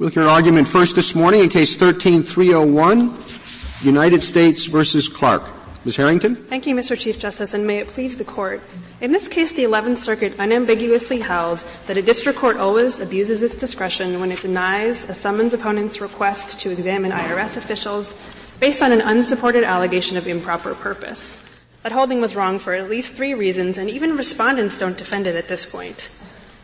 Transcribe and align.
We'll 0.00 0.30
argument 0.30 0.66
first 0.66 0.96
this 0.96 1.14
morning 1.14 1.40
in 1.40 1.50
case 1.50 1.74
13301, 1.74 3.22
United 3.82 4.22
States 4.22 4.64
versus 4.64 5.10
Clarke. 5.10 5.44
Ms. 5.84 5.96
Harrington? 5.96 6.36
Thank 6.36 6.66
you, 6.66 6.74
Mr. 6.74 6.98
Chief 6.98 7.18
Justice, 7.18 7.52
and 7.52 7.66
may 7.66 7.80
it 7.80 7.88
please 7.88 8.16
the 8.16 8.24
Court. 8.24 8.62
In 9.02 9.12
this 9.12 9.28
case, 9.28 9.52
the 9.52 9.64
11th 9.64 9.98
Circuit 9.98 10.32
unambiguously 10.38 11.18
held 11.20 11.62
that 11.84 11.98
a 11.98 12.02
district 12.02 12.38
court 12.38 12.56
always 12.56 13.00
abuses 13.00 13.42
its 13.42 13.58
discretion 13.58 14.20
when 14.20 14.32
it 14.32 14.40
denies 14.40 15.04
a 15.04 15.12
summons 15.12 15.52
opponent's 15.52 16.00
request 16.00 16.58
to 16.60 16.70
examine 16.70 17.12
IRS 17.12 17.58
officials 17.58 18.16
based 18.58 18.82
on 18.82 18.92
an 18.92 19.02
unsupported 19.02 19.64
allegation 19.64 20.16
of 20.16 20.26
improper 20.26 20.74
purpose. 20.74 21.38
That 21.82 21.92
holding 21.92 22.22
was 22.22 22.34
wrong 22.34 22.58
for 22.58 22.72
at 22.72 22.88
least 22.88 23.12
three 23.12 23.34
reasons, 23.34 23.76
and 23.76 23.90
even 23.90 24.16
respondents 24.16 24.78
don't 24.78 24.96
defend 24.96 25.26
it 25.26 25.36
at 25.36 25.48
this 25.48 25.66
point. 25.66 26.08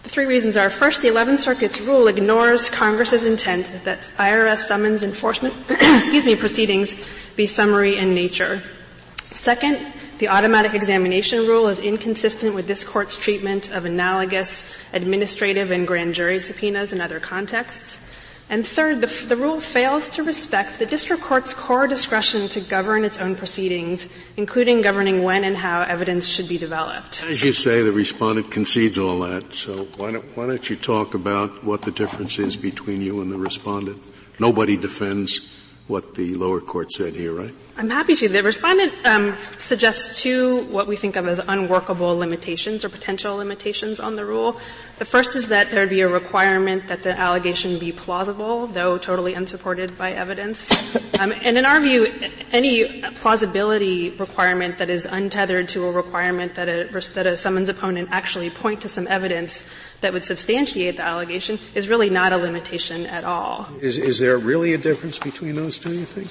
The 0.07 0.13
three 0.13 0.27
reasons 0.27 0.57
are, 0.57 0.71
first, 0.71 1.03
the 1.03 1.09
11th 1.09 1.41
Circuit's 1.41 1.81
rule 1.81 2.07
ignores 2.07 2.71
Congress's 2.71 3.25
intent 3.25 3.69
that 3.83 4.03
IRS 4.17 4.59
summons 4.59 5.03
enforcement, 5.03 5.53
excuse 5.69 6.25
me, 6.25 6.37
proceedings 6.37 6.95
be 7.35 7.49
summary 7.49 7.97
in 7.97 8.15
nature. 8.15 8.63
Second, 9.17 9.85
the 10.19 10.29
automatic 10.29 10.75
examination 10.75 11.41
rule 11.41 11.67
is 11.67 11.81
inconsistent 11.81 12.55
with 12.55 12.69
this 12.69 12.85
court's 12.85 13.19
treatment 13.19 13.73
of 13.73 13.85
analogous 13.85 14.73
administrative 14.93 15.73
and 15.73 15.89
grand 15.89 16.15
jury 16.15 16.39
subpoenas 16.39 16.93
in 16.93 17.01
other 17.01 17.19
contexts. 17.19 17.99
And 18.49 18.65
third, 18.65 19.01
the, 19.01 19.09
the, 19.27 19.35
rule 19.35 19.61
fails 19.61 20.09
to 20.11 20.23
respect 20.23 20.79
the 20.79 20.87
district 20.87 21.23
court's 21.23 21.53
core 21.53 21.89
discretion 21.89 22.49
to 22.51 22.61
govern 22.61 23.05
its 23.05 23.19
own 23.19 23.35
proceedings, 23.35 24.09
including 24.37 24.83
governing 24.83 25.25
when 25.25 25.43
and 25.43 25.57
how 25.57 25.83
evidence 25.83 26.29
should 26.29 26.49
be 26.49 26.57
developed. 26.57 27.25
As 27.25 27.43
you 27.43 27.53
say, 27.53 27.83
the 27.83 27.91
respondent 27.91 28.53
concedes 28.53 28.99
all 28.99 29.19
that, 29.21 29.53
so 29.53 29.87
why 29.97 30.13
don't, 30.13 30.25
why 30.37 30.47
don't 30.47 30.71
you 30.71 30.77
talk 30.77 31.15
about 31.15 31.65
what 31.65 31.83
the 31.83 31.91
difference 31.91 32.39
is 32.39 32.55
between 32.55 33.03
you 33.03 33.21
and 33.21 33.33
the 33.33 33.39
respondent? 33.39 34.01
Nobody 34.39 34.77
defends 34.77 35.53
what 35.89 36.15
the 36.15 36.35
lower 36.35 36.61
court 36.61 36.91
said 36.91 37.15
here, 37.15 37.33
right? 37.33 37.55
I'm 37.77 37.91
happy 37.91 38.17
to. 38.17 38.29
The 38.29 38.43
respondent 38.43 38.93
um, 39.05 39.37
suggests 39.59 40.21
two 40.21 40.65
what 40.65 40.89
we 40.89 40.97
think 40.97 41.15
of 41.17 41.29
as 41.29 41.39
unworkable 41.39 42.17
limitations 42.17 42.85
or 42.85 42.89
potential 42.89 43.37
limitations 43.37 44.01
on 44.01 44.17
the 44.17 44.25
rule. 44.25 44.59
The 44.99 45.05
first 45.05 45.37
is 45.37 45.49
that 45.49 45.71
there 45.71 45.81
would 45.81 45.91
be 45.91 46.01
a 46.01 46.09
requirement 46.09 46.89
that 46.89 47.03
the 47.03 47.19
allegation 47.19 47.79
be 47.79 47.93
plausible, 47.93 48.67
though 48.67 48.97
totally 48.97 49.35
unsupported 49.35 49.99
by 49.99 50.13
evidence. 50.13 50.71
Um, 51.21 51.33
and 51.43 51.59
in 51.59 51.67
our 51.67 51.81
view, 51.81 52.11
any 52.51 53.03
plausibility 53.13 54.11
requirement 54.11 54.79
that 54.79 54.89
is 54.89 55.05
untethered 55.05 55.69
to 55.69 55.85
a 55.85 55.93
requirement 55.93 56.55
that 56.55 56.69
a, 56.69 56.85
that 57.15 57.27
a 57.27 57.37
summons 57.37 57.69
opponent 57.69 58.09
actually 58.11 58.49
point 58.49 58.81
to 58.83 58.89
some 58.89 59.07
evidence 59.07 59.69
that 60.01 60.15
would 60.15 60.25
substantiate 60.25 60.97
the 60.97 61.03
allegation 61.03 61.59
is 61.75 61.91
really 61.91 62.09
not 62.09 62.33
a 62.33 62.39
limitation 62.39 63.05
at 63.05 63.25
all. 63.25 63.69
Is, 63.83 63.99
is 63.99 64.19
there 64.19 64.39
really 64.39 64.73
a 64.73 64.79
difference 64.79 65.19
between 65.19 65.57
those 65.57 65.79
two, 65.79 65.91
you 65.91 66.07
think? 66.07 66.29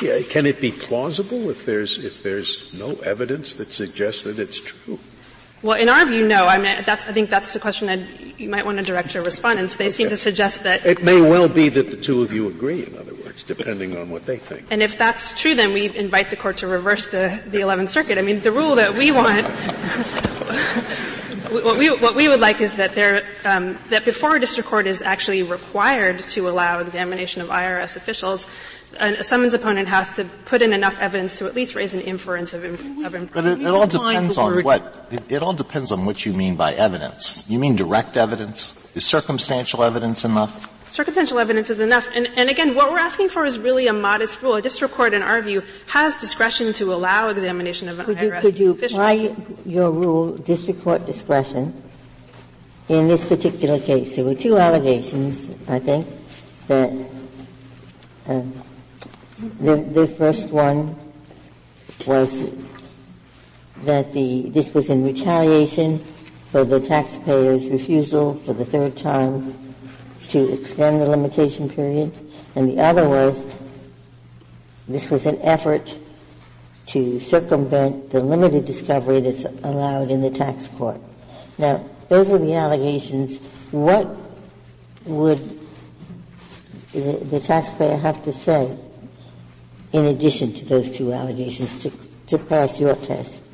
Yeah, 0.00 0.22
can 0.22 0.46
it 0.46 0.60
be 0.60 0.70
plausible 0.70 1.50
if 1.50 1.66
there's, 1.66 1.98
if 1.98 2.22
there's 2.22 2.72
no 2.72 2.94
evidence 3.00 3.56
that 3.56 3.72
suggests 3.72 4.22
that 4.22 4.38
it's 4.38 4.60
true? 4.60 5.00
Well, 5.62 5.78
in 5.78 5.90
our 5.90 6.06
view, 6.06 6.26
no. 6.26 6.46
I 6.46 6.56
mean, 6.58 6.82
that's, 6.86 7.06
I 7.06 7.12
think 7.12 7.28
that's 7.28 7.52
the 7.52 7.60
question 7.60 7.86
that 7.88 8.40
you 8.40 8.48
might 8.48 8.64
want 8.64 8.78
to 8.78 8.84
direct 8.84 9.12
your 9.12 9.22
respondents. 9.22 9.76
They 9.76 9.86
okay. 9.86 9.92
seem 9.92 10.08
to 10.08 10.16
suggest 10.16 10.62
that. 10.62 10.86
It 10.86 11.02
may 11.02 11.20
well 11.20 11.48
be 11.48 11.68
that 11.68 11.90
the 11.90 11.96
two 11.98 12.22
of 12.22 12.32
you 12.32 12.48
agree, 12.48 12.86
in 12.86 12.96
other 12.96 13.14
words, 13.14 13.42
depending 13.42 13.96
on 13.96 14.08
what 14.08 14.22
they 14.22 14.38
think. 14.38 14.66
And 14.70 14.82
if 14.82 14.96
that's 14.96 15.38
true, 15.38 15.54
then 15.54 15.74
we 15.74 15.94
invite 15.94 16.30
the 16.30 16.36
court 16.36 16.56
to 16.58 16.66
reverse 16.66 17.08
the, 17.08 17.42
the 17.46 17.58
11th 17.58 17.90
Circuit. 17.90 18.16
I 18.16 18.22
mean, 18.22 18.40
the 18.40 18.52
rule 18.52 18.76
that 18.76 18.94
we 18.94 19.10
want 19.12 19.46
what 21.50 21.78
we, 21.78 21.90
what 21.90 22.14
we 22.14 22.28
would 22.28 22.40
like 22.40 22.60
is 22.60 22.72
that 22.74 22.94
there, 22.94 23.24
um, 23.44 23.76
that 23.88 24.04
before 24.04 24.36
a 24.36 24.40
district 24.40 24.68
court 24.68 24.86
is 24.86 25.02
actually 25.02 25.42
required 25.42 26.20
to 26.20 26.48
allow 26.48 26.78
examination 26.78 27.42
of 27.42 27.48
IRS 27.48 27.96
officials, 27.96 28.48
a, 28.98 29.22
summons 29.22 29.54
opponent 29.54 29.88
has 29.88 30.16
to 30.16 30.24
put 30.44 30.62
in 30.62 30.72
enough 30.72 30.98
evidence 31.00 31.38
to 31.38 31.46
at 31.46 31.54
least 31.54 31.74
raise 31.74 31.94
an 31.94 32.00
inference 32.00 32.54
of, 32.54 32.64
of 32.64 33.14
impropriety. 33.14 33.28
But 33.32 33.46
it, 33.46 33.60
it 33.60 33.66
all 33.66 33.86
depends 33.86 34.38
on 34.38 34.62
what, 34.64 35.06
it, 35.10 35.22
it 35.30 35.42
all 35.42 35.52
depends 35.52 35.92
on 35.92 36.04
what 36.04 36.24
you 36.26 36.32
mean 36.32 36.56
by 36.56 36.74
evidence. 36.74 37.48
You 37.48 37.58
mean 37.58 37.76
direct 37.76 38.16
evidence? 38.16 38.76
Is 38.94 39.04
circumstantial 39.04 39.82
evidence 39.82 40.24
enough? 40.24 40.76
circumstantial 40.90 41.38
evidence 41.38 41.70
is 41.70 41.80
enough. 41.80 42.08
And, 42.14 42.28
and, 42.36 42.50
again, 42.50 42.74
what 42.74 42.90
we're 42.90 42.98
asking 42.98 43.28
for 43.28 43.44
is 43.44 43.58
really 43.58 43.86
a 43.86 43.92
modest 43.92 44.42
rule. 44.42 44.56
A 44.56 44.62
district 44.62 44.94
court, 44.94 45.14
in 45.14 45.22
our 45.22 45.40
view, 45.40 45.62
has 45.86 46.16
discretion 46.16 46.72
to 46.74 46.92
allow 46.92 47.28
examination 47.28 47.88
of 47.88 47.98
an 47.98 48.06
could 48.06 48.18
IRS 48.18 48.34
you, 48.34 48.40
Could 48.40 48.58
you 48.58 48.70
apply 48.72 49.36
your 49.64 49.90
rule, 49.90 50.36
district 50.36 50.82
court 50.82 51.06
discretion, 51.06 51.80
in 52.88 53.08
this 53.08 53.24
particular 53.24 53.78
case? 53.78 54.16
There 54.16 54.24
were 54.24 54.34
two 54.34 54.58
allegations, 54.58 55.48
I 55.68 55.78
think, 55.78 56.06
that 56.66 56.92
uh, 58.26 58.42
the, 59.40 59.76
the 59.76 60.06
first 60.06 60.50
one 60.50 60.96
was 62.06 62.30
that 63.84 64.12
the, 64.12 64.50
this 64.50 64.72
was 64.74 64.90
in 64.90 65.02
retaliation 65.02 66.04
for 66.50 66.64
the 66.64 66.78
taxpayer's 66.78 67.70
refusal 67.70 68.34
for 68.34 68.52
the 68.52 68.64
third 68.64 68.96
time 68.96 69.74
to 70.28 70.52
extend 70.52 71.00
the 71.00 71.08
limitation 71.08 71.70
period, 71.70 72.12
and 72.54 72.68
the 72.68 72.82
other 72.82 73.08
was 73.08 73.46
this 74.86 75.08
was 75.08 75.24
an 75.24 75.40
effort 75.40 75.98
to 76.86 77.18
circumvent 77.18 78.10
the 78.10 78.20
limited 78.20 78.66
discovery 78.66 79.20
that's 79.20 79.44
allowed 79.64 80.10
in 80.10 80.20
the 80.20 80.30
tax 80.30 80.68
court. 80.68 81.00
Now, 81.56 81.84
those 82.08 82.28
were 82.28 82.38
the 82.38 82.54
allegations. 82.54 83.38
What 83.70 84.16
would 85.06 85.38
the, 86.92 87.12
the 87.30 87.40
taxpayer 87.40 87.96
have 87.96 88.22
to 88.24 88.32
say 88.32 88.76
in 89.92 90.06
addition 90.06 90.52
to 90.54 90.64
those 90.64 90.90
two 90.90 91.12
allegations 91.12 91.82
to, 91.82 91.90
to 92.26 92.38
pass 92.38 92.80
your 92.80 92.94
test? 92.96 93.44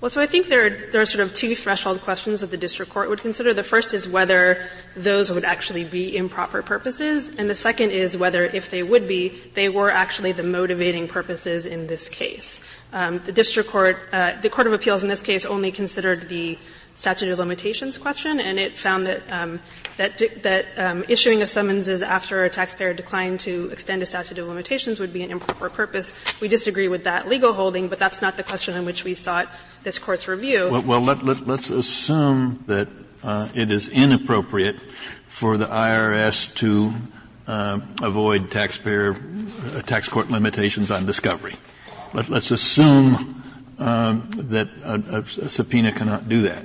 Well, 0.00 0.10
so 0.10 0.20
I 0.20 0.26
think 0.26 0.48
there 0.48 0.66
are, 0.66 0.70
there 0.70 1.00
are 1.00 1.06
sort 1.06 1.22
of 1.22 1.32
two 1.32 1.54
threshold 1.54 2.00
questions 2.00 2.40
that 2.40 2.50
the 2.50 2.56
district 2.56 2.90
court 2.90 3.08
would 3.08 3.20
consider. 3.20 3.54
The 3.54 3.62
first 3.62 3.94
is 3.94 4.08
whether 4.08 4.66
those 4.96 5.30
would 5.30 5.44
actually 5.44 5.84
be 5.84 6.16
improper 6.16 6.60
purposes, 6.60 7.28
and 7.28 7.48
the 7.48 7.54
second 7.54 7.92
is 7.92 8.16
whether, 8.16 8.44
if 8.44 8.68
they 8.68 8.82
would 8.82 9.06
be, 9.06 9.28
they 9.54 9.68
were 9.68 9.92
actually 9.92 10.32
the 10.32 10.42
motivating 10.42 11.06
purposes 11.06 11.66
in 11.66 11.86
this 11.86 12.08
case. 12.08 12.60
Um, 12.92 13.20
the 13.20 13.30
district 13.30 13.70
court, 13.70 14.08
uh, 14.12 14.40
the 14.40 14.50
court 14.50 14.66
of 14.66 14.72
appeals 14.72 15.04
in 15.04 15.08
this 15.08 15.22
case 15.22 15.46
only 15.46 15.70
considered 15.70 16.28
the 16.28 16.58
statute 16.94 17.28
of 17.28 17.38
limitations 17.38 17.96
question, 17.96 18.40
and 18.40 18.58
it 18.58 18.76
found 18.76 19.06
that 19.06 19.22
um, 19.30 19.60
that, 19.96 20.16
di- 20.16 20.28
that 20.28 20.66
um, 20.76 21.04
issuing 21.08 21.42
a 21.42 21.46
summonses 21.46 22.02
after 22.02 22.44
a 22.44 22.50
taxpayer 22.50 22.94
declined 22.94 23.40
to 23.40 23.70
extend 23.70 24.02
a 24.02 24.06
statute 24.06 24.38
of 24.38 24.48
limitations 24.48 25.00
would 25.00 25.12
be 25.12 25.22
an 25.22 25.30
improper 25.30 25.68
purpose. 25.68 26.12
We 26.40 26.48
disagree 26.48 26.88
with 26.88 27.04
that 27.04 27.28
legal 27.28 27.52
holding, 27.52 27.88
but 27.88 27.98
that's 27.98 28.22
not 28.22 28.36
the 28.36 28.42
question 28.42 28.74
on 28.74 28.84
which 28.84 29.04
we 29.04 29.14
sought 29.14 29.48
this 29.82 29.98
court's 29.98 30.28
review. 30.28 30.68
Well, 30.70 30.82
well 30.82 31.00
let, 31.00 31.22
us 31.22 31.40
let, 31.46 31.70
assume 31.70 32.64
that 32.66 32.88
uh, 33.22 33.48
it 33.54 33.70
is 33.70 33.88
inappropriate 33.88 34.80
for 35.28 35.56
the 35.56 35.66
IRS 35.66 36.54
to 36.56 36.92
uh, 37.46 37.80
avoid 38.02 38.50
taxpayer 38.50 39.14
uh, 39.14 39.82
tax 39.82 40.08
court 40.08 40.30
limitations 40.30 40.90
on 40.90 41.06
discovery. 41.06 41.54
Let, 42.14 42.30
us 42.30 42.50
assume 42.50 43.42
um, 43.78 44.28
that 44.36 44.68
a, 44.84 45.18
a, 45.18 45.24
subpoena 45.24 45.92
cannot 45.92 46.28
do 46.28 46.42
that. 46.42 46.64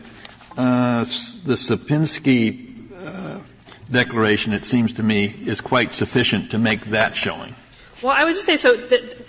Uh, 0.57 0.99
the 1.45 1.53
Sierpinski 1.53 2.66
uh, 2.66 2.66
declaration, 3.87 4.53
it 4.53 4.65
seems 4.65 4.93
to 4.93 5.03
me, 5.03 5.25
is 5.25 5.61
quite 5.61 5.93
sufficient 5.93 6.51
to 6.51 6.57
make 6.57 6.85
that 6.87 7.15
showing. 7.15 7.55
Well, 8.03 8.13
I 8.15 8.25
would 8.25 8.35
just 8.35 8.45
say 8.45 8.57
so. 8.57 8.77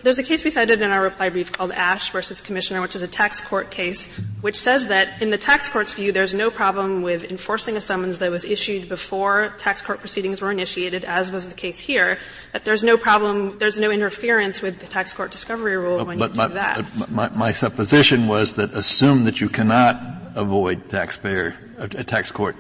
there's 0.03 0.19
a 0.19 0.23
case 0.23 0.45
we 0.45 0.51
cited 0.51 0.83
in 0.83 0.91
our 0.91 1.03
reply 1.03 1.31
brief 1.31 1.53
called 1.53 1.73
Ash 1.73 2.11
versus 2.11 2.43
Commissioner, 2.43 2.83
which 2.83 2.95
is 2.95 3.01
a 3.01 3.09
tax 3.09 3.41
court 3.41 3.71
case, 3.71 4.15
which 4.43 4.61
says 4.61 4.89
that 4.89 5.23
in 5.23 5.31
the 5.31 5.39
tax 5.39 5.71
court's 5.71 5.95
view, 5.95 6.13
there's 6.13 6.35
no 6.35 6.51
problem 6.51 7.01
with 7.01 7.25
enforcing 7.31 7.79
a 7.79 7.81
summons 7.81 8.19
that 8.19 8.31
was 8.31 8.45
issued 8.45 8.87
before 8.87 9.55
tax 9.57 9.81
court 9.81 10.01
proceedings 10.01 10.43
were 10.43 10.51
initiated, 10.51 11.03
as 11.05 11.33
was 11.33 11.49
the 11.49 11.55
case 11.55 11.81
here. 11.81 12.19
That 12.53 12.65
there's 12.65 12.85
no 12.85 12.99
problem, 12.99 13.57
there's 13.57 13.81
no 13.81 13.91
interference 13.91 14.61
with 14.61 14.81
the 14.81 14.87
tax 14.87 15.15
court 15.15 15.31
discovery 15.31 15.77
rule 15.79 16.05
when 16.05 16.19
but 16.19 16.33
you 16.33 16.37
my, 16.37 16.49
do 16.49 16.55
that. 16.55 17.11
My, 17.11 17.31
my 17.31 17.53
supposition 17.53 18.29
was 18.29 18.53
that 18.55 18.75
assume 18.75 19.25
that 19.25 19.41
you 19.41 19.49
cannot 19.49 19.99
avoid 20.35 20.91
taxpayer, 20.91 21.55
uh, 21.79 21.87
tax 21.89 22.31
court 22.31 22.57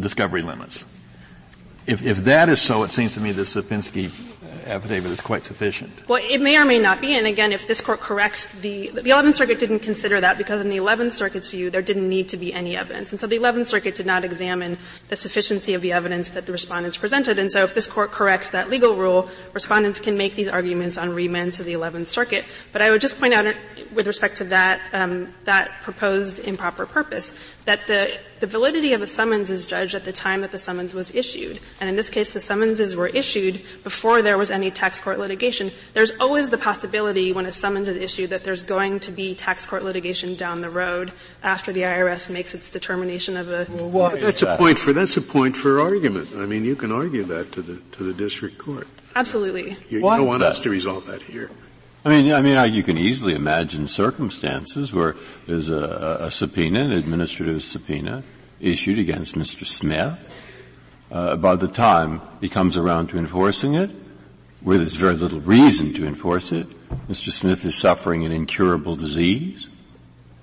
discovery 0.00 0.42
limits. 0.42 0.84
If, 1.86 2.04
if 2.04 2.18
that 2.24 2.48
is 2.48 2.60
so, 2.60 2.82
it 2.82 2.90
seems 2.90 3.14
to 3.14 3.20
me 3.20 3.32
that 3.32 3.42
Sierpinski 3.42 4.10
affidavit 4.66 5.10
is 5.10 5.20
quite 5.20 5.44
sufficient. 5.44 6.08
Well, 6.08 6.20
it 6.22 6.40
may 6.40 6.58
or 6.58 6.64
may 6.64 6.78
not 6.78 7.00
be, 7.00 7.14
and 7.14 7.26
again, 7.26 7.52
if 7.52 7.66
this 7.66 7.80
court 7.80 8.00
corrects 8.00 8.46
the, 8.60 8.90
the 8.90 9.10
11th 9.10 9.34
Circuit 9.34 9.58
didn't 9.58 9.80
consider 9.80 10.20
that 10.20 10.38
because 10.38 10.60
in 10.60 10.68
the 10.68 10.78
11th 10.78 11.12
Circuit's 11.12 11.50
view, 11.50 11.70
there 11.70 11.82
didn't 11.82 12.08
need 12.08 12.28
to 12.30 12.36
be 12.36 12.52
any 12.52 12.76
evidence. 12.76 13.12
And 13.12 13.20
so 13.20 13.26
the 13.26 13.38
11th 13.38 13.66
Circuit 13.66 13.94
did 13.94 14.06
not 14.06 14.24
examine 14.24 14.78
the 15.08 15.16
sufficiency 15.16 15.74
of 15.74 15.82
the 15.82 15.92
evidence 15.92 16.30
that 16.30 16.46
the 16.46 16.52
respondents 16.52 16.96
presented. 16.96 17.38
And 17.38 17.50
so 17.50 17.62
if 17.62 17.74
this 17.74 17.86
court 17.86 18.10
corrects 18.10 18.50
that 18.50 18.68
legal 18.68 18.96
rule, 18.96 19.28
respondents 19.52 20.00
can 20.00 20.16
make 20.16 20.34
these 20.34 20.48
arguments 20.48 20.98
on 20.98 21.10
remand 21.10 21.54
to 21.54 21.62
the 21.62 21.74
11th 21.74 22.06
Circuit. 22.06 22.44
But 22.72 22.82
I 22.82 22.90
would 22.90 23.00
just 23.00 23.20
point 23.20 23.34
out 23.34 23.54
with 23.92 24.06
respect 24.06 24.38
to 24.38 24.44
that, 24.44 24.80
um, 24.92 25.32
that 25.44 25.82
proposed 25.82 26.40
improper 26.40 26.86
purpose, 26.86 27.34
that 27.64 27.86
the 27.86 28.10
the 28.40 28.46
validity 28.46 28.92
of 28.92 29.02
a 29.02 29.06
summons 29.06 29.50
is 29.50 29.66
judged 29.66 29.94
at 29.94 30.04
the 30.04 30.12
time 30.12 30.42
that 30.42 30.52
the 30.52 30.58
summons 30.58 30.92
was 30.94 31.14
issued. 31.14 31.58
And 31.80 31.88
in 31.88 31.96
this 31.96 32.10
case, 32.10 32.30
the 32.30 32.40
summonses 32.40 32.94
were 32.94 33.08
issued 33.08 33.62
before 33.82 34.22
there 34.22 34.36
was 34.36 34.50
any 34.50 34.70
tax 34.70 35.00
court 35.00 35.18
litigation. 35.18 35.72
There's 35.94 36.12
always 36.20 36.50
the 36.50 36.58
possibility 36.58 37.32
when 37.32 37.46
a 37.46 37.52
summons 37.52 37.88
is 37.88 37.96
issued 37.96 38.30
that 38.30 38.44
there's 38.44 38.62
going 38.62 39.00
to 39.00 39.10
be 39.10 39.34
tax 39.34 39.66
court 39.66 39.84
litigation 39.84 40.34
down 40.34 40.60
the 40.60 40.70
road 40.70 41.12
after 41.42 41.72
the 41.72 41.82
IRS 41.82 42.30
makes 42.30 42.54
its 42.54 42.70
determination 42.70 43.36
of 43.36 43.48
a. 43.48 43.66
Well, 43.70 44.10
that's 44.16 44.42
a 44.42 44.56
point 44.56 44.78
for 44.78 44.92
that's 44.92 45.16
a 45.16 45.22
point 45.22 45.56
for 45.56 45.80
argument. 45.80 46.30
I 46.36 46.46
mean, 46.46 46.64
you 46.64 46.76
can 46.76 46.92
argue 46.92 47.24
that 47.24 47.52
to 47.52 47.62
the 47.62 47.80
to 47.92 48.04
the 48.04 48.12
district 48.12 48.58
court. 48.58 48.86
Absolutely. 49.14 49.70
You, 49.88 49.98
you 49.98 50.00
don't 50.00 50.26
want 50.26 50.42
us 50.42 50.60
to 50.60 50.70
resolve 50.70 51.06
that 51.06 51.22
here. 51.22 51.50
I 52.06 52.22
mean, 52.22 52.32
I 52.32 52.40
mean, 52.40 52.72
you 52.72 52.84
can 52.84 52.98
easily 52.98 53.34
imagine 53.34 53.88
circumstances 53.88 54.92
where 54.92 55.16
there's 55.48 55.70
a, 55.70 56.18
a 56.20 56.30
subpoena, 56.30 56.82
an 56.82 56.92
administrative 56.92 57.64
subpoena, 57.64 58.22
issued 58.60 59.00
against 59.00 59.34
Mr. 59.34 59.66
Smith. 59.66 60.16
Uh, 61.10 61.34
by 61.34 61.56
the 61.56 61.66
time 61.66 62.20
he 62.40 62.48
comes 62.48 62.76
around 62.76 63.08
to 63.08 63.18
enforcing 63.18 63.74
it, 63.74 63.90
where 64.60 64.78
there's 64.78 64.94
very 64.94 65.14
little 65.14 65.40
reason 65.40 65.92
to 65.94 66.06
enforce 66.06 66.52
it, 66.52 66.68
Mr. 67.08 67.32
Smith 67.32 67.64
is 67.64 67.74
suffering 67.74 68.24
an 68.24 68.30
incurable 68.30 68.94
disease, 68.94 69.68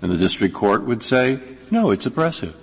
and 0.01 0.11
the 0.11 0.17
district 0.17 0.53
court 0.53 0.83
would 0.83 1.01
say, 1.01 1.39
no, 1.71 1.91
it's 1.91 2.05
oppressive. 2.05 2.53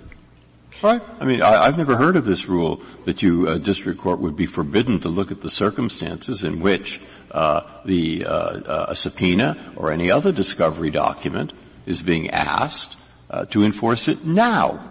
Right? 0.81 1.01
I 1.19 1.25
mean, 1.25 1.43
I, 1.43 1.65
have 1.65 1.77
never 1.77 1.95
heard 1.95 2.15
of 2.15 2.25
this 2.25 2.47
rule 2.47 2.81
that 3.05 3.21
you, 3.21 3.47
uh, 3.47 3.59
district 3.59 3.99
court 3.99 4.19
would 4.19 4.35
be 4.35 4.47
forbidden 4.47 4.99
to 5.01 5.09
look 5.09 5.31
at 5.31 5.41
the 5.41 5.49
circumstances 5.49 6.43
in 6.43 6.59
which 6.59 6.99
uh, 7.29 7.61
the 7.85 8.25
uh, 8.25 8.29
uh, 8.29 8.85
a 8.89 8.95
subpoena 8.95 9.73
or 9.75 9.91
any 9.91 10.09
other 10.09 10.31
discovery 10.31 10.89
document 10.89 11.53
is 11.85 12.01
being 12.01 12.31
asked 12.31 12.97
uh, 13.29 13.45
to 13.45 13.63
enforce 13.63 14.07
it 14.07 14.25
now. 14.25 14.87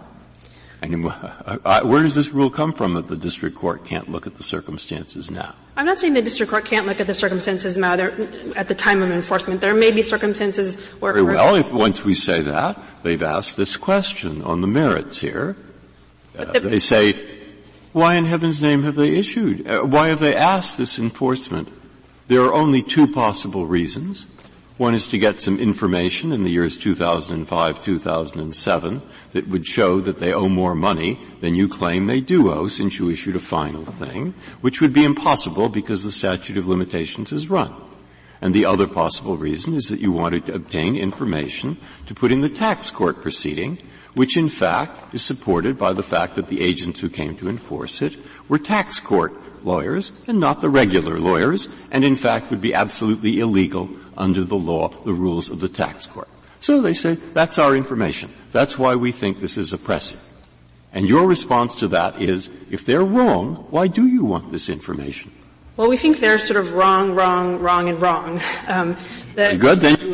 And 0.81 1.05
uh, 1.05 1.81
where 1.83 2.01
does 2.01 2.15
this 2.15 2.29
rule 2.29 2.49
come 2.49 2.73
from 2.73 2.95
that 2.95 3.07
the 3.07 3.15
district 3.15 3.55
court 3.55 3.85
can't 3.85 4.09
look 4.09 4.25
at 4.25 4.37
the 4.37 4.43
circumstances 4.43 5.29
now? 5.29 5.53
I'm 5.77 5.85
not 5.85 5.99
saying 5.99 6.13
the 6.13 6.23
district 6.23 6.49
court 6.49 6.65
can't 6.65 6.87
look 6.87 6.99
at 6.99 7.05
the 7.05 7.13
circumstances 7.13 7.77
now 7.77 7.93
at 8.55 8.67
the 8.67 8.73
time 8.73 9.03
of 9.03 9.11
enforcement. 9.11 9.61
There 9.61 9.75
may 9.75 9.91
be 9.91 10.01
circumstances 10.01 10.79
where. 10.99 11.13
Very 11.13 11.25
well. 11.25 11.53
If 11.53 11.71
once 11.71 12.03
we 12.03 12.15
say 12.15 12.41
that, 12.41 12.81
they've 13.03 13.21
asked 13.21 13.57
this 13.57 13.77
question 13.77 14.41
on 14.41 14.61
the 14.61 14.67
merits 14.67 15.19
here. 15.19 15.55
Uh, 16.37 16.45
the, 16.45 16.59
they 16.61 16.77
say, 16.77 17.13
why 17.93 18.15
in 18.15 18.25
heaven's 18.25 18.61
name 18.61 18.83
have 18.83 18.95
they 18.95 19.15
issued? 19.15 19.67
Uh, 19.67 19.81
why 19.81 20.07
have 20.07 20.19
they 20.19 20.35
asked 20.35 20.77
this 20.77 20.97
enforcement? 20.97 21.67
There 22.27 22.41
are 22.43 22.53
only 22.53 22.81
two 22.81 23.07
possible 23.07 23.65
reasons. 23.65 24.25
One 24.77 24.95
is 24.95 25.05
to 25.07 25.19
get 25.19 25.39
some 25.39 25.59
information 25.59 26.31
in 26.31 26.43
the 26.43 26.49
years 26.49 26.75
2005, 26.75 27.83
2007 27.83 29.01
that 29.33 29.47
would 29.47 29.67
show 29.67 29.99
that 29.99 30.17
they 30.17 30.33
owe 30.33 30.49
more 30.49 30.73
money 30.73 31.19
than 31.41 31.53
you 31.53 31.67
claim 31.67 32.07
they 32.07 32.21
do 32.21 32.49
owe 32.51 32.67
since 32.67 32.97
you 32.97 33.09
issued 33.09 33.35
a 33.35 33.39
final 33.39 33.85
thing, 33.85 34.33
which 34.61 34.81
would 34.81 34.93
be 34.93 35.03
impossible 35.03 35.69
because 35.69 36.03
the 36.03 36.11
statute 36.11 36.57
of 36.57 36.67
limitations 36.67 37.31
is 37.31 37.49
run. 37.49 37.75
And 38.41 38.55
the 38.55 38.65
other 38.65 38.87
possible 38.87 39.37
reason 39.37 39.75
is 39.75 39.89
that 39.89 39.99
you 39.99 40.11
wanted 40.11 40.47
to 40.47 40.55
obtain 40.55 40.95
information 40.95 41.77
to 42.07 42.15
put 42.15 42.31
in 42.31 42.41
the 42.41 42.49
tax 42.49 42.89
court 42.89 43.21
proceeding, 43.21 43.77
which 44.15 44.37
in 44.37 44.49
fact 44.49 45.13
is 45.13 45.21
supported 45.21 45.77
by 45.77 45.93
the 45.93 46.03
fact 46.03 46.35
that 46.35 46.47
the 46.47 46.61
agents 46.61 46.99
who 46.99 47.09
came 47.09 47.35
to 47.37 47.49
enforce 47.49 48.01
it 48.01 48.15
were 48.47 48.59
tax 48.59 48.99
court 48.99 49.33
lawyers 49.63 50.11
and 50.27 50.39
not 50.39 50.61
the 50.61 50.69
regular 50.69 51.19
lawyers, 51.19 51.69
and 51.91 52.03
in 52.03 52.15
fact 52.15 52.49
would 52.49 52.61
be 52.61 52.73
absolutely 52.73 53.39
illegal 53.39 53.89
under 54.17 54.43
the 54.43 54.57
law, 54.57 54.89
the 55.05 55.13
rules 55.13 55.49
of 55.49 55.59
the 55.59 55.69
tax 55.69 56.05
court. 56.05 56.27
So 56.59 56.81
they 56.81 56.93
say, 56.93 57.15
that's 57.15 57.57
our 57.57 57.75
information. 57.75 58.31
That's 58.51 58.77
why 58.77 58.95
we 58.95 59.11
think 59.11 59.39
this 59.39 59.57
is 59.57 59.73
oppressive. 59.73 60.21
And 60.93 61.07
your 61.07 61.25
response 61.25 61.75
to 61.75 61.87
that 61.89 62.21
is, 62.21 62.49
if 62.69 62.85
they're 62.85 63.05
wrong, 63.05 63.67
why 63.69 63.87
do 63.87 64.05
you 64.05 64.25
want 64.25 64.51
this 64.51 64.69
information? 64.69 65.31
Well, 65.77 65.89
we 65.89 65.97
think 65.97 66.19
they're 66.19 66.37
sort 66.37 66.59
of 66.59 66.73
wrong, 66.73 67.15
wrong, 67.15 67.59
wrong, 67.59 67.89
and 67.89 67.99
wrong. 67.99 68.41
Um, 68.67 68.95
Good. 69.35 69.79
Then 69.79 70.11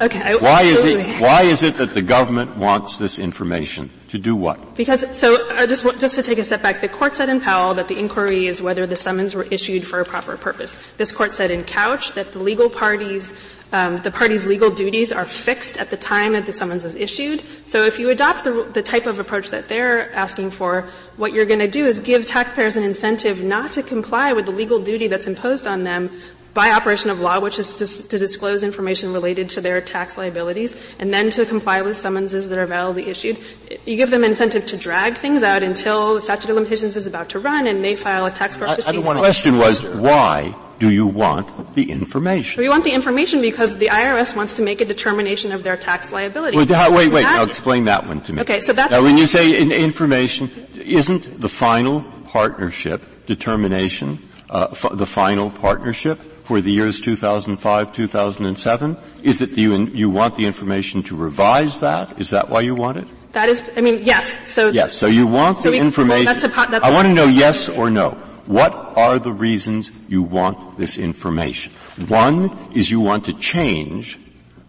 Okay. 0.00 0.36
Why 0.36 0.62
is 0.62 0.84
it? 0.84 1.20
Why 1.20 1.42
is 1.42 1.62
it 1.64 1.76
that 1.78 1.92
the 1.92 2.02
government 2.02 2.56
wants 2.56 2.98
this 2.98 3.18
information 3.18 3.90
to 4.08 4.18
do 4.18 4.36
what? 4.36 4.76
Because 4.76 5.04
so 5.18 5.50
uh, 5.50 5.66
just 5.66 5.84
just 5.98 6.14
to 6.14 6.22
take 6.22 6.38
a 6.38 6.44
step 6.44 6.62
back, 6.62 6.80
the 6.80 6.88
court 6.88 7.16
said 7.16 7.28
in 7.28 7.40
Powell 7.40 7.74
that 7.74 7.88
the 7.88 7.98
inquiry 7.98 8.46
is 8.46 8.62
whether 8.62 8.86
the 8.86 8.94
summons 8.94 9.34
were 9.34 9.46
issued 9.50 9.86
for 9.86 10.00
a 10.00 10.04
proper 10.04 10.36
purpose. 10.36 10.76
This 10.98 11.10
court 11.10 11.32
said 11.32 11.50
in 11.50 11.64
Couch 11.64 12.12
that 12.12 12.30
the 12.30 12.38
legal 12.38 12.70
parties 12.70 13.34
um, 13.70 13.98
the 13.98 14.10
party's 14.10 14.46
legal 14.46 14.70
duties 14.70 15.12
are 15.12 15.26
fixed 15.26 15.76
at 15.76 15.90
the 15.90 15.96
time 15.96 16.32
that 16.32 16.46
the 16.46 16.52
summons 16.52 16.84
was 16.84 16.94
issued. 16.94 17.42
So 17.66 17.84
if 17.84 17.98
you 17.98 18.08
adopt 18.08 18.44
the, 18.44 18.70
the 18.72 18.82
type 18.82 19.04
of 19.04 19.18
approach 19.18 19.50
that 19.50 19.68
they're 19.68 20.10
asking 20.14 20.52
for, 20.52 20.88
what 21.16 21.34
you're 21.34 21.44
going 21.44 21.60
to 21.60 21.68
do 21.68 21.84
is 21.84 22.00
give 22.00 22.26
taxpayers 22.26 22.76
an 22.76 22.82
incentive 22.82 23.44
not 23.44 23.72
to 23.72 23.82
comply 23.82 24.32
with 24.32 24.46
the 24.46 24.52
legal 24.52 24.80
duty 24.82 25.06
that's 25.06 25.26
imposed 25.26 25.66
on 25.66 25.84
them 25.84 26.10
by 26.58 26.72
operation 26.72 27.08
of 27.08 27.20
law, 27.20 27.38
which 27.38 27.56
is 27.56 27.76
to, 27.76 28.08
to, 28.08 28.18
disclose 28.18 28.64
information 28.64 29.12
related 29.12 29.48
to 29.48 29.60
their 29.60 29.80
tax 29.80 30.18
liabilities, 30.18 30.74
and 30.98 31.14
then 31.14 31.30
to 31.30 31.46
comply 31.46 31.82
with 31.82 31.96
summonses 31.96 32.48
that 32.48 32.58
are 32.58 32.66
validly 32.66 33.06
issued. 33.06 33.38
You 33.86 33.94
give 33.94 34.10
them 34.10 34.24
incentive 34.24 34.66
to 34.66 34.76
drag 34.76 35.16
things 35.16 35.44
out 35.44 35.62
until 35.62 36.16
the 36.16 36.20
statute 36.20 36.50
of 36.50 36.56
limitations 36.56 36.96
is 36.96 37.06
about 37.06 37.28
to 37.28 37.38
run 37.38 37.68
and 37.68 37.84
they 37.84 37.94
file 37.94 38.26
a 38.26 38.32
tax 38.32 38.56
court 38.56 38.70
proceeding. 38.70 39.04
The 39.04 39.14
question 39.14 39.58
was, 39.58 39.84
why 39.84 40.52
do 40.80 40.90
you 40.90 41.06
want 41.06 41.74
the 41.76 41.92
information? 41.92 42.60
We 42.60 42.68
want 42.68 42.82
the 42.82 42.92
information 42.92 43.40
because 43.40 43.78
the 43.78 43.86
IRS 43.86 44.34
wants 44.34 44.54
to 44.54 44.62
make 44.62 44.80
a 44.80 44.84
determination 44.84 45.52
of 45.52 45.62
their 45.62 45.76
tax 45.76 46.10
liability. 46.10 46.56
Wait, 46.56 46.70
wait, 46.70 47.12
wait. 47.12 47.22
Now 47.22 47.44
explain 47.44 47.84
that 47.84 48.04
one 48.04 48.20
to 48.22 48.32
me. 48.32 48.40
Okay, 48.42 48.58
so 48.58 48.72
that's 48.72 48.90
now 48.90 49.00
when 49.00 49.16
you 49.16 49.26
say 49.26 49.62
in 49.62 49.70
information, 49.70 50.50
isn't 50.74 51.40
the 51.40 51.48
final 51.48 52.02
partnership 52.24 53.26
determination 53.26 54.18
uh, 54.50 54.68
f- 54.72 54.92
the 54.92 55.06
final 55.06 55.50
partnership? 55.50 56.18
For 56.48 56.62
the 56.62 56.72
years 56.72 56.98
2005, 56.98 57.92
2007? 57.92 58.96
Is 59.22 59.42
it 59.42 59.50
you, 59.50 59.76
you 59.88 60.08
want 60.08 60.34
the 60.34 60.46
information 60.46 61.02
to 61.02 61.14
revise 61.14 61.80
that? 61.80 62.18
Is 62.18 62.30
that 62.30 62.48
why 62.48 62.62
you 62.62 62.74
want 62.74 62.96
it? 62.96 63.06
That 63.32 63.50
is, 63.50 63.62
I 63.76 63.82
mean, 63.82 64.00
yes. 64.02 64.34
So 64.50 64.70
yes. 64.70 64.94
So 64.94 65.06
you 65.08 65.26
want 65.26 65.58
so 65.58 65.70
the 65.70 65.72
we, 65.72 65.78
information. 65.78 66.24
Well, 66.24 66.34
that's 66.34 66.44
a, 66.44 66.70
that's 66.70 66.82
I 66.82 66.90
want 66.90 67.06
to 67.06 67.12
know 67.12 67.26
yes 67.26 67.68
or 67.68 67.90
no. 67.90 68.12
What 68.46 68.72
are 68.96 69.18
the 69.18 69.30
reasons 69.30 69.90
you 70.08 70.22
want 70.22 70.78
this 70.78 70.96
information? 70.96 71.70
One 72.08 72.48
is 72.74 72.90
you 72.90 73.00
want 73.00 73.26
to 73.26 73.34
change 73.34 74.18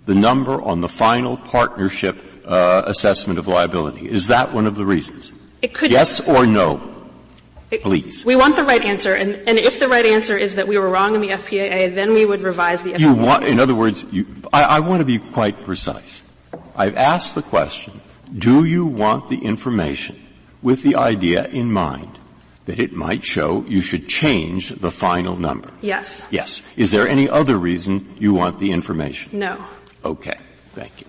the 0.05 0.15
number 0.15 0.61
on 0.61 0.81
the 0.81 0.89
final 0.89 1.37
partnership 1.37 2.21
uh, 2.43 2.83
assessment 2.87 3.39
of 3.39 3.47
liability. 3.47 4.09
Is 4.09 4.27
that 4.27 4.51
one 4.51 4.67
of 4.67 4.75
the 4.75 4.85
reasons? 4.85 5.31
It 5.61 5.73
could. 5.73 5.91
Yes 5.91 6.19
or 6.27 6.45
no? 6.45 6.88
Please. 7.81 8.25
We 8.25 8.35
want 8.35 8.55
the 8.55 8.63
right 8.63 8.81
answer, 8.81 9.13
and, 9.13 9.35
and, 9.47 9.59
if 9.59 9.79
the 9.79 9.87
right 9.87 10.05
answer 10.05 10.35
is 10.35 10.55
that 10.55 10.67
we 10.67 10.77
were 10.79 10.89
wrong 10.89 11.13
in 11.13 11.21
the 11.21 11.29
FPAA, 11.29 11.93
then 11.93 12.13
we 12.13 12.25
would 12.25 12.41
revise 12.41 12.81
the 12.81 12.93
FPAA. 12.93 12.99
You 12.99 13.13
want, 13.13 13.43
in 13.43 13.59
other 13.59 13.75
words, 13.75 14.05
you, 14.11 14.25
I, 14.51 14.63
I 14.63 14.79
want 14.79 15.01
to 15.01 15.05
be 15.05 15.19
quite 15.19 15.61
precise. 15.63 16.23
I've 16.75 16.97
asked 16.97 17.35
the 17.35 17.43
question, 17.43 18.01
do 18.35 18.65
you 18.65 18.85
want 18.85 19.29
the 19.29 19.37
information 19.37 20.19
with 20.63 20.81
the 20.81 20.95
idea 20.95 21.47
in 21.47 21.71
mind 21.71 22.17
that 22.65 22.79
it 22.79 22.93
might 22.93 23.23
show 23.23 23.63
you 23.67 23.81
should 23.81 24.07
change 24.07 24.69
the 24.69 24.91
final 24.91 25.35
number? 25.35 25.71
Yes. 25.81 26.25
Yes. 26.31 26.63
Is 26.75 26.91
there 26.91 27.07
any 27.07 27.29
other 27.29 27.57
reason 27.57 28.15
you 28.17 28.33
want 28.33 28.59
the 28.59 28.71
information? 28.71 29.37
No. 29.37 29.63
Okay. 30.03 30.37
Thank 30.71 31.01
you. 31.01 31.07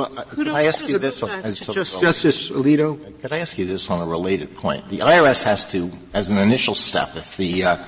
Well, 0.00 0.18
uh, 0.18 0.24
can 0.24 0.48
I 0.48 0.64
ask 0.64 0.88
you 0.88 0.98
this? 0.98 1.22
On, 1.22 1.42
Just, 1.52 2.00
Justice 2.00 2.50
Alito? 2.50 3.20
Could 3.20 3.32
I 3.32 3.38
ask 3.38 3.58
you 3.58 3.66
this 3.66 3.90
on 3.90 4.00
a 4.00 4.10
related 4.10 4.56
point? 4.56 4.88
The 4.88 5.00
IRS 5.00 5.44
has 5.44 5.70
to, 5.72 5.92
as 6.14 6.30
an 6.30 6.38
initial 6.38 6.74
step, 6.74 7.16
if 7.16 7.36
the 7.36 7.64
uh, 7.64 7.84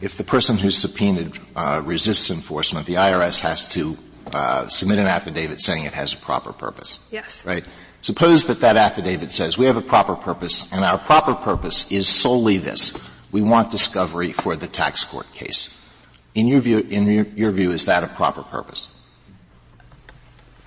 if 0.00 0.16
the 0.16 0.24
person 0.24 0.56
who's 0.56 0.78
subpoenaed 0.78 1.38
uh, 1.54 1.82
resists 1.84 2.30
enforcement, 2.30 2.86
the 2.86 2.94
IRS 2.94 3.42
has 3.42 3.68
to 3.68 3.98
uh, 4.32 4.68
submit 4.68 4.98
an 4.98 5.06
affidavit 5.06 5.60
saying 5.60 5.84
it 5.84 5.92
has 5.92 6.14
a 6.14 6.16
proper 6.16 6.54
purpose. 6.54 6.98
Yes. 7.10 7.44
Right. 7.44 7.64
Suppose 8.00 8.46
that 8.46 8.60
that 8.60 8.78
affidavit 8.78 9.30
says 9.30 9.58
we 9.58 9.66
have 9.66 9.76
a 9.76 9.82
proper 9.82 10.16
purpose, 10.16 10.66
and 10.72 10.82
our 10.82 10.96
proper 10.96 11.34
purpose 11.34 11.92
is 11.92 12.08
solely 12.08 12.56
this: 12.56 12.94
we 13.32 13.42
want 13.42 13.70
discovery 13.70 14.32
for 14.32 14.56
the 14.56 14.66
tax 14.66 15.04
court 15.04 15.30
case. 15.34 15.76
In 16.34 16.46
your 16.46 16.60
view, 16.60 16.78
in 16.78 17.06
your, 17.06 17.26
your 17.34 17.52
view, 17.52 17.72
is 17.72 17.84
that 17.84 18.02
a 18.02 18.06
proper 18.06 18.42
purpose? 18.42 18.88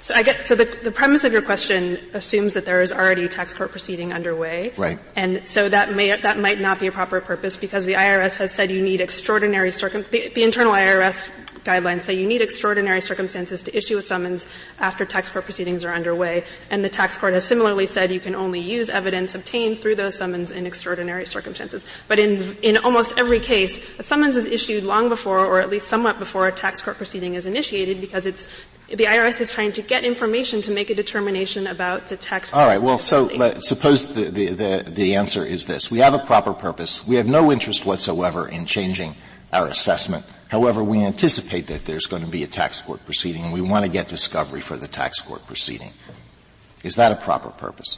So 0.04 0.14
I 0.14 0.22
get, 0.22 0.46
so 0.46 0.54
the, 0.56 0.66
the 0.66 0.92
premise 0.92 1.24
of 1.24 1.32
your 1.32 1.42
question 1.42 1.98
assumes 2.14 2.56
that 2.56 2.66
there 2.66 2.82
is 2.82 2.92
already 2.92 3.24
a 3.24 3.30
tax 3.30 3.54
court 3.54 3.72
proceeding 3.72 4.12
underway. 4.12 4.74
Right. 4.76 5.00
And 5.16 5.48
so 5.48 5.70
that 5.70 5.96
may, 5.96 6.14
that 6.14 6.38
might 6.38 6.60
not 6.60 6.82
be 6.82 6.88
a 6.88 6.92
proper 6.92 7.22
purpose 7.22 7.56
because 7.56 7.86
the 7.86 7.94
IRS 7.94 8.36
has 8.36 8.52
said 8.52 8.70
you 8.70 8.82
need 8.82 9.00
extraordinary 9.00 9.72
circum, 9.72 10.04
the, 10.12 10.28
the 10.28 10.44
internal 10.44 10.74
IRS 10.74 11.30
guidelines 11.64 12.02
say 12.02 12.14
you 12.14 12.28
need 12.28 12.42
extraordinary 12.42 13.02
circumstances 13.02 13.62
to 13.64 13.76
issue 13.76 13.98
a 13.98 14.02
summons 14.02 14.48
after 14.80 15.06
tax 15.06 15.30
court 15.30 15.46
proceedings 15.46 15.84
are 15.84 15.94
underway. 15.94 16.44
And 16.70 16.84
the 16.84 16.90
tax 16.90 17.18
court 17.18 17.34
has 17.34 17.46
similarly 17.46 17.86
said 17.86 18.12
you 18.12 18.20
can 18.20 18.36
only 18.36 18.60
use 18.60 18.90
evidence 18.90 19.36
obtained 19.36 19.80
through 19.80 19.96
those 19.96 20.16
summons 20.16 20.52
in 20.52 20.66
extraordinary 20.66 21.26
circumstances. 21.26 21.86
But 22.08 22.20
in, 22.20 22.58
in 22.62 22.78
almost 22.78 23.18
every 23.18 23.40
case, 23.40 23.80
a 24.00 24.04
summons 24.04 24.38
is 24.38 24.46
issued 24.46 24.84
long 24.84 25.10
before, 25.10 25.46
or 25.46 25.60
at 25.60 25.70
least 25.70 25.88
somewhat 25.88 26.20
before 26.20 26.48
a 26.48 26.52
tax 26.52 26.82
court 26.82 26.98
proceeding 26.98 27.36
is 27.36 27.46
initiated 27.46 28.02
because 28.02 28.26
it's 28.26 28.48
the 28.90 29.06
IRS 29.06 29.42
is 29.42 29.50
trying 29.50 29.72
to 29.72 29.82
get 29.82 30.04
information 30.04 30.62
to 30.62 30.72
make 30.72 30.90
a 30.90 30.96
determination 30.96 31.68
about 31.68 32.10
the 32.10 32.18
tax. 32.18 32.54
All 32.54 32.68
right. 32.68 32.82
Well, 32.82 33.00
so 33.00 33.24
let, 33.26 33.64
suppose 33.64 34.14
the, 34.14 34.30
the, 34.30 34.48
the, 34.50 34.84
the 34.88 35.16
answer 35.16 35.44
is 35.46 35.66
this: 35.66 35.90
we 35.90 36.00
have 36.00 36.14
a 36.14 36.20
proper 36.20 36.54
purpose. 36.54 37.06
We 37.08 37.16
have 37.16 37.26
no 37.26 37.52
interest 37.52 37.86
whatsoever 37.86 38.48
in 38.48 38.66
changing 38.66 39.16
our 39.52 39.68
assessment. 39.68 40.26
However, 40.54 40.84
we 40.84 41.04
anticipate 41.04 41.66
that 41.66 41.86
there's 41.86 42.06
going 42.06 42.24
to 42.24 42.30
be 42.30 42.44
a 42.44 42.48
tax 42.48 42.80
court 42.80 43.04
proceeding, 43.06 43.42
and 43.42 43.52
we 43.52 43.60
want 43.60 43.86
to 43.86 43.92
get 43.92 44.08
discovery 44.08 44.62
for 44.62 44.78
the 44.78 44.88
tax 44.88 45.20
court 45.20 45.48
proceeding. 45.48 45.90
Is 46.84 46.96
that 46.98 47.12
a 47.12 47.16
proper 47.16 47.50
purpose? 47.50 47.98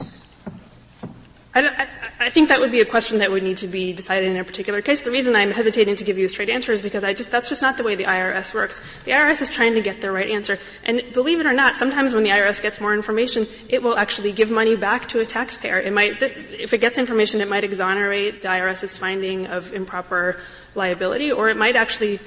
I, 1.53 1.89
I, 2.17 2.29
think 2.29 2.47
that 2.47 2.61
would 2.61 2.71
be 2.71 2.79
a 2.79 2.85
question 2.85 3.17
that 3.17 3.29
would 3.29 3.43
need 3.43 3.57
to 3.57 3.67
be 3.67 3.91
decided 3.91 4.29
in 4.29 4.37
a 4.37 4.43
particular 4.45 4.81
case. 4.81 5.01
The 5.01 5.11
reason 5.11 5.35
I'm 5.35 5.51
hesitating 5.51 5.97
to 5.97 6.05
give 6.05 6.17
you 6.17 6.27
a 6.27 6.29
straight 6.29 6.47
answer 6.47 6.71
is 6.71 6.81
because 6.81 7.03
I 7.03 7.13
just, 7.13 7.29
that's 7.29 7.49
just 7.49 7.61
not 7.61 7.75
the 7.75 7.83
way 7.83 7.95
the 7.95 8.05
IRS 8.05 8.53
works. 8.53 8.81
The 9.03 9.11
IRS 9.11 9.41
is 9.41 9.51
trying 9.51 9.73
to 9.73 9.81
get 9.81 9.99
the 9.99 10.09
right 10.09 10.29
answer. 10.29 10.57
And 10.85 11.03
believe 11.11 11.41
it 11.41 11.45
or 11.45 11.53
not, 11.53 11.77
sometimes 11.77 12.13
when 12.13 12.23
the 12.23 12.29
IRS 12.29 12.61
gets 12.61 12.79
more 12.79 12.93
information, 12.93 13.47
it 13.67 13.83
will 13.83 13.97
actually 13.97 14.31
give 14.31 14.49
money 14.49 14.77
back 14.77 15.09
to 15.09 15.19
a 15.19 15.25
taxpayer. 15.25 15.79
It 15.79 15.91
might, 15.91 16.21
if 16.21 16.71
it 16.71 16.79
gets 16.79 16.97
information, 16.97 17.41
it 17.41 17.49
might 17.49 17.65
exonerate 17.65 18.43
the 18.43 18.47
IRS's 18.47 18.97
finding 18.97 19.47
of 19.47 19.73
improper 19.73 20.39
liability, 20.73 21.33
or 21.33 21.49
it 21.49 21.57
might 21.57 21.75
actually 21.75 22.19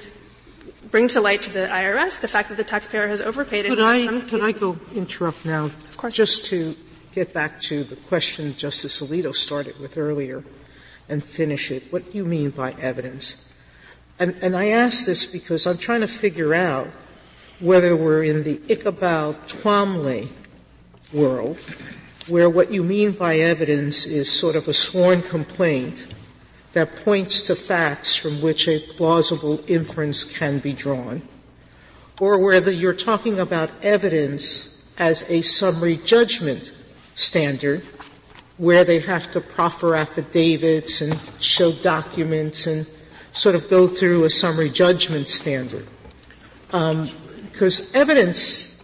bring 0.91 1.07
to 1.09 1.21
light 1.21 1.43
to 1.43 1.53
the 1.53 1.67
IRS 1.67 2.21
the 2.21 2.27
fact 2.27 2.49
that 2.49 2.57
the 2.57 2.63
taxpayer 2.63 3.07
has 3.07 3.21
overpaid. 3.21 3.65
Could 3.65 3.79
I, 3.79 4.21
could 4.21 4.41
I 4.41 4.51
go 4.51 4.77
interrupt 4.93 5.45
now? 5.45 5.65
Of 5.65 5.97
course. 5.97 6.15
Just 6.15 6.47
to 6.49 6.75
get 7.13 7.33
back 7.33 7.61
to 7.61 7.83
the 7.83 7.95
question 7.95 8.55
Justice 8.55 9.01
Alito 9.01 9.33
started 9.33 9.79
with 9.79 9.97
earlier 9.97 10.43
and 11.07 11.23
finish 11.23 11.71
it. 11.71 11.91
What 11.91 12.11
do 12.11 12.17
you 12.17 12.25
mean 12.25 12.51
by 12.51 12.73
evidence? 12.73 13.43
And, 14.19 14.35
and 14.41 14.55
I 14.55 14.69
ask 14.69 15.05
this 15.05 15.25
because 15.25 15.65
I'm 15.65 15.77
trying 15.77 16.01
to 16.01 16.07
figure 16.07 16.53
out 16.53 16.87
whether 17.59 17.95
we're 17.95 18.23
in 18.23 18.43
the 18.43 18.57
Iqbal 18.57 19.35
Twombly 19.47 20.29
world, 21.11 21.57
where 22.27 22.49
what 22.49 22.71
you 22.71 22.83
mean 22.83 23.11
by 23.11 23.37
evidence 23.39 24.05
is 24.05 24.31
sort 24.31 24.55
of 24.55 24.67
a 24.67 24.73
sworn 24.73 25.21
complaint 25.21 26.05
that 26.73 26.95
points 26.97 27.43
to 27.43 27.55
facts 27.55 28.15
from 28.15 28.41
which 28.41 28.67
a 28.67 28.79
plausible 28.79 29.59
inference 29.67 30.23
can 30.23 30.59
be 30.59 30.73
drawn, 30.73 31.21
or 32.19 32.39
whether 32.39 32.71
you're 32.71 32.93
talking 32.93 33.39
about 33.39 33.69
evidence 33.81 34.77
as 34.97 35.23
a 35.29 35.41
summary 35.41 35.97
judgment 35.97 36.71
standard 37.15 37.81
where 38.57 38.83
they 38.83 38.99
have 38.99 39.31
to 39.31 39.39
proffer 39.39 39.95
affidavits 39.95 41.01
and 41.01 41.17
show 41.39 41.71
documents 41.71 42.67
and 42.67 42.85
sort 43.31 43.55
of 43.55 43.69
go 43.69 43.87
through 43.87 44.25
a 44.25 44.29
summary 44.29 44.69
judgment 44.69 45.29
standard. 45.29 45.87
Because 46.67 47.81
um, 47.81 47.87
evidence 47.93 48.83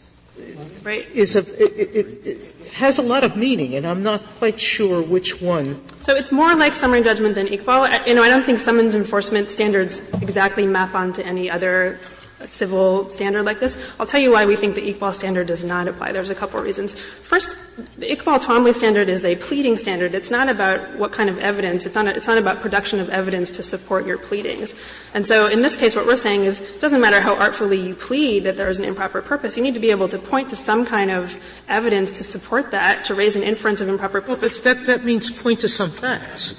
right. 0.84 1.06
is 1.12 1.36
a, 1.36 1.40
it, 1.40 1.96
it, 1.96 2.28
it 2.28 2.55
has 2.76 2.98
a 2.98 3.02
lot 3.02 3.24
of 3.24 3.38
meaning, 3.38 3.76
and 3.76 3.88
I'm 3.88 4.04
not 4.04 4.22
quite 4.38 4.60
sure 4.60 5.02
which 5.02 5.42
one. 5.42 5.80
So 6.02 6.14
it's 6.14 6.32
more 6.32 6.54
like 6.56 6.74
summary 6.74 7.02
judgment 7.02 7.36
than 7.36 7.48
Iqbal. 7.48 8.06
You 8.06 8.14
know, 8.16 8.22
I 8.22 8.28
don't 8.28 8.46
think 8.46 8.60
summons 8.60 8.96
enforcement 8.96 9.50
standards 9.50 10.02
exactly 10.22 10.68
map 10.68 10.94
onto 10.94 11.22
any 11.22 11.50
other 11.50 12.00
civil 12.48 13.10
standard 13.10 13.44
like 13.44 13.60
this. 13.60 13.78
I'll 14.00 14.06
tell 14.06 14.22
you 14.22 14.32
why 14.32 14.46
we 14.46 14.56
think 14.56 14.76
the 14.76 14.94
Iqbal 14.94 15.14
standard 15.14 15.48
does 15.48 15.64
not 15.64 15.88
apply. 15.88 16.12
There's 16.12 16.30
a 16.30 16.36
couple 16.36 16.60
of 16.60 16.66
reasons. 16.66 16.94
First, 16.94 17.58
the 17.98 18.08
Iqbal 18.08 18.40
Twombly 18.40 18.74
standard 18.74 19.10
is 19.10 19.26
a 19.26 19.36
pleading 19.36 19.78
standard. 19.78 20.16
It's 20.16 20.32
not 20.32 20.50
about 20.50 20.98
what 20.98 21.12
kind 21.12 21.30
of 21.30 21.38
evidence. 21.40 21.86
It's 21.86 21.96
not, 21.96 22.08
it's 22.08 22.28
not 22.28 22.38
about 22.38 22.60
production 22.60 23.00
of 23.00 23.10
evidence 23.10 23.52
to 23.52 23.64
support 23.64 24.06
your 24.06 24.18
pleadings. 24.18 24.76
And 25.14 25.28
so 25.28 25.48
in 25.48 25.62
this 25.62 25.76
case, 25.76 25.96
what 25.96 26.06
we're 26.06 26.16
saying 26.16 26.46
is, 26.46 26.62
it 26.62 26.82
doesn't 26.82 27.02
matter 27.02 27.22
how 27.22 27.36
artfully 27.36 27.82
you 27.82 27.96
plead 27.96 28.44
that 28.46 28.58
there 28.58 28.70
is 28.70 28.80
an 28.80 28.86
improper 28.86 29.22
purpose. 29.22 29.58
You 29.58 29.64
need 29.64 29.74
to 29.74 29.80
be 29.80 29.92
able 29.92 30.08
to 30.10 30.20
point 30.20 30.50
to 30.50 30.56
some 30.56 30.86
kind 30.86 31.12
of 31.12 31.38
evidence 31.68 32.12
to 32.14 32.24
support 32.24 32.72
that, 32.72 33.06
to 33.06 33.16
raise 33.16 33.36
an 33.36 33.44
inference 33.44 33.82
of 33.82 33.90
improper 33.90 34.22
purpose. 34.22 34.64
Well, 34.64 34.76
that, 34.76 34.86
that 34.88 35.04
means 35.04 35.32
point 35.32 35.62
to 35.62 35.70
some 35.70 35.90
facts 35.90 36.56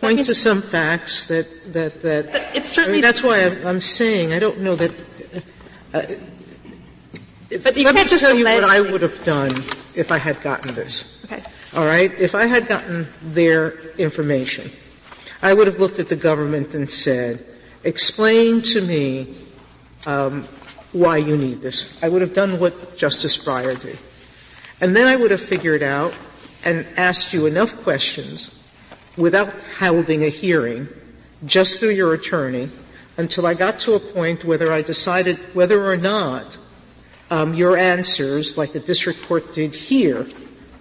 point 0.00 0.24
to 0.24 0.34
some 0.34 0.62
facts 0.62 1.26
that 1.26 1.72
that 1.72 2.02
that. 2.02 2.56
It's 2.56 2.68
certainly. 2.68 2.98
I 2.98 3.02
mean, 3.02 3.02
that's 3.02 3.22
why 3.22 3.44
I'm, 3.44 3.66
I'm, 3.66 3.80
saying 3.80 4.32
I 4.32 4.38
don't 4.38 4.60
know 4.60 4.74
that. 4.76 4.90
Uh, 5.92 6.02
but 7.62 7.76
let 7.76 7.94
me 7.94 8.04
just 8.04 8.22
tell 8.22 8.34
you 8.34 8.44
what 8.44 8.64
I 8.64 8.80
would 8.80 9.02
have 9.02 9.24
done 9.24 9.50
if 9.94 10.10
I 10.12 10.18
had 10.18 10.40
gotten 10.40 10.74
this. 10.74 11.20
Okay. 11.24 11.42
All 11.74 11.84
right. 11.84 12.12
If 12.18 12.34
I 12.34 12.46
had 12.46 12.68
gotten 12.68 13.08
their 13.22 13.78
information, 13.96 14.70
I 15.42 15.52
would 15.52 15.66
have 15.66 15.78
looked 15.78 15.98
at 15.98 16.08
the 16.08 16.16
government 16.16 16.74
and 16.74 16.90
said, 16.90 17.44
"Explain 17.84 18.62
to 18.62 18.80
me 18.80 19.34
um, 20.06 20.44
why 20.92 21.18
you 21.18 21.36
need 21.36 21.60
this." 21.60 22.02
I 22.02 22.08
would 22.08 22.22
have 22.22 22.34
done 22.34 22.58
what 22.58 22.96
Justice 22.96 23.36
Breyer 23.38 23.78
did, 23.80 23.98
and 24.80 24.96
then 24.96 25.06
I 25.06 25.16
would 25.16 25.30
have 25.30 25.42
figured 25.42 25.82
out 25.82 26.16
and 26.64 26.86
asked 26.96 27.32
you 27.32 27.46
enough 27.46 27.74
questions 27.82 28.52
without 29.20 29.52
holding 29.78 30.24
a 30.24 30.28
hearing, 30.28 30.88
just 31.44 31.78
through 31.78 31.90
your 31.90 32.14
attorney, 32.14 32.68
until 33.16 33.46
I 33.46 33.54
got 33.54 33.78
to 33.80 33.94
a 33.94 34.00
point 34.00 34.44
whether 34.44 34.72
I 34.72 34.82
decided 34.82 35.36
whether 35.54 35.84
or 35.84 35.96
not 35.96 36.56
um, 37.30 37.54
your 37.54 37.76
answers, 37.76 38.56
like 38.56 38.72
the 38.72 38.80
district 38.80 39.22
court 39.22 39.54
did 39.54 39.74
here, 39.74 40.26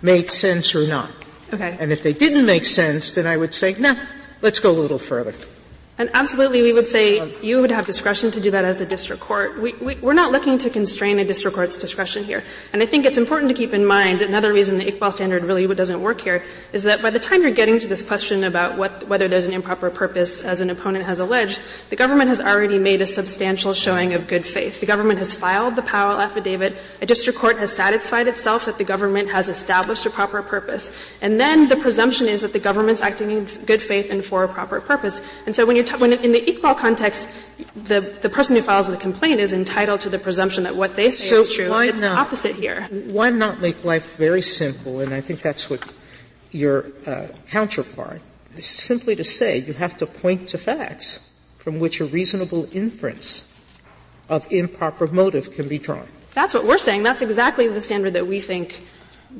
made 0.02 0.32
sense 0.32 0.74
or 0.74 0.88
not. 0.88 1.12
Okay. 1.54 1.78
And 1.80 1.92
if 1.92 2.02
they 2.02 2.14
didn't 2.14 2.46
make 2.46 2.66
sense, 2.66 3.12
then 3.12 3.28
I 3.28 3.36
would 3.36 3.54
say, 3.54 3.74
nah, 3.74 3.96
let's 4.42 4.60
go 4.60 4.72
a 4.72 4.80
little 4.80 5.00
further. 5.00 5.34
And 6.00 6.10
absolutely, 6.14 6.62
we 6.62 6.72
would 6.72 6.88
say 6.88 7.30
you 7.42 7.60
would 7.60 7.72
have 7.72 7.86
discretion 7.86 8.32
to 8.32 8.40
do 8.40 8.52
that 8.52 8.64
as 8.64 8.78
the 8.78 8.86
district 8.86 9.22
court. 9.22 9.60
We, 9.60 9.74
we, 9.74 9.96
we're 9.96 10.14
not 10.14 10.32
looking 10.32 10.58
to 10.60 10.70
constrain 10.70 11.20
a 11.20 11.26
district 11.26 11.56
court's 11.56 11.78
discretion 11.78 12.24
here. 12.24 12.42
And 12.72 12.82
I 12.82 12.86
think 12.86 13.06
it's 13.06 13.18
important 13.18 13.50
to 13.50 13.54
keep 13.54 13.74
in 13.74 13.86
mind 13.86 14.22
another 14.22 14.54
reason 14.54 14.78
the 14.78 14.90
Iqbal 14.90 15.12
standard 15.12 15.44
really 15.44 15.68
doesn't 15.76 16.02
work 16.02 16.22
here 16.22 16.42
is 16.72 16.84
that 16.84 17.02
by 17.02 17.10
the 17.10 17.20
time 17.20 17.42
you're 17.42 17.52
getting 17.52 17.80
to 17.80 17.88
this 17.88 18.02
question 18.02 18.46
about 18.46 18.78
what, 18.78 19.10
whether 19.10 19.28
there's 19.28 19.44
an 19.44 19.52
improper 19.52 19.90
purpose, 19.90 20.42
as 20.42 20.62
an 20.62 20.70
opponent 20.70 21.04
has 21.04 21.20
alleged, 21.20 21.62
the 21.90 21.98
government 21.98 22.30
has 22.30 22.40
already 22.40 22.80
made 22.80 23.02
a 23.02 23.06
substantial 23.06 23.74
showing 23.74 24.14
of 24.14 24.26
good 24.26 24.46
faith. 24.46 24.80
The 24.80 24.86
government 24.86 25.20
has 25.20 25.34
filed 25.34 25.76
the 25.76 25.82
Powell 25.82 26.22
affidavit. 26.22 26.78
A 27.02 27.06
district 27.06 27.38
court 27.38 27.58
has 27.58 27.76
satisfied 27.76 28.28
itself 28.28 28.68
that 28.68 28.78
the 28.78 28.86
government 28.86 29.32
has 29.32 29.50
established 29.50 30.06
a 30.06 30.10
proper 30.10 30.42
purpose. 30.42 30.90
And 31.20 31.38
then 31.38 31.68
the 31.68 31.76
presumption 31.76 32.30
is 32.30 32.40
that 32.40 32.54
the 32.54 32.60
government's 32.60 33.02
acting 33.02 33.32
in 33.32 33.44
good 33.66 33.84
faith 33.84 34.10
and 34.10 34.24
for 34.24 34.46
a 34.46 34.48
proper 34.48 34.80
purpose. 34.80 35.22
And 35.46 35.54
so 35.54 35.66
when 35.66 35.76
you're 35.76 35.89
when 35.98 36.14
in 36.14 36.32
the 36.32 36.42
Iqbal 36.42 36.78
context, 36.78 37.30
the, 37.76 38.02
the 38.22 38.30
person 38.30 38.56
who 38.56 38.62
files 38.62 38.88
the 38.88 38.98
complaint 38.98 39.40
is 39.40 39.54
entitled 39.54 40.02
to 40.02 40.10
the 40.10 40.20
presumption 40.20 40.64
that 40.64 40.76
what 40.76 40.96
they 40.96 41.10
say 41.10 41.30
so 41.30 41.42
is 41.42 41.54
true. 41.54 41.70
Why 41.70 41.88
it's 41.88 42.00
not, 42.00 42.16
the 42.16 42.22
opposite 42.22 42.56
here. 42.56 42.84
Why 43.08 43.30
not 43.30 43.62
make 43.62 43.84
life 43.84 44.18
very 44.18 44.42
simple? 44.42 45.00
And 45.02 45.14
I 45.14 45.22
think 45.22 45.42
that's 45.42 45.70
what 45.70 45.84
your 46.52 46.86
uh, 47.06 47.28
counterpart 47.48 48.22
is 48.56 48.66
simply 48.66 49.16
to 49.16 49.24
say 49.24 49.58
you 49.58 49.74
have 49.74 49.98
to 50.00 50.06
point 50.06 50.50
to 50.50 50.58
facts 50.58 51.20
from 51.58 51.80
which 51.80 52.00
a 52.00 52.06
reasonable 52.06 52.68
inference 52.72 53.46
of 54.30 54.52
improper 54.52 55.08
motive 55.08 55.52
can 55.52 55.68
be 55.68 55.80
drawn. 55.80 56.08
That's 56.34 56.54
what 56.54 56.64
we're 56.64 56.78
saying. 56.78 57.04
That's 57.04 57.22
exactly 57.22 57.68
the 57.68 57.82
standard 57.82 58.14
that 58.14 58.28
we 58.28 58.40
think 58.40 58.82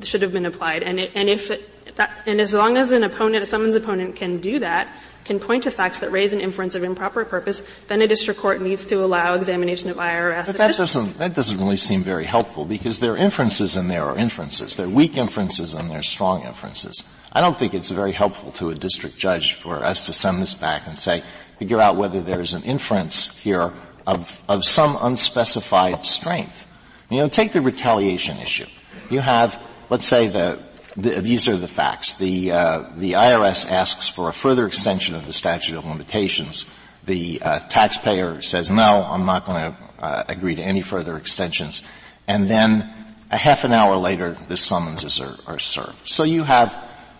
should 0.02 0.22
have 0.22 0.32
been 0.32 0.46
applied. 0.46 0.82
And, 0.82 1.00
it, 1.00 1.12
and 1.14 1.28
if 1.28 1.50
it, 1.50 1.96
that, 1.96 2.10
and 2.26 2.40
as 2.40 2.54
long 2.54 2.76
as 2.76 2.90
an 2.90 3.02
opponent, 3.02 3.42
a 3.42 3.46
summons 3.46 3.74
opponent 3.74 4.16
can 4.16 4.38
do 4.38 4.58
that, 4.58 4.92
can 5.24 5.38
point 5.38 5.64
to 5.64 5.70
facts 5.70 6.00
that 6.00 6.10
raise 6.10 6.32
an 6.32 6.40
inference 6.40 6.74
of 6.74 6.82
improper 6.82 7.24
purpose, 7.24 7.62
then 7.88 8.02
a 8.02 8.08
district 8.08 8.40
court 8.40 8.60
needs 8.60 8.84
to 8.86 8.96
allow 8.96 9.34
examination 9.34 9.90
of 9.90 9.96
IRS. 9.96 10.46
But 10.46 10.56
that 10.56 10.76
doesn't 10.76 11.18
that 11.18 11.34
doesn't 11.34 11.58
really 11.58 11.76
seem 11.76 12.02
very 12.02 12.24
helpful 12.24 12.64
because 12.64 13.00
there 13.00 13.12
are 13.12 13.16
inferences 13.16 13.76
and 13.76 13.90
there 13.90 14.04
are 14.04 14.16
inferences. 14.16 14.76
There 14.76 14.86
are 14.86 14.90
weak 14.90 15.16
inferences 15.16 15.74
and 15.74 15.90
there 15.90 15.98
are 16.00 16.02
strong 16.02 16.42
inferences. 16.44 17.04
I 17.32 17.40
don't 17.40 17.56
think 17.56 17.74
it's 17.74 17.90
very 17.90 18.12
helpful 18.12 18.50
to 18.52 18.70
a 18.70 18.74
district 18.74 19.16
judge 19.16 19.54
for 19.54 19.76
us 19.76 20.06
to 20.06 20.12
send 20.12 20.42
this 20.42 20.54
back 20.54 20.86
and 20.86 20.98
say, 20.98 21.22
figure 21.58 21.80
out 21.80 21.96
whether 21.96 22.20
there 22.20 22.40
is 22.40 22.54
an 22.54 22.64
inference 22.64 23.36
here 23.36 23.72
of, 24.06 24.42
of 24.48 24.64
some 24.64 24.96
unspecified 25.00 26.04
strength. 26.04 26.66
You 27.10 27.18
know, 27.18 27.28
take 27.28 27.52
the 27.52 27.60
retaliation 27.60 28.38
issue. 28.38 28.66
You 29.10 29.20
have, 29.20 29.60
let's 29.90 30.06
say, 30.06 30.28
the 30.28 30.58
the, 30.96 31.20
these 31.20 31.48
are 31.48 31.56
the 31.56 31.68
facts. 31.68 32.14
The, 32.14 32.52
uh, 32.52 32.84
the 32.96 33.12
IRS 33.12 33.70
asks 33.70 34.08
for 34.08 34.28
a 34.28 34.32
further 34.32 34.66
extension 34.66 35.14
of 35.14 35.26
the 35.26 35.32
statute 35.32 35.76
of 35.76 35.84
limitations. 35.84 36.66
The 37.04 37.40
uh, 37.42 37.58
taxpayer 37.68 38.42
says, 38.42 38.70
no, 38.70 39.06
I'm 39.08 39.26
not 39.26 39.46
going 39.46 39.72
to 39.72 39.78
uh, 39.98 40.24
agree 40.28 40.54
to 40.54 40.62
any 40.62 40.82
further 40.82 41.16
extensions. 41.16 41.82
And 42.28 42.48
then 42.48 42.92
a 43.30 43.36
half 43.36 43.64
an 43.64 43.72
hour 43.72 43.96
later, 43.96 44.36
the 44.48 44.56
summonses 44.56 45.20
are, 45.20 45.36
are 45.46 45.58
served. 45.58 46.08
So 46.08 46.24
you 46.24 46.44
have 46.44 46.74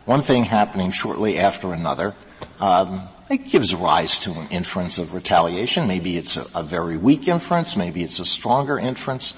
one 0.05 0.23
thing 0.23 0.45
happening 0.45 0.91
shortly 0.91 1.39
after 1.39 1.73
another. 1.73 2.15
um, 2.59 3.09
it 3.31 3.47
gives 3.47 3.73
rise 3.75 4.19
to 4.21 4.33
an 4.33 4.49
inference 4.51 4.99
of 4.99 5.15
retaliation. 5.15 5.87
Maybe 5.87 6.17
it's 6.17 6.37
a, 6.37 6.47
a 6.59 6.63
very 6.65 6.97
weak 6.97 7.29
inference. 7.29 7.77
Maybe 7.77 8.03
it's 8.03 8.19
a 8.19 8.25
stronger 8.25 8.77
inference. 8.79 9.35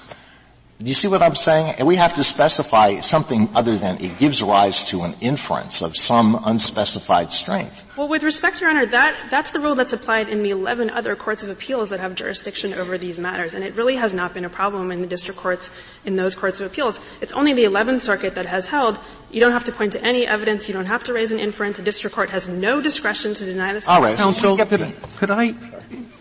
Do 0.81 0.89
you 0.89 0.95
see 0.95 1.07
what 1.07 1.21
I'm 1.21 1.35
saying? 1.35 1.75
And 1.77 1.87
we 1.87 1.95
have 1.95 2.15
to 2.15 2.23
specify 2.23 2.99
something 2.99 3.47
other 3.55 3.77
than 3.77 4.03
it 4.03 4.17
gives 4.17 4.41
rise 4.41 4.83
to 4.89 5.03
an 5.03 5.15
inference 5.21 5.81
of 5.81 5.95
some 5.95 6.41
unspecified 6.43 7.31
strength. 7.31 7.85
Well, 7.95 8.07
with 8.07 8.23
respect, 8.23 8.59
Your 8.59 8.71
Honor, 8.71 8.85
that, 8.87 9.27
that's 9.29 9.51
the 9.51 9.59
rule 9.59 9.75
that's 9.75 9.93
applied 9.93 10.29
in 10.29 10.41
the 10.41 10.49
11 10.49 10.89
other 10.89 11.15
courts 11.15 11.43
of 11.43 11.49
appeals 11.49 11.89
that 11.89 11.99
have 11.99 12.15
jurisdiction 12.15 12.73
over 12.73 12.97
these 12.97 13.19
matters, 13.19 13.53
and 13.53 13.63
it 13.63 13.75
really 13.75 13.95
has 13.95 14.13
not 14.13 14.33
been 14.33 14.45
a 14.45 14.49
problem 14.49 14.91
in 14.91 14.99
the 14.99 15.07
district 15.07 15.39
courts 15.39 15.69
in 16.05 16.15
those 16.15 16.33
courts 16.33 16.59
of 16.59 16.65
appeals. 16.65 16.99
It's 17.21 17.31
only 17.33 17.53
the 17.53 17.65
11th 17.65 18.01
Circuit 18.01 18.35
that 18.35 18.47
has 18.47 18.67
held 18.67 18.99
you 19.33 19.39
don't 19.39 19.51
have 19.51 19.63
to 19.65 19.71
point 19.71 19.93
to 19.93 20.03
any 20.03 20.27
evidence, 20.27 20.67
you 20.67 20.73
don't 20.73 20.85
have 20.85 21.03
to 21.05 21.13
raise 21.13 21.31
an 21.31 21.39
inference, 21.39 21.77
the 21.77 21.83
district 21.83 22.15
court 22.15 22.29
has 22.29 22.47
no 22.47 22.81
discretion 22.81 23.33
to 23.33 23.45
deny 23.45 23.73
this. 23.73 23.87
All 23.87 24.01
right. 24.01 24.15
Counsel, 24.15 24.55
could, 24.57 24.93
could 25.17 25.31
I, 25.31 25.55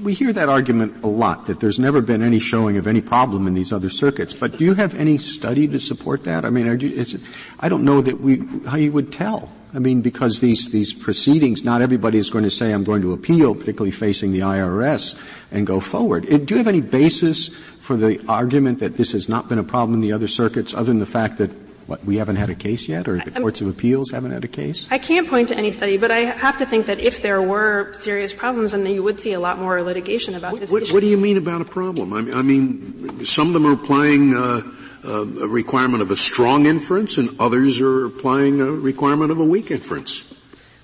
we 0.02 0.14
hear 0.14 0.32
that 0.32 0.48
argument 0.48 1.04
a 1.04 1.06
lot, 1.06 1.46
that 1.46 1.60
there's 1.60 1.78
never 1.78 2.00
been 2.00 2.22
any 2.22 2.38
showing 2.38 2.78
of 2.78 2.86
any 2.86 3.00
problem 3.00 3.46
in 3.46 3.54
these 3.54 3.72
other 3.72 3.90
circuits. 3.90 4.32
But 4.32 4.56
do 4.56 4.64
you 4.64 4.74
have 4.74 4.94
any 4.94 5.18
study 5.18 5.68
to 5.68 5.78
support 5.78 6.24
that? 6.24 6.44
I 6.44 6.50
mean, 6.50 6.66
you, 6.80 6.88
it, 7.00 7.16
I 7.60 7.68
don't 7.68 7.84
know 7.84 8.00
that 8.00 8.20
we, 8.20 8.42
how 8.66 8.76
you 8.76 8.92
would 8.92 9.12
tell. 9.12 9.52
I 9.74 9.78
mean, 9.78 10.02
because 10.02 10.40
these, 10.40 10.70
these 10.70 10.92
proceedings, 10.92 11.64
not 11.64 11.80
everybody 11.80 12.18
is 12.18 12.28
going 12.28 12.44
to 12.44 12.50
say, 12.50 12.72
I'm 12.72 12.84
going 12.84 13.00
to 13.02 13.12
appeal, 13.12 13.54
particularly 13.54 13.90
facing 13.90 14.32
the 14.32 14.40
IRS, 14.40 15.18
and 15.50 15.66
go 15.66 15.80
forward. 15.80 16.26
It, 16.26 16.44
do 16.44 16.54
you 16.54 16.58
have 16.58 16.68
any 16.68 16.82
basis 16.82 17.48
for 17.80 17.96
the 17.96 18.22
argument 18.28 18.80
that 18.80 18.96
this 18.96 19.12
has 19.12 19.28
not 19.28 19.48
been 19.48 19.58
a 19.58 19.64
problem 19.64 19.94
in 19.94 20.00
the 20.02 20.12
other 20.12 20.28
circuits, 20.28 20.74
other 20.74 20.84
than 20.84 20.98
the 20.98 21.06
fact 21.06 21.38
that 21.38 21.50
what, 21.86 22.04
we 22.04 22.16
haven't 22.16 22.36
had 22.36 22.50
a 22.50 22.54
case 22.54 22.88
yet, 22.88 23.08
or 23.08 23.18
the 23.24 23.30
courts 23.30 23.60
of 23.60 23.68
appeals 23.68 24.10
haven't 24.10 24.30
had 24.32 24.44
a 24.44 24.48
case? 24.48 24.86
I 24.90 24.98
can't 24.98 25.28
point 25.28 25.48
to 25.48 25.56
any 25.56 25.70
study, 25.70 25.96
but 25.96 26.10
I 26.10 26.18
have 26.20 26.58
to 26.58 26.66
think 26.66 26.86
that 26.86 27.00
if 27.00 27.22
there 27.22 27.42
were 27.42 27.92
serious 27.94 28.32
problems, 28.32 28.72
then 28.72 28.86
you 28.86 29.02
would 29.02 29.20
see 29.20 29.32
a 29.32 29.40
lot 29.40 29.58
more 29.58 29.82
litigation 29.82 30.34
about 30.34 30.52
what, 30.52 30.60
this 30.60 30.72
what, 30.72 30.82
issue. 30.82 30.94
What 30.94 31.00
do 31.00 31.06
you 31.06 31.16
mean 31.16 31.36
about 31.36 31.60
a 31.60 31.64
problem? 31.64 32.12
I 32.12 32.22
mean, 32.22 32.34
I 32.34 32.42
mean 32.42 33.24
some 33.24 33.48
of 33.48 33.52
them 33.52 33.66
are 33.66 33.72
applying 33.72 34.34
uh, 34.34 34.62
uh, 35.04 35.22
a 35.22 35.48
requirement 35.48 36.02
of 36.02 36.10
a 36.10 36.16
strong 36.16 36.66
inference, 36.66 37.18
and 37.18 37.30
others 37.40 37.80
are 37.80 38.06
applying 38.06 38.60
a 38.60 38.70
requirement 38.70 39.30
of 39.30 39.38
a 39.38 39.44
weak 39.44 39.70
inference. 39.70 40.32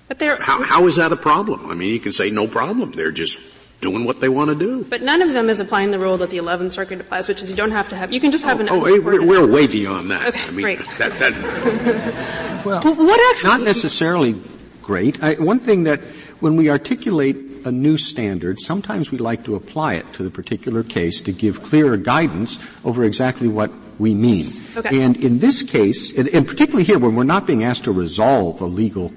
But 0.07 0.19
there, 0.19 0.37
how, 0.41 0.63
how 0.63 0.87
is 0.87 0.95
that 0.95 1.11
a 1.11 1.15
problem? 1.15 1.69
I 1.69 1.75
mean, 1.75 1.93
you 1.93 1.99
can 1.99 2.11
say 2.11 2.31
no 2.31 2.47
problem. 2.47 2.91
They're 2.91 3.11
just 3.11 3.39
doing 3.81 4.05
what 4.05 4.19
they 4.19 4.29
want 4.29 4.49
to 4.49 4.55
do. 4.55 4.83
But 4.83 5.01
none 5.01 5.21
of 5.21 5.31
them 5.31 5.49
is 5.49 5.59
applying 5.59 5.91
the 5.91 5.99
rule 5.99 6.17
that 6.17 6.29
the 6.29 6.37
11th 6.37 6.71
Circuit 6.71 6.99
applies, 6.99 7.27
which 7.27 7.41
is 7.41 7.49
you 7.49 7.55
don't 7.55 7.71
have 7.71 7.89
to 7.89 7.95
have, 7.95 8.11
you 8.11 8.19
can 8.19 8.31
just 8.31 8.43
have 8.45 8.59
oh, 8.59 8.61
an. 8.61 8.69
Oh, 8.69 8.81
oh 8.81 8.85
hey, 8.85 8.95
eh, 8.95 8.97
we're, 8.99 9.25
we're, 9.25 9.47
way 9.47 9.67
beyond 9.67 10.11
that. 10.11 10.27
Okay, 10.27 10.41
I 10.41 10.51
mean, 10.51 10.61
great. 10.61 10.79
That, 10.97 11.11
that 11.19 12.65
well, 12.65 12.81
what 12.81 13.31
actually? 13.31 13.49
Not 13.49 13.61
necessarily 13.61 14.41
great. 14.81 15.23
I, 15.23 15.35
one 15.35 15.59
thing 15.59 15.83
that 15.83 16.01
when 16.39 16.55
we 16.55 16.69
articulate 16.69 17.37
a 17.65 17.71
new 17.71 17.97
standard, 17.97 18.59
sometimes 18.59 19.11
we 19.11 19.17
like 19.17 19.43
to 19.45 19.55
apply 19.55 19.95
it 19.95 20.13
to 20.13 20.23
the 20.23 20.31
particular 20.31 20.83
case 20.83 21.21
to 21.21 21.31
give 21.31 21.61
clearer 21.63 21.97
guidance 21.97 22.59
over 22.83 23.03
exactly 23.03 23.47
what 23.47 23.71
we 23.99 24.15
mean. 24.15 24.47
Okay. 24.77 25.01
And 25.01 25.21
in 25.23 25.39
this 25.39 25.63
case, 25.63 26.17
and, 26.17 26.29
and 26.29 26.47
particularly 26.47 26.85
here 26.85 26.97
when 26.97 27.15
we're 27.15 27.23
not 27.25 27.45
being 27.45 27.63
asked 27.63 27.83
to 27.83 27.91
resolve 27.91 28.61
a 28.61 28.65
legal 28.65 29.13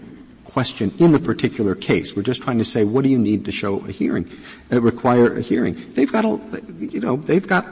question 0.52 0.92
in 0.98 1.12
the 1.12 1.18
particular 1.18 1.74
case. 1.74 2.14
We're 2.14 2.22
just 2.22 2.42
trying 2.42 2.58
to 2.58 2.64
say, 2.64 2.84
what 2.84 3.04
do 3.04 3.10
you 3.10 3.18
need 3.18 3.46
to 3.46 3.52
show 3.52 3.80
a 3.86 3.90
hearing, 3.90 4.30
uh, 4.70 4.80
require 4.80 5.36
a 5.36 5.40
hearing? 5.40 5.92
They've 5.94 6.12
got 6.12 6.24
a, 6.24 6.38
you 6.78 7.00
know, 7.00 7.16
they've 7.16 7.46
got 7.46 7.66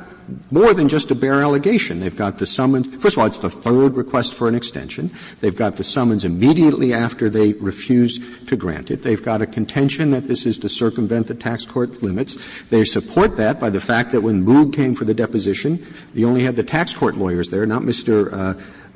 more 0.50 0.72
than 0.74 0.88
just 0.88 1.10
a 1.10 1.14
bare 1.14 1.42
allegation. 1.42 2.00
They've 2.00 2.16
got 2.16 2.38
the 2.38 2.46
summons. 2.46 2.86
First 3.02 3.16
of 3.16 3.20
all, 3.20 3.26
it's 3.26 3.38
the 3.38 3.50
third 3.50 3.96
request 3.96 4.34
for 4.34 4.48
an 4.48 4.54
extension. 4.54 5.10
They've 5.40 5.54
got 5.54 5.76
the 5.76 5.84
summons 5.84 6.24
immediately 6.24 6.94
after 6.94 7.28
they 7.28 7.52
refuse 7.54 8.20
to 8.46 8.56
grant 8.56 8.90
it. 8.90 9.02
They've 9.02 9.22
got 9.22 9.42
a 9.42 9.46
contention 9.46 10.12
that 10.12 10.28
this 10.28 10.46
is 10.46 10.58
to 10.58 10.68
circumvent 10.68 11.26
the 11.26 11.34
tax 11.34 11.64
court 11.64 12.02
limits. 12.02 12.38
They 12.70 12.84
support 12.84 13.36
that 13.36 13.60
by 13.60 13.70
the 13.70 13.80
fact 13.80 14.12
that 14.12 14.22
when 14.22 14.44
Moog 14.44 14.72
came 14.72 14.94
for 14.94 15.04
the 15.04 15.14
deposition, 15.14 15.84
they 16.14 16.24
only 16.24 16.44
had 16.44 16.56
the 16.56 16.64
tax 16.64 16.94
court 16.94 17.16
lawyers 17.16 17.50
there, 17.50 17.66
not 17.66 17.82
Mr. 17.82 18.32
Uh, 18.32 18.54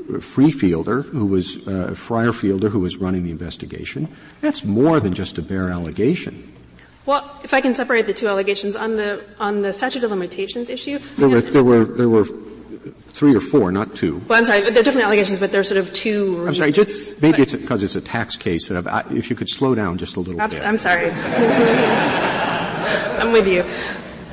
Freefielder, 0.08 1.04
who 1.04 1.26
was 1.26 1.56
uh, 1.56 1.92
Friarfielder, 1.94 2.70
who 2.70 2.80
was 2.80 2.96
running 2.96 3.24
the 3.24 3.30
investigation. 3.30 4.08
That's 4.40 4.64
more 4.64 5.00
than 5.00 5.14
just 5.14 5.38
a 5.38 5.42
bare 5.42 5.70
allegation. 5.70 6.52
Well, 7.06 7.38
if 7.42 7.52
I 7.52 7.60
can 7.60 7.74
separate 7.74 8.06
the 8.06 8.14
two 8.14 8.28
allegations 8.28 8.76
on 8.76 8.96
the 8.96 9.22
on 9.38 9.62
the 9.62 9.72
statute 9.72 10.04
of 10.04 10.10
limitations 10.10 10.70
issue, 10.70 10.98
there 11.16 11.28
were 11.28 11.40
there 11.42 11.64
were 11.64 11.84
there 11.84 12.08
were 12.08 12.24
three 13.08 13.34
or 13.34 13.40
four, 13.40 13.70
not 13.70 13.94
two. 13.94 14.22
Well, 14.26 14.38
I'm 14.38 14.44
sorry, 14.44 14.70
they're 14.70 14.82
different 14.82 15.06
allegations, 15.06 15.38
but 15.38 15.52
they're 15.52 15.64
sort 15.64 15.78
of 15.78 15.92
two. 15.92 16.44
I'm 16.46 16.54
sorry, 16.54 16.72
just 16.72 17.20
maybe 17.20 17.42
it's 17.42 17.54
because 17.54 17.82
it's 17.82 17.96
a 17.96 18.00
tax 18.00 18.36
case. 18.36 18.68
That 18.68 18.86
I, 18.86 19.04
if 19.10 19.28
you 19.28 19.36
could 19.36 19.50
slow 19.50 19.74
down 19.74 19.98
just 19.98 20.16
a 20.16 20.20
little 20.20 20.40
I'm, 20.40 20.48
bit. 20.48 20.62
I'm 20.62 20.78
sorry. 20.78 21.10
I'm 23.20 23.32
with 23.32 23.46
you. 23.46 23.64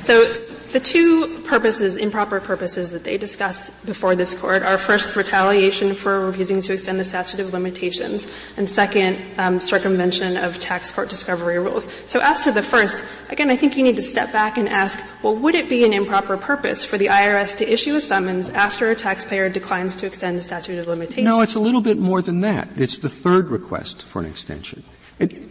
So 0.00 0.34
the 0.72 0.80
two 0.80 1.38
purposes, 1.42 1.96
improper 1.96 2.40
purposes 2.40 2.90
that 2.90 3.04
they 3.04 3.18
discuss 3.18 3.70
before 3.84 4.16
this 4.16 4.34
court 4.34 4.62
are 4.62 4.78
first 4.78 5.14
retaliation 5.14 5.94
for 5.94 6.26
refusing 6.26 6.62
to 6.62 6.72
extend 6.72 6.98
the 6.98 7.04
statute 7.04 7.40
of 7.40 7.52
limitations, 7.52 8.26
and 8.56 8.68
second, 8.68 9.18
um, 9.38 9.60
circumvention 9.60 10.36
of 10.36 10.58
tax 10.58 10.90
court 10.90 11.10
discovery 11.10 11.58
rules. 11.58 11.88
So 12.06 12.20
as 12.20 12.40
to 12.42 12.52
the 12.52 12.62
first, 12.62 13.04
again, 13.28 13.50
I 13.50 13.56
think 13.56 13.76
you 13.76 13.82
need 13.82 13.96
to 13.96 14.02
step 14.02 14.32
back 14.32 14.56
and 14.56 14.68
ask, 14.68 15.02
well, 15.22 15.36
would 15.36 15.54
it 15.54 15.68
be 15.68 15.84
an 15.84 15.92
improper 15.92 16.36
purpose 16.36 16.84
for 16.84 16.96
the 16.96 17.06
IRS 17.06 17.56
to 17.58 17.70
issue 17.70 17.94
a 17.94 18.00
summons 18.00 18.48
after 18.48 18.90
a 18.90 18.94
taxpayer 18.94 19.48
declines 19.48 19.94
to 19.96 20.06
extend 20.06 20.38
the 20.38 20.42
statute 20.42 20.78
of 20.78 20.88
limitations? 20.88 21.24
No, 21.24 21.42
it's 21.42 21.54
a 21.54 21.60
little 21.60 21.82
bit 21.82 21.98
more 21.98 22.22
than 22.22 22.40
that. 22.40 22.68
It's 22.76 22.98
the 22.98 23.10
third 23.10 23.48
request 23.48 24.02
for 24.02 24.20
an 24.20 24.26
extension. 24.26 24.82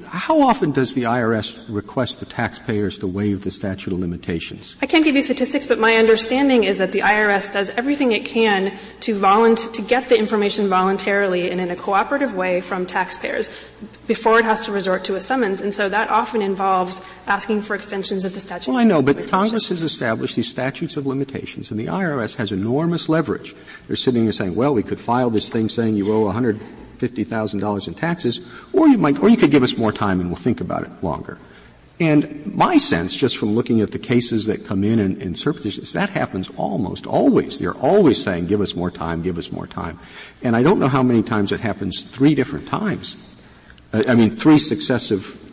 How 0.06 0.42
often 0.42 0.72
does 0.72 0.94
the 0.94 1.04
IRS 1.04 1.64
request 1.70 2.20
the 2.20 2.26
taxpayers 2.26 2.98
to 2.98 3.08
waive 3.08 3.44
the 3.44 3.52
statute 3.52 3.94
of 3.94 4.00
limitations? 4.00 4.76
I 4.82 4.86
can't 4.86 5.06
give 5.06 5.16
you 5.16 5.22
statistics, 5.22 5.68
but 5.68 5.80
my 5.80 5.96
understanding 5.96 6.66
is 6.66 6.80
that 6.80 6.92
the 6.92 7.00
IRS 7.00 7.54
does 7.54 7.70
everything 7.72 8.12
it 8.12 8.26
can 8.26 8.78
to 9.02 9.18
volunt- 9.18 9.74
to 9.74 9.82
get 9.82 10.10
the 10.10 10.20
information 10.20 10.68
voluntarily 10.68 11.50
and 11.50 11.62
in 11.62 11.72
a 11.72 11.78
cooperative 11.78 12.36
way 12.36 12.60
from 12.60 12.86
taxpayers 12.86 13.50
before 14.06 14.38
it 14.38 14.44
has 14.44 14.66
to 14.66 14.72
resort 14.74 15.06
to 15.06 15.16
a 15.16 15.22
summons. 15.22 15.62
And 15.62 15.74
so 15.74 15.88
that 15.88 16.10
often 16.10 16.42
involves 16.42 17.02
asking 17.26 17.62
for 17.62 17.74
extensions 17.74 18.26
of 18.26 18.34
the 18.34 18.42
statute. 18.42 18.70
Well, 18.70 18.82
I 18.82 18.84
know, 18.84 19.02
but 19.02 19.30
Congress 19.30 19.70
has 19.70 19.82
established 19.82 20.36
these 20.36 20.50
statutes 20.50 20.98
of 20.98 21.08
limitations, 21.08 21.72
and 21.72 21.80
the 21.80 21.86
IRS 21.86 22.36
has 22.36 22.52
enormous 22.52 23.08
leverage. 23.08 23.56
They're 23.88 23.96
sitting 23.96 24.24
there 24.24 24.34
saying, 24.34 24.56
well, 24.56 24.74
we 24.74 24.84
could 24.84 25.00
file 25.00 25.30
this 25.30 25.48
thing 25.48 25.70
saying 25.70 25.96
you 25.96 26.12
owe 26.12 26.26
100 26.26 26.60
$50,000 27.02 27.88
in 27.88 27.94
taxes, 27.94 28.40
or 28.74 28.88
you 28.88 28.98
might, 28.98 29.20
or 29.20 29.30
you 29.30 29.38
could 29.38 29.52
give 29.52 29.64
us 29.64 29.78
more 29.78 29.92
time 29.92 30.20
and 30.20 30.30
we'll 30.30 30.38
think 30.38 30.62
about 30.62 30.84
it 30.84 30.92
longer. 31.04 31.38
And 32.00 32.56
my 32.56 32.78
sense, 32.78 33.16
just 33.16 33.38
from 33.38 33.54
looking 33.54 33.82
at 33.82 33.92
the 33.92 34.00
cases 34.00 34.48
that 34.48 34.66
come 34.66 34.84
in 34.84 34.98
and, 34.98 35.22
and 35.22 35.36
is 35.38 35.94
that 35.94 36.10
happens 36.10 36.50
almost 36.58 37.06
always. 37.06 37.60
They're 37.60 37.76
always 37.76 38.22
saying, 38.22 38.48
give 38.48 38.60
us 38.60 38.76
more 38.76 38.90
time, 38.90 39.22
give 39.22 39.38
us 39.38 39.52
more 39.52 39.68
time. 39.68 40.00
And 40.42 40.56
I 40.56 40.64
don't 40.64 40.80
know 40.80 40.88
how 40.88 41.04
many 41.04 41.22
times 41.22 41.52
it 41.52 41.60
happens 41.60 42.02
three 42.04 42.34
different 42.34 42.68
times. 42.68 43.16
I 43.94 44.16
mean, 44.16 44.32
three 44.32 44.58
successive 44.58 45.51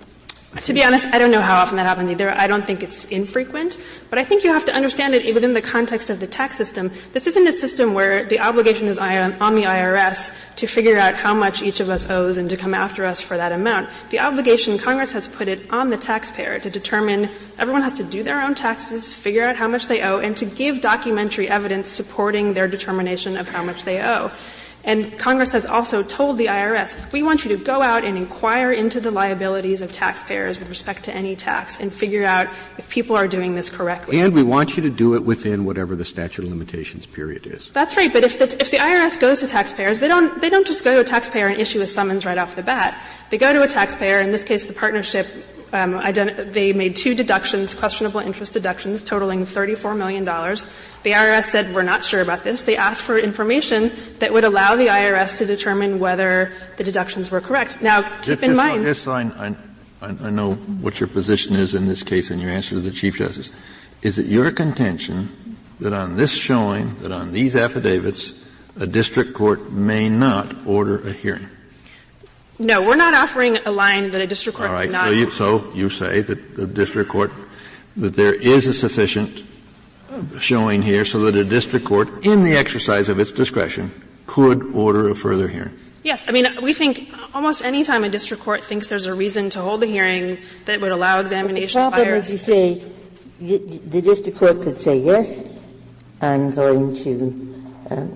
to 0.57 0.73
be 0.73 0.83
honest, 0.83 1.07
I 1.09 1.19
don't 1.19 1.31
know 1.31 1.43
how 1.43 1.61
often 1.61 1.77
that 1.77 1.85
happens 1.85 2.11
either. 2.11 2.31
I 2.31 2.47
don't 2.47 2.67
think 2.67 2.83
it's 2.83 3.05
infrequent. 3.05 3.77
But 4.09 4.19
I 4.19 4.25
think 4.25 4.45
you 4.45 4.53
have 4.53 4.65
to 4.65 4.73
understand 4.73 5.15
it 5.15 5.35
within 5.35 5.53
the 5.53 5.61
context 5.61 6.09
of 6.09 6.21
the 6.21 6.27
tax 6.27 6.57
system. 6.57 6.91
This 7.13 7.27
isn't 7.27 7.47
a 7.47 7.53
system 7.53 7.93
where 7.93 8.25
the 8.25 8.41
obligation 8.41 8.87
is 8.87 8.99
on 8.99 9.55
the 9.55 9.65
IRS 9.65 10.35
to 10.57 10.67
figure 10.67 10.97
out 10.97 11.15
how 11.15 11.35
much 11.35 11.63
each 11.63 11.81
of 11.81 11.91
us 11.91 12.09
owes 12.09 12.39
and 12.39 12.49
to 12.49 12.57
come 12.57 12.73
after 12.73 13.05
us 13.05 13.21
for 13.21 13.37
that 13.37 13.53
amount. 13.53 13.91
The 14.09 14.21
obligation, 14.21 14.79
Congress 14.79 15.13
has 15.13 15.29
put 15.29 15.49
it 15.49 15.71
on 15.71 15.91
the 15.91 15.99
taxpayer 15.99 16.59
to 16.61 16.71
determine, 16.71 17.31
everyone 17.59 17.83
has 17.83 17.93
to 17.95 18.05
do 18.05 18.23
their 18.23 18.41
own 18.41 18.55
taxes, 18.55 19.13
figure 19.13 19.45
out 19.45 19.57
how 19.57 19.69
much 19.69 19.87
they 19.87 20.01
owe, 20.01 20.19
and 20.19 20.35
to 20.39 20.47
give 20.47 20.81
documentary 20.81 21.49
evidence 21.49 21.89
supporting 21.89 22.55
their 22.55 22.69
determination 22.69 23.37
of 23.37 23.49
how 23.49 23.63
much 23.63 23.85
they 23.85 24.01
owe. 24.01 24.33
And 24.89 25.19
Congress 25.19 25.53
has 25.53 25.67
also 25.67 26.03
told 26.03 26.39
the 26.39 26.47
IRS, 26.47 26.97
we 27.13 27.23
want 27.23 27.45
you 27.45 27.55
to 27.55 27.63
go 27.63 27.83
out 27.83 28.05
and 28.07 28.17
inquire 28.17 28.73
into 28.73 29.01
the 29.01 29.11
liabilities 29.11 29.83
of 29.83 29.93
taxpayers 29.93 30.59
with 30.59 30.71
respect 30.71 31.05
to 31.05 31.15
any 31.15 31.37
tax 31.37 31.79
and 31.79 31.93
figure 31.93 32.25
out 32.25 32.49
if 32.79 32.89
people 32.89 33.15
are 33.15 33.29
doing 33.29 33.55
this 33.55 33.69
correctly. 33.69 34.19
And 34.19 34.33
we 34.33 34.43
want 34.43 34.79
you 34.79 34.83
to 34.85 34.89
do 34.89 35.15
it 35.15 35.25
within 35.25 35.67
whatever 35.67 35.95
the 35.95 36.07
statute 36.07 36.43
of 36.43 36.51
limitations 36.51 37.05
period 37.05 37.47
is. 37.47 37.69
That's 37.75 37.99
right, 37.99 38.11
but 38.11 38.25
if 38.25 38.39
the, 38.39 38.45
if 38.59 38.71
the 38.71 38.79
IRS 38.79 39.21
goes 39.21 39.41
to 39.41 39.47
taxpayers, 39.47 40.01
they 40.01 40.09
don't, 40.09 40.41
they 40.41 40.49
don't 40.49 40.67
just 40.67 40.85
go 40.85 40.95
to 40.95 41.01
a 41.03 41.05
taxpayer 41.05 41.49
and 41.49 41.61
issue 41.61 41.83
a 41.83 41.87
summons 41.87 42.25
right 42.25 42.39
off 42.39 42.57
the 42.57 42.63
bat. 42.63 42.99
They 43.29 43.37
go 43.37 43.53
to 43.53 43.61
a 43.61 43.69
taxpayer, 43.69 44.21
in 44.21 44.31
this 44.31 44.43
case 44.43 44.65
the 44.65 44.73
partnership 44.73 45.27
um, 45.73 45.95
ident- 45.95 46.53
they 46.53 46.73
made 46.73 46.97
two 46.97 47.15
deductions, 47.15 47.75
questionable 47.75 48.21
interest 48.21 48.53
deductions, 48.53 49.03
totaling 49.03 49.45
$34 49.45 49.97
million. 49.97 50.25
The 50.25 51.13
IRS 51.13 51.45
said, 51.45 51.75
we're 51.75 51.83
not 51.83 52.05
sure 52.05 52.21
about 52.21 52.45
this. 52.45 52.63
They 52.63 52.77
asked 52.77 53.03
for 53.03 53.19
information 53.19 53.93
that 54.19 54.33
would 54.33 54.45
allow 54.45 54.77
the 54.77 54.87
IRS 54.87 55.39
to 55.39 55.47
determine 55.47 55.99
whether 55.99 56.53
the 56.77 56.85
deductions 56.85 57.31
were 57.31 57.41
correct. 57.41 57.83
Now, 57.83 58.21
keep 58.21 58.43
in 58.43 58.57
mind. 58.57 58.85
Yes, 58.85 59.07
I, 59.07 59.23
I, 59.23 59.55
I 60.01 60.31
know 60.31 60.55
what 60.55 61.01
your 61.01 61.09
position 61.09 61.55
is 61.55 61.75
in 61.75 61.87
this 61.87 62.03
case 62.03 62.31
and 62.31 62.41
your 62.41 62.51
answer 62.51 62.71
to 62.77 62.81
the 62.81 62.91
Chief 62.91 63.19
Justice. 63.19 63.51
Is 64.03 64.19
it 64.19 64.27
your 64.27 64.51
contention 64.51 65.57
that 65.81 65.93
on 65.93 66.17
this 66.17 66.33
showing, 66.33 66.95
that 67.01 67.13
on 67.13 67.33
these 67.33 67.57
affidavits, 67.57 68.45
a 68.81 68.87
district 68.87 69.35
court 69.35 69.73
may 69.73 70.09
not 70.09 70.67
order 70.67 71.07
a 71.07 71.13
hearing? 71.13 71.49
No, 72.59 72.83
we're 72.83 72.97
not 72.97 73.15
offering 73.15 73.59
a 73.59 73.71
line 73.71 74.11
that 74.11 74.21
a 74.21 74.27
district 74.27 74.59
court 74.59 74.69
All 74.69 74.75
right. 74.75 74.91
not. 74.91 75.05
So 75.05 75.11
you, 75.11 75.31
so 75.31 75.73
you 75.75 75.91
say 75.91 76.23
that 76.23 76.57
the 76.57 76.67
district 76.67 77.11
court 77.11 77.33
that 77.97 78.17
there 78.17 78.35
is 78.35 78.67
a 78.67 78.75
sufficient 78.75 79.45
showing 80.39 80.83
here 80.83 81.05
so 81.05 81.21
that 81.21 81.37
a 81.37 81.45
district 81.45 81.87
court, 81.87 82.25
in 82.25 82.43
the 82.43 82.57
exercise 82.57 83.09
of 83.09 83.19
its 83.19 83.33
discretion, 83.33 83.91
could 84.27 84.75
order 84.75 85.11
a 85.11 85.15
further 85.15 85.49
hearing. 85.49 85.79
Yes, 86.03 86.25
I 86.29 86.33
mean, 86.33 86.47
we 86.63 86.73
think 86.73 87.13
almost 87.35 87.65
any 87.65 87.85
time 87.85 88.05
a 88.05 88.09
district 88.09 88.43
court 88.43 88.65
thinks 88.65 88.87
there's 88.87 89.07
a 89.07 89.15
reason 89.15 89.51
to 89.51 89.61
hold 89.61 89.83
a 89.83 89.87
hearing 89.87 90.39
that 90.65 90.81
would 90.81 90.93
allow 90.93 91.21
examination 91.21 91.81
the 91.81 91.87
of 91.87 91.93
problem, 91.93 92.15
IRS. 92.15 92.19
as 92.19 92.33
you 92.33 92.39
say, 92.39 92.91
the, 93.41 93.59
the 93.59 94.03
district 94.03 94.39
court 94.39 94.63
could 94.63 94.81
say, 94.81 94.99
yes, 94.99 95.43
I'm 96.21 96.51
going 96.53 96.97
to, 96.97 97.65
uh, 97.91 98.07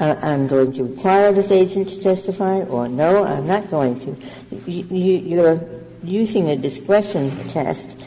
Uh, 0.00 0.16
I'm 0.22 0.46
going 0.46 0.72
to 0.72 0.84
require 0.84 1.32
this 1.32 1.50
agent 1.50 1.88
to 1.90 2.00
testify, 2.00 2.62
or 2.62 2.88
no, 2.88 3.24
I'm 3.24 3.46
not 3.46 3.70
going 3.70 4.00
to. 4.00 4.16
You, 4.66 4.84
you, 4.90 5.18
you're 5.18 5.60
using 6.02 6.50
a 6.50 6.56
discretion 6.56 7.30
test, 7.48 8.00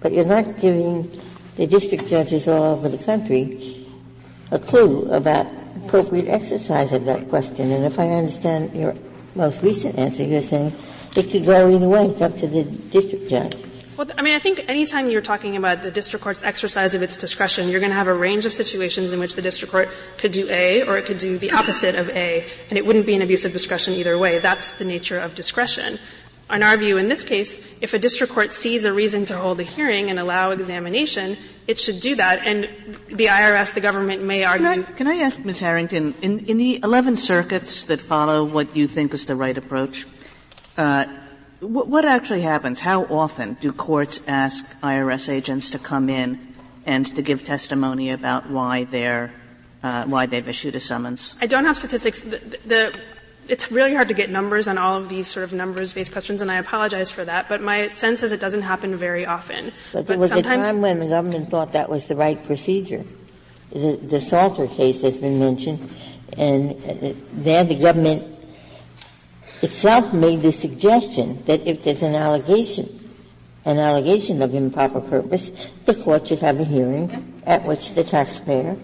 but 0.00 0.12
you're 0.12 0.24
not 0.24 0.60
giving 0.60 1.10
the 1.56 1.66
district 1.66 2.06
judges 2.06 2.46
all 2.46 2.74
over 2.74 2.88
the 2.88 3.02
country 3.02 3.86
a 4.50 4.58
clue 4.58 5.10
about 5.10 5.46
appropriate 5.84 6.28
exercise 6.28 6.92
of 6.92 7.04
that 7.04 7.28
question. 7.28 7.72
And 7.72 7.84
if 7.84 7.98
I 7.98 8.08
understand 8.10 8.74
your 8.74 8.94
most 9.34 9.62
recent 9.62 9.98
answer, 9.98 10.22
you're 10.22 10.40
saying 10.40 10.72
it 11.16 11.30
could 11.30 11.44
go 11.44 11.68
either 11.68 11.88
way. 11.88 12.06
It's 12.06 12.20
up 12.20 12.36
to 12.38 12.46
the 12.46 12.64
district 12.64 13.28
judge. 13.28 13.56
Well, 13.98 14.06
I 14.16 14.22
mean, 14.22 14.34
I 14.34 14.38
think 14.38 14.64
anytime 14.68 15.10
you're 15.10 15.20
talking 15.20 15.56
about 15.56 15.82
the 15.82 15.90
district 15.90 16.22
court's 16.22 16.44
exercise 16.44 16.94
of 16.94 17.02
its 17.02 17.16
discretion, 17.16 17.68
you're 17.68 17.80
going 17.80 17.90
to 17.90 17.96
have 17.96 18.06
a 18.06 18.14
range 18.14 18.46
of 18.46 18.52
situations 18.52 19.10
in 19.10 19.18
which 19.18 19.34
the 19.34 19.42
district 19.42 19.72
court 19.72 19.88
could 20.18 20.30
do 20.30 20.48
A 20.48 20.84
or 20.86 20.96
it 20.98 21.04
could 21.04 21.18
do 21.18 21.36
the 21.36 21.50
opposite 21.50 21.96
of 21.96 22.08
A, 22.10 22.46
and 22.70 22.78
it 22.78 22.86
wouldn't 22.86 23.06
be 23.06 23.16
an 23.16 23.22
abuse 23.22 23.44
of 23.44 23.50
discretion 23.50 23.94
either 23.94 24.16
way. 24.16 24.38
That's 24.38 24.70
the 24.74 24.84
nature 24.84 25.18
of 25.18 25.34
discretion. 25.34 25.98
In 26.48 26.62
our 26.62 26.76
view, 26.76 26.96
in 26.96 27.08
this 27.08 27.24
case, 27.24 27.58
if 27.80 27.92
a 27.92 27.98
district 27.98 28.32
court 28.32 28.52
sees 28.52 28.84
a 28.84 28.92
reason 28.92 29.24
to 29.24 29.36
hold 29.36 29.58
a 29.58 29.64
hearing 29.64 30.10
and 30.10 30.20
allow 30.20 30.52
examination, 30.52 31.36
it 31.66 31.80
should 31.80 31.98
do 31.98 32.14
that. 32.14 32.46
And 32.46 32.68
the 33.08 33.26
IRS, 33.26 33.74
the 33.74 33.80
government 33.80 34.22
may 34.22 34.44
argue. 34.44 34.64
Can 34.64 34.84
I, 34.84 34.92
can 34.92 35.06
I 35.08 35.14
ask 35.26 35.44
Ms. 35.44 35.58
Harrington, 35.58 36.14
in, 36.22 36.46
in 36.46 36.56
the 36.56 36.78
11 36.84 37.16
circuits 37.16 37.82
that 37.86 38.00
follow 38.00 38.44
what 38.44 38.76
you 38.76 38.86
think 38.86 39.12
is 39.12 39.24
the 39.24 39.34
right 39.34 39.58
approach, 39.58 40.06
uh, 40.76 41.06
what, 41.60 41.88
what 41.88 42.04
actually 42.04 42.42
happens? 42.42 42.80
How 42.80 43.04
often 43.04 43.54
do 43.60 43.72
courts 43.72 44.20
ask 44.26 44.64
IRS 44.80 45.28
agents 45.28 45.70
to 45.72 45.78
come 45.78 46.08
in 46.08 46.54
and 46.86 47.06
to 47.16 47.22
give 47.22 47.44
testimony 47.44 48.10
about 48.10 48.48
why 48.48 48.84
they're, 48.84 49.32
uh, 49.82 50.04
why 50.04 50.26
they've 50.26 50.48
issued 50.48 50.74
a 50.74 50.80
summons? 50.80 51.34
I 51.40 51.46
don't 51.46 51.64
have 51.64 51.76
statistics. 51.76 52.20
The, 52.20 52.58
the, 52.64 53.00
it's 53.48 53.72
really 53.72 53.94
hard 53.94 54.08
to 54.08 54.14
get 54.14 54.30
numbers 54.30 54.68
on 54.68 54.78
all 54.78 54.98
of 54.98 55.08
these 55.08 55.26
sort 55.26 55.44
of 55.44 55.52
numbers-based 55.52 56.12
questions, 56.12 56.42
and 56.42 56.50
I 56.50 56.56
apologize 56.56 57.10
for 57.10 57.24
that. 57.24 57.48
But 57.48 57.62
my 57.62 57.88
sense 57.88 58.22
is 58.22 58.32
it 58.32 58.40
doesn't 58.40 58.62
happen 58.62 58.94
very 58.96 59.26
often. 59.26 59.72
But 59.92 60.06
there 60.06 60.18
was 60.18 60.32
a 60.32 60.42
time 60.42 60.80
when 60.80 61.00
the 61.00 61.08
government 61.08 61.50
thought 61.50 61.72
that 61.72 61.88
was 61.88 62.06
the 62.06 62.16
right 62.16 62.42
procedure. 62.44 63.04
The, 63.72 63.96
the 63.96 64.20
Salter 64.20 64.66
case 64.66 65.02
has 65.02 65.16
been 65.16 65.38
mentioned, 65.38 65.90
and 66.36 66.72
uh, 66.72 67.14
there 67.32 67.64
the 67.64 67.74
government 67.74 68.37
itself 69.62 70.12
made 70.12 70.42
the 70.42 70.52
suggestion 70.52 71.42
that 71.44 71.66
if 71.66 71.82
there's 71.84 72.02
an 72.02 72.14
allegation, 72.14 73.10
an 73.64 73.78
allegation 73.78 74.42
of 74.42 74.54
improper 74.54 75.00
purpose, 75.00 75.50
the 75.84 75.94
court 75.94 76.28
should 76.28 76.38
have 76.40 76.60
a 76.60 76.64
hearing 76.64 77.40
at 77.46 77.64
which 77.64 77.94
the 77.94 78.04
taxpayer 78.04 78.76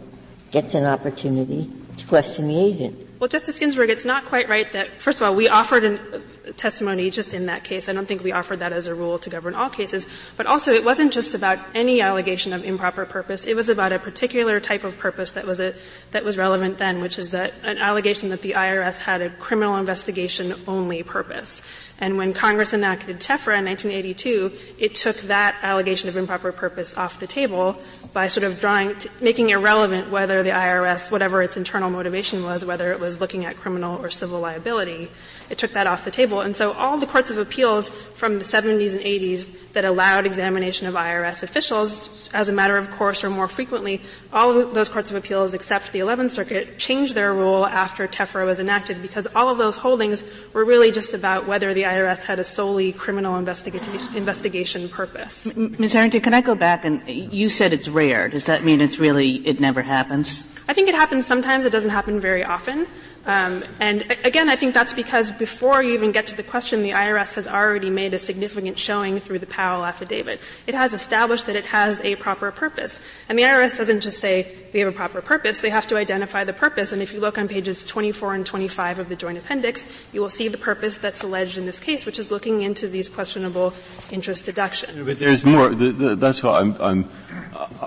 gets 0.50 0.74
an 0.74 0.84
opportunity 0.84 1.70
to 1.96 2.06
question 2.06 2.48
the 2.48 2.58
agent. 2.58 2.98
Well, 3.18 3.28
Justice 3.28 3.58
Ginsburg, 3.58 3.90
it's 3.90 4.04
not 4.04 4.24
quite 4.26 4.48
right 4.48 4.70
that, 4.72 5.00
first 5.00 5.20
of 5.20 5.28
all, 5.28 5.34
we 5.34 5.48
offered 5.48 5.84
a 5.84 6.22
testimony 6.56 7.10
just 7.10 7.34
in 7.34 7.46
that 7.46 7.64
case. 7.64 7.88
I 7.88 7.92
don't 7.92 8.06
think 8.06 8.22
we 8.22 8.32
offered 8.32 8.60
that 8.60 8.72
as 8.72 8.86
a 8.86 8.94
rule 8.94 9.18
to 9.18 9.30
govern 9.30 9.54
all 9.54 9.70
cases. 9.70 10.06
But 10.36 10.46
also, 10.46 10.72
it 10.72 10.84
wasn't 10.84 11.12
just 11.12 11.34
about 11.34 11.58
any 11.74 12.00
allegation 12.00 12.52
of 12.52 12.64
improper 12.64 13.06
purpose. 13.06 13.44
It 13.44 13.54
was 13.54 13.68
about 13.68 13.92
a 13.92 13.98
particular 13.98 14.60
type 14.60 14.84
of 14.84 14.98
purpose 14.98 15.32
that 15.32 15.46
was 15.46 15.60
a, 15.60 15.74
that 16.12 16.24
was 16.24 16.36
relevant 16.38 16.78
then, 16.78 17.00
which 17.00 17.18
is 17.18 17.30
that 17.30 17.54
an 17.62 17.78
allegation 17.78 18.30
that 18.30 18.42
the 18.42 18.52
IRS 18.52 19.00
had 19.00 19.20
a 19.20 19.30
criminal 19.30 19.76
investigation 19.76 20.54
only 20.66 21.02
purpose. 21.02 21.62
And 21.98 22.18
when 22.18 22.32
Congress 22.32 22.74
enacted 22.74 23.20
TEFRA 23.20 23.58
in 23.58 23.64
1982, 23.66 24.52
it 24.78 24.94
took 24.96 25.16
that 25.22 25.56
allegation 25.62 26.08
of 26.08 26.16
improper 26.16 26.50
purpose 26.50 26.96
off 26.96 27.20
the 27.20 27.26
table 27.26 27.80
by 28.12 28.26
sort 28.26 28.44
of 28.44 28.58
drawing, 28.60 28.96
t- 28.96 29.08
making 29.20 29.50
irrelevant 29.50 30.10
whether 30.10 30.42
the 30.42 30.50
IRS, 30.50 31.10
whatever 31.10 31.40
its 31.42 31.56
internal 31.56 31.90
motivation 31.90 32.42
was, 32.42 32.64
whether 32.64 32.92
it 32.92 32.98
was 32.98 33.20
looking 33.20 33.44
at 33.44 33.56
criminal 33.56 34.00
or 34.02 34.10
civil 34.10 34.40
liability, 34.40 35.10
it 35.50 35.58
took 35.58 35.72
that 35.72 35.86
off 35.86 36.04
the 36.04 36.10
table. 36.10 36.40
And 36.40 36.56
so 36.56 36.72
all 36.72 36.98
the 36.98 37.06
courts 37.06 37.30
of 37.30 37.38
appeals 37.38 37.90
from 37.90 38.38
the 38.38 38.44
70s 38.44 38.92
and 38.92 39.04
80s 39.04 39.72
that 39.72 39.84
allowed 39.84 40.26
examination 40.26 40.86
of 40.86 40.94
IRS 40.94 41.42
officials 41.42 42.30
as 42.32 42.48
a 42.48 42.52
matter 42.52 42.76
of 42.76 42.90
course 42.90 43.22
or 43.24 43.30
more 43.30 43.48
frequently, 43.48 44.00
all 44.32 44.58
of 44.58 44.74
those 44.74 44.88
courts 44.88 45.10
of 45.10 45.16
appeals 45.16 45.54
except 45.54 45.92
the 45.92 45.98
11th 45.98 46.30
Circuit 46.30 46.78
changed 46.78 47.14
their 47.14 47.32
rule 47.34 47.66
after 47.66 48.06
TEFRA 48.08 48.46
was 48.46 48.58
enacted 48.58 49.02
because 49.02 49.26
all 49.34 49.48
of 49.48 49.58
those 49.58 49.76
holdings 49.76 50.24
were 50.52 50.64
really 50.64 50.90
just 50.90 51.14
about 51.14 51.46
whether 51.46 51.74
the 51.74 51.82
IRS 51.82 52.24
had 52.24 52.38
a 52.38 52.44
solely 52.44 52.92
criminal 52.92 53.34
investiga- 53.34 54.16
investigation 54.16 54.88
purpose. 54.88 55.54
Ms. 55.56 55.92
Harrington, 55.92 56.20
can 56.20 56.34
I 56.34 56.40
go 56.40 56.54
back 56.54 56.84
and 56.84 57.02
you 57.08 57.48
said 57.48 57.72
it's 57.72 57.88
rare. 57.88 58.28
Does 58.28 58.46
that 58.46 58.64
mean 58.64 58.80
it's 58.80 58.98
really, 58.98 59.46
it 59.46 59.60
never 59.60 59.82
happens? 59.82 60.48
I 60.68 60.72
think 60.72 60.88
it 60.88 60.94
happens 60.94 61.26
sometimes. 61.26 61.64
It 61.64 61.70
doesn't 61.70 61.90
happen 61.90 62.20
very 62.20 62.44
often. 62.44 62.86
Um, 63.26 63.64
and 63.80 64.02
again, 64.24 64.50
I 64.50 64.56
think 64.56 64.74
that's 64.74 64.92
because 64.92 65.30
before 65.32 65.82
you 65.82 65.94
even 65.94 66.12
get 66.12 66.26
to 66.26 66.36
the 66.36 66.42
question, 66.42 66.82
the 66.82 66.90
IRS 66.90 67.34
has 67.34 67.48
already 67.48 67.88
made 67.88 68.12
a 68.12 68.18
significant 68.18 68.78
showing 68.78 69.18
through 69.18 69.38
the 69.38 69.46
Powell 69.46 69.84
affidavit. 69.84 70.40
It 70.66 70.74
has 70.74 70.92
established 70.92 71.46
that 71.46 71.56
it 71.56 71.64
has 71.66 72.00
a 72.02 72.16
proper 72.16 72.50
purpose. 72.50 73.00
And 73.28 73.38
the 73.38 73.44
IRS 73.44 73.76
doesn't 73.76 74.00
just 74.00 74.20
say, 74.20 74.56
we 74.74 74.80
have 74.80 74.88
a 74.92 74.96
proper 74.96 75.22
purpose, 75.22 75.60
they 75.60 75.70
have 75.70 75.86
to 75.88 75.96
identify 75.96 76.44
the 76.44 76.52
purpose. 76.52 76.92
And 76.92 77.00
if 77.00 77.12
you 77.12 77.20
look 77.20 77.38
on 77.38 77.48
pages 77.48 77.82
24 77.84 78.34
and 78.34 78.46
25 78.46 78.98
of 78.98 79.08
the 79.08 79.16
joint 79.16 79.38
appendix, 79.38 79.86
you 80.12 80.20
will 80.20 80.30
see 80.30 80.48
the 80.48 80.58
purpose 80.58 80.98
that's 80.98 81.22
alleged 81.22 81.56
in 81.56 81.64
this 81.64 81.80
case, 81.80 82.04
which 82.04 82.18
is 82.18 82.30
looking 82.30 82.62
into 82.62 82.88
these 82.88 83.08
questionable 83.08 83.72
interest 84.10 84.44
deductions. 84.44 85.02
But 85.04 85.18
there's 85.18 85.44
more, 85.44 85.70
the, 85.70 85.92
the, 85.92 86.16
that's 86.16 86.42
why 86.42 86.60
I'm, 86.60 86.76
I'm 86.80 87.04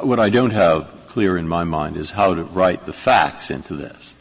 what 0.01 0.19
I 0.19 0.29
don't 0.29 0.51
have 0.51 0.89
clear 1.07 1.37
in 1.37 1.47
my 1.47 1.63
mind 1.63 1.97
is 1.97 2.11
how 2.11 2.33
to 2.33 2.43
write 2.43 2.85
the 2.85 2.93
facts 2.93 3.51
into 3.51 3.75
this. 3.75 4.15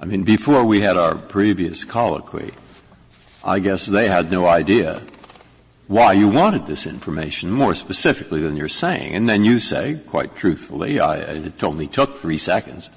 I 0.00 0.04
mean, 0.04 0.22
before 0.22 0.64
we 0.64 0.80
had 0.80 0.96
our 0.96 1.16
previous 1.16 1.84
colloquy, 1.84 2.52
I 3.42 3.58
guess 3.58 3.86
they 3.86 4.08
had 4.08 4.30
no 4.30 4.46
idea 4.46 5.02
why 5.88 6.12
you 6.12 6.28
wanted 6.28 6.66
this 6.66 6.86
information 6.86 7.50
more 7.50 7.74
specifically 7.74 8.40
than 8.40 8.56
you're 8.56 8.68
saying. 8.68 9.14
And 9.14 9.28
then 9.28 9.42
you 9.42 9.58
say, 9.58 10.00
quite 10.06 10.36
truthfully, 10.36 11.00
I, 11.00 11.16
it 11.16 11.64
only 11.64 11.88
took 11.88 12.16
three 12.16 12.38
seconds. 12.38 12.90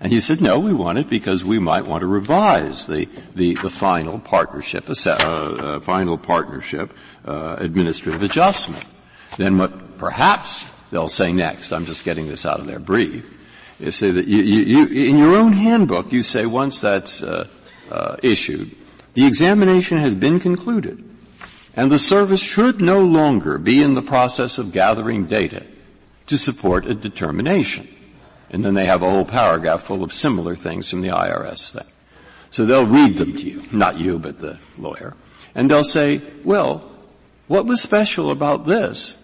And 0.00 0.12
you 0.12 0.20
said, 0.20 0.40
no, 0.40 0.58
we 0.58 0.72
want 0.72 0.96
it 0.96 1.10
because 1.10 1.44
we 1.44 1.58
might 1.58 1.84
want 1.84 2.00
to 2.00 2.06
revise 2.06 2.86
the, 2.86 3.06
the, 3.34 3.54
the 3.56 3.68
final 3.68 4.18
partnership, 4.18 4.88
uh, 4.88 5.10
uh, 5.10 5.80
final 5.80 6.16
partnership, 6.16 6.96
uh, 7.26 7.56
administrative 7.58 8.22
adjustment. 8.22 8.84
Then 9.36 9.58
what 9.58 9.98
perhaps 9.98 10.72
they'll 10.90 11.10
say 11.10 11.34
next, 11.34 11.70
I'm 11.70 11.84
just 11.84 12.06
getting 12.06 12.28
this 12.28 12.46
out 12.46 12.60
of 12.60 12.66
their 12.66 12.78
brief, 12.78 13.30
you 13.80 13.90
say 13.90 14.10
that 14.10 14.26
you, 14.26 14.38
you, 14.38 14.86
you, 14.86 15.08
in 15.08 15.18
your 15.18 15.36
own 15.36 15.52
handbook, 15.52 16.12
you 16.12 16.22
say 16.22 16.46
once 16.46 16.80
that's 16.80 17.22
uh, 17.22 17.48
uh, 17.90 18.16
issued, 18.22 18.76
the 19.14 19.26
examination 19.26 19.98
has 19.98 20.14
been 20.14 20.38
concluded, 20.38 21.02
and 21.74 21.90
the 21.90 21.98
service 21.98 22.42
should 22.42 22.80
no 22.80 23.00
longer 23.00 23.58
be 23.58 23.82
in 23.82 23.94
the 23.94 24.02
process 24.02 24.58
of 24.58 24.72
gathering 24.72 25.26
data 25.26 25.66
to 26.26 26.36
support 26.36 26.86
a 26.86 26.94
determination. 26.94 27.88
And 28.50 28.64
then 28.64 28.74
they 28.74 28.86
have 28.86 29.02
a 29.02 29.10
whole 29.10 29.24
paragraph 29.24 29.82
full 29.82 30.02
of 30.02 30.12
similar 30.12 30.56
things 30.56 30.90
from 30.90 31.02
the 31.02 31.08
IRS 31.08 31.72
thing. 31.72 31.90
So 32.50 32.66
they'll 32.66 32.86
read 32.86 33.16
them 33.16 33.36
to 33.36 33.42
you, 33.42 33.62
not 33.72 33.98
you, 33.98 34.18
but 34.18 34.40
the 34.40 34.58
lawyer, 34.76 35.14
and 35.54 35.70
they'll 35.70 35.84
say, 35.84 36.20
well, 36.44 36.90
what 37.46 37.66
was 37.66 37.80
special 37.80 38.30
about 38.30 38.66
this 38.66 39.16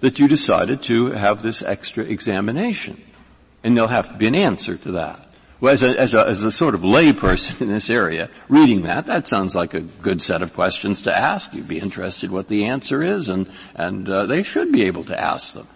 that 0.00 0.18
you 0.18 0.28
decided 0.28 0.82
to 0.84 1.06
have 1.12 1.42
this 1.42 1.62
extra 1.62 2.04
examination? 2.04 3.00
And 3.64 3.76
there'll 3.76 3.88
have 3.88 4.08
to 4.08 4.14
be 4.14 4.28
an 4.28 4.36
answer 4.36 4.76
to 4.76 4.92
that. 4.92 5.26
Well, 5.60 5.72
as 5.72 5.82
a, 5.82 5.98
as 5.98 6.14
a, 6.14 6.26
as 6.26 6.44
a 6.44 6.50
sort 6.52 6.74
of 6.74 6.82
layperson 6.82 7.62
in 7.62 7.68
this 7.68 7.88
area, 7.88 8.28
reading 8.48 8.82
that, 8.82 9.06
that 9.06 9.26
sounds 9.26 9.54
like 9.56 9.72
a 9.72 9.80
good 9.80 10.20
set 10.20 10.42
of 10.42 10.52
questions 10.52 11.02
to 11.02 11.16
ask. 11.16 11.54
You'd 11.54 11.66
be 11.66 11.78
interested 11.78 12.30
what 12.30 12.48
the 12.48 12.66
answer 12.66 13.02
is, 13.02 13.30
and, 13.30 13.50
and 13.74 14.08
uh, 14.08 14.26
they 14.26 14.42
should 14.42 14.70
be 14.70 14.82
able 14.82 15.04
to 15.04 15.18
ask 15.18 15.54
them. 15.54 15.66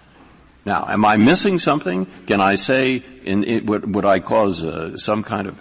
Now, 0.67 0.85
am 0.87 1.07
I 1.07 1.17
missing 1.17 1.59
something? 1.59 2.07
Can 2.27 2.43
I 2.43 2.57
say, 2.57 3.03
in, 3.25 3.45
in 3.45 3.67
would, 3.67 3.95
would 3.95 4.05
I 4.05 4.21
cause 4.21 4.63
uh, 4.63 4.99
some 4.99 5.23
kind 5.23 5.47
of 5.47 5.59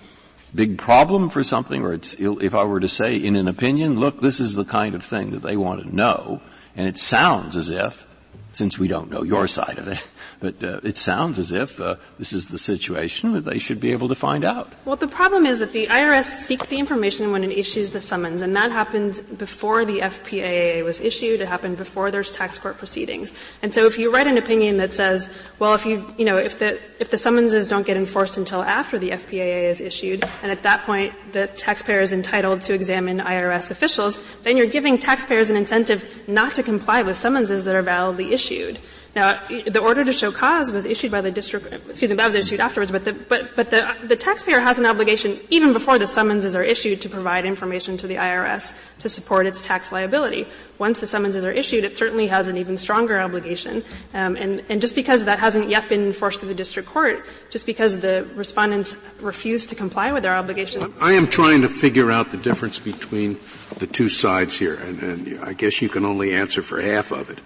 big 0.53 0.77
problem 0.77 1.29
for 1.29 1.43
something, 1.43 1.85
or 1.85 1.93
if 1.93 2.53
I 2.53 2.65
were 2.65 2.81
to 2.81 2.89
say 2.89 3.15
in 3.15 3.37
an 3.37 3.47
opinion, 3.47 3.99
look, 3.99 4.19
this 4.19 4.41
is 4.41 4.53
the 4.53 4.65
kind 4.65 4.95
of 4.95 5.03
thing 5.03 5.31
that 5.31 5.43
they 5.43 5.55
want 5.55 5.83
to 5.83 5.95
know, 5.95 6.41
and 6.75 6.87
it 6.87 6.97
sounds 6.97 7.55
as 7.55 7.69
if 7.69 8.05
since 8.51 8.77
we 8.77 8.87
don't 8.87 9.09
know 9.09 9.23
your 9.23 9.47
side 9.47 9.77
of 9.77 9.87
it. 9.87 10.03
But 10.39 10.63
uh, 10.63 10.81
it 10.83 10.97
sounds 10.97 11.39
as 11.39 11.51
if 11.51 11.79
uh, 11.79 11.95
this 12.19 12.31
is 12.31 12.49
the 12.49 12.59
situation 12.59 13.33
that 13.33 13.45
they 13.45 13.57
should 13.57 13.79
be 13.79 13.91
able 13.91 14.07
to 14.09 14.15
find 14.15 14.45
out. 14.45 14.71
Well, 14.85 14.95
the 14.95 15.07
problem 15.07 15.47
is 15.47 15.59
that 15.59 15.71
the 15.71 15.87
IRS 15.87 16.25
seeks 16.25 16.67
the 16.67 16.77
information 16.77 17.31
when 17.31 17.43
it 17.43 17.51
issues 17.51 17.89
the 17.89 18.01
summons, 18.01 18.43
and 18.43 18.55
that 18.55 18.71
happened 18.71 19.21
before 19.37 19.83
the 19.83 19.99
FPAA 19.99 20.83
was 20.83 21.01
issued. 21.01 21.41
It 21.41 21.47
happened 21.47 21.77
before 21.77 22.11
there's 22.11 22.31
tax 22.31 22.59
court 22.59 22.77
proceedings. 22.77 23.33
And 23.63 23.73
so, 23.73 23.87
if 23.87 23.97
you 23.97 24.13
write 24.13 24.27
an 24.27 24.37
opinion 24.37 24.77
that 24.77 24.93
says, 24.93 25.27
well, 25.57 25.73
if 25.73 25.85
you, 25.85 26.05
you 26.17 26.25
know, 26.25 26.37
if 26.37 26.59
the 26.59 26.79
if 26.99 27.09
the 27.09 27.17
summonses 27.17 27.67
don't 27.67 27.85
get 27.85 27.97
enforced 27.97 28.37
until 28.37 28.61
after 28.61 28.99
the 28.99 29.09
FPAA 29.11 29.63
is 29.63 29.81
issued, 29.81 30.23
and 30.43 30.51
at 30.51 30.61
that 30.63 30.81
point 30.81 31.15
the 31.31 31.47
taxpayer 31.47 32.01
is 32.01 32.13
entitled 32.13 32.61
to 32.61 32.73
examine 32.73 33.19
IRS 33.19 33.71
officials, 33.71 34.19
then 34.43 34.55
you're 34.55 34.67
giving 34.67 34.99
taxpayers 34.99 35.49
an 35.49 35.55
incentive 35.55 36.23
not 36.27 36.53
to 36.53 36.63
comply 36.63 37.01
with 37.01 37.17
summonses 37.17 37.63
that 37.63 37.75
are 37.75 37.81
validly 37.81 38.33
issued. 38.33 38.79
Now, 39.17 39.41
the 39.47 39.79
order 39.79 40.05
to 40.05 40.13
show 40.13 40.31
cause 40.31 40.71
was 40.71 40.85
issued 40.85 41.09
by 41.11 41.21
the 41.21 41.31
district, 41.31 41.73
excuse 41.89 42.11
me, 42.11 42.17
that 42.17 42.27
was 42.27 42.35
issued 42.35 42.59
afterwards, 42.59 42.91
but 42.91 43.03
the, 43.03 43.13
but, 43.13 43.55
but 43.55 43.71
the, 43.71 43.95
the 44.03 44.15
taxpayer 44.15 44.59
has 44.59 44.77
an 44.77 44.85
obligation, 44.85 45.39
even 45.49 45.73
before 45.73 45.97
the 45.97 46.05
summonses 46.05 46.55
are 46.55 46.61
issued, 46.61 47.01
to 47.01 47.09
provide 47.09 47.43
information 47.43 47.97
to 47.97 48.05
the 48.05 48.13
IRS 48.13 48.79
to 48.99 49.09
support 49.09 49.47
its 49.47 49.65
tax 49.65 49.91
liability. 49.91 50.45
Once 50.77 50.99
the 50.99 51.07
summonses 51.07 51.43
are 51.45 51.51
issued, 51.51 51.83
it 51.83 51.97
certainly 51.97 52.27
has 52.27 52.47
an 52.47 52.57
even 52.57 52.77
stronger 52.77 53.19
obligation. 53.19 53.83
Um, 54.13 54.35
and, 54.35 54.63
and 54.69 54.81
just 54.81 54.93
because 54.93 55.25
that 55.25 55.39
hasn't 55.39 55.67
yet 55.67 55.89
been 55.89 56.05
enforced 56.05 56.39
through 56.41 56.49
the 56.49 56.53
district 56.53 56.87
court, 56.87 57.25
just 57.49 57.65
because 57.65 57.97
the 57.97 58.27
respondents 58.35 58.97
refuse 59.19 59.65
to 59.65 59.73
comply 59.73 60.11
with 60.11 60.21
their 60.21 60.35
obligation. 60.35 60.93
I 61.01 61.13
am 61.13 61.25
trying 61.25 61.63
to 61.63 61.69
figure 61.69 62.11
out 62.11 62.29
the 62.29 62.37
difference 62.37 62.77
between 62.77 63.39
the 63.79 63.87
two 63.87 64.09
sides 64.09 64.59
here, 64.59 64.75
and, 64.75 65.01
and 65.01 65.39
I 65.43 65.53
guess 65.53 65.81
you 65.81 65.89
can 65.89 66.05
only 66.05 66.35
answer 66.35 66.61
for 66.61 66.79
half 66.79 67.09
of 67.09 67.31
it. 67.31 67.39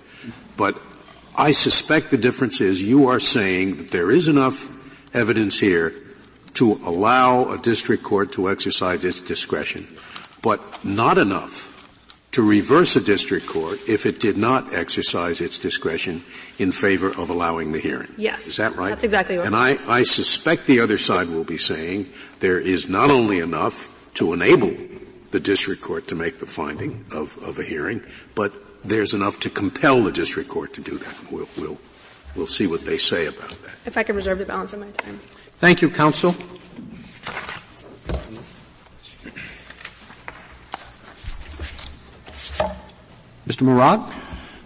But 0.58 0.78
I 1.36 1.52
suspect 1.52 2.12
the 2.12 2.18
difference 2.18 2.62
is 2.62 2.82
you 2.82 3.08
are 3.08 3.20
saying 3.20 3.78
that 3.78 3.90
there 3.90 4.12
is 4.12 4.28
enough 4.28 4.70
evidence 5.16 5.60
here 5.60 5.94
to 6.54 6.74
allow 6.84 7.52
a 7.52 7.58
district 7.58 8.04
court 8.04 8.34
to 8.34 8.50
exercise 8.50 9.04
its 9.06 9.22
discretion, 9.22 9.88
but 10.42 10.84
not 10.84 11.18
enough 11.18 11.70
to 12.32 12.44
reverse 12.44 12.96
a 12.96 13.02
district 13.02 13.46
court 13.46 13.80
if 13.90 14.06
it 14.06 14.20
did 14.20 14.38
not 14.38 14.74
exercise 14.74 15.42
its 15.42 15.58
discretion 15.58 16.24
in 16.58 16.72
favor 16.72 17.10
of 17.10 17.30
allowing 17.30 17.72
the 17.72 17.80
hearing. 17.80 18.08
Yes. 18.18 18.48
Is 18.48 18.58
that 18.58 18.76
right? 18.76 18.90
That's 18.90 19.04
exactly 19.04 19.38
right. 19.38 19.46
And 19.46 19.56
I, 19.56 19.78
I 19.88 20.04
suspect 20.04 20.66
the 20.66 20.80
other 20.80 20.98
side 20.98 21.28
will 21.28 21.44
be 21.44 21.58
saying 21.58 22.08
there 22.40 22.60
is 22.60 22.88
not 22.88 23.10
only 23.10 23.40
enough 23.40 23.98
to 24.16 24.34
enable 24.34 24.74
the 25.32 25.40
district 25.40 25.82
court 25.82 26.08
to 26.10 26.16
make 26.16 26.40
the 26.40 26.46
finding 26.46 27.06
of, 27.12 27.38
of 27.44 27.60
a 27.60 27.64
hearing, 27.64 28.02
but 28.36 28.54
there's 28.84 29.14
enough 29.14 29.40
to 29.42 29.50
compel 29.50 30.04
the 30.04 30.12
district 30.12 30.50
court 30.50 30.74
to 30.74 30.82
do 30.82 30.98
that. 30.98 31.32
We'll, 31.32 31.48
we'll, 31.58 31.78
we'll 32.36 32.48
see 32.48 32.68
what 32.68 32.82
they 32.82 32.98
say 32.98 33.28
about 33.28 33.50
that. 33.50 33.76
If 33.86 33.98
I 33.98 34.04
could 34.04 34.16
reserve 34.16 34.40
the 34.40 34.46
balance 34.46 34.74
of 34.74 34.80
my 34.80 34.90
time. 34.92 35.20
Thank 35.60 35.82
you, 35.82 35.90
counsel. 35.90 36.34
Mr. 43.48 43.64
Murad? 43.64 44.00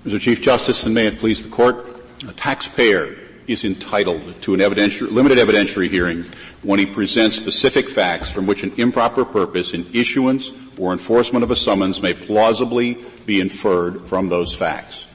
Mr. 0.06 0.19
Chief 0.19 0.41
Justice, 0.41 0.84
and 0.84 0.93
may 0.93 1.08
it 1.08 1.17
please 1.17 1.41
the 1.41 1.49
court, 1.49 1.88
a 2.28 2.34
taxpayer 2.34 3.15
is 3.47 3.63
entitled 3.63 4.41
to 4.41 4.54
an 4.54 4.60
evidentiary, 4.60 5.12
limited 5.12 5.38
evidentiary 5.38 5.89
hearing 5.89 6.25
when 6.62 6.80
he 6.80 6.86
presents 6.86 7.36
specific 7.36 7.89
facts 7.89 8.30
from 8.30 8.47
which 8.47 8.63
an 8.63 8.73
improper 8.78 9.23
purpose 9.23 9.73
in 9.73 9.88
issuance 9.93 10.51
or 10.78 10.92
enforcement 10.92 11.44
of 11.44 11.52
a 11.52 11.56
summons 11.56 12.02
may 12.02 12.14
plausibly 12.14 12.98
be 13.26 13.40
inferred 13.40 14.06
from 14.08 14.30
those 14.30 14.54
facts. 14.54 15.08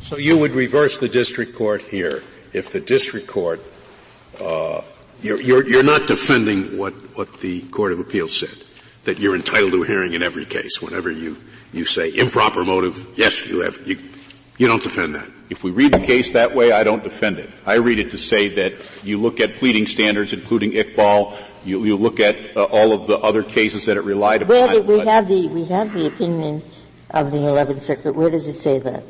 So 0.00 0.18
you 0.18 0.38
would 0.38 0.52
reverse 0.52 0.98
the 0.98 1.08
district 1.08 1.54
court 1.54 1.82
here 1.82 2.22
if 2.52 2.72
the 2.72 2.80
district 2.80 3.26
court, 3.26 3.60
uh, 4.40 4.82
you're, 5.22 5.40
you're, 5.40 5.66
you're 5.66 5.82
not 5.82 6.06
defending 6.06 6.76
what, 6.76 6.92
what 7.16 7.40
the 7.40 7.62
Court 7.68 7.92
of 7.92 8.00
Appeals 8.00 8.36
said, 8.36 8.64
that 9.04 9.18
you're 9.18 9.34
entitled 9.34 9.72
to 9.72 9.82
a 9.82 9.86
hearing 9.86 10.12
in 10.12 10.22
every 10.22 10.44
case 10.44 10.80
whenever 10.82 11.10
you, 11.10 11.36
you 11.72 11.84
say 11.84 12.14
improper 12.14 12.64
motive, 12.64 13.06
yes, 13.16 13.46
you 13.46 13.60
have, 13.60 13.78
you, 13.86 13.98
you 14.58 14.66
don't 14.66 14.82
defend 14.82 15.14
that. 15.14 15.28
If 15.50 15.64
we 15.64 15.70
read 15.70 15.92
the 15.92 16.00
case 16.00 16.32
that 16.32 16.54
way, 16.54 16.72
I 16.72 16.84
don't 16.84 17.04
defend 17.04 17.38
it. 17.38 17.50
I 17.66 17.74
read 17.74 17.98
it 17.98 18.10
to 18.10 18.18
say 18.18 18.48
that 18.48 18.72
you 19.04 19.20
look 19.20 19.40
at 19.40 19.54
pleading 19.54 19.86
standards, 19.86 20.32
including 20.32 20.72
Iqbal, 20.72 21.36
you, 21.64 21.84
you 21.84 21.96
look 21.96 22.20
at 22.20 22.36
uh, 22.56 22.64
all 22.64 22.92
of 22.92 23.06
the 23.06 23.18
other 23.18 23.42
cases 23.42 23.86
that 23.86 23.96
it 23.96 24.02
relied 24.02 24.42
upon. 24.42 24.56
Where 24.56 24.82
we 24.82 24.98
have 25.00 25.28
the 25.28 25.48
we 25.48 25.64
have 25.66 25.92
the 25.92 26.06
opinion 26.06 26.62
of 27.10 27.30
the 27.30 27.38
11th 27.38 27.82
Circuit. 27.82 28.14
Where 28.14 28.30
does 28.30 28.48
it 28.48 28.60
say 28.60 28.78
that? 28.80 29.04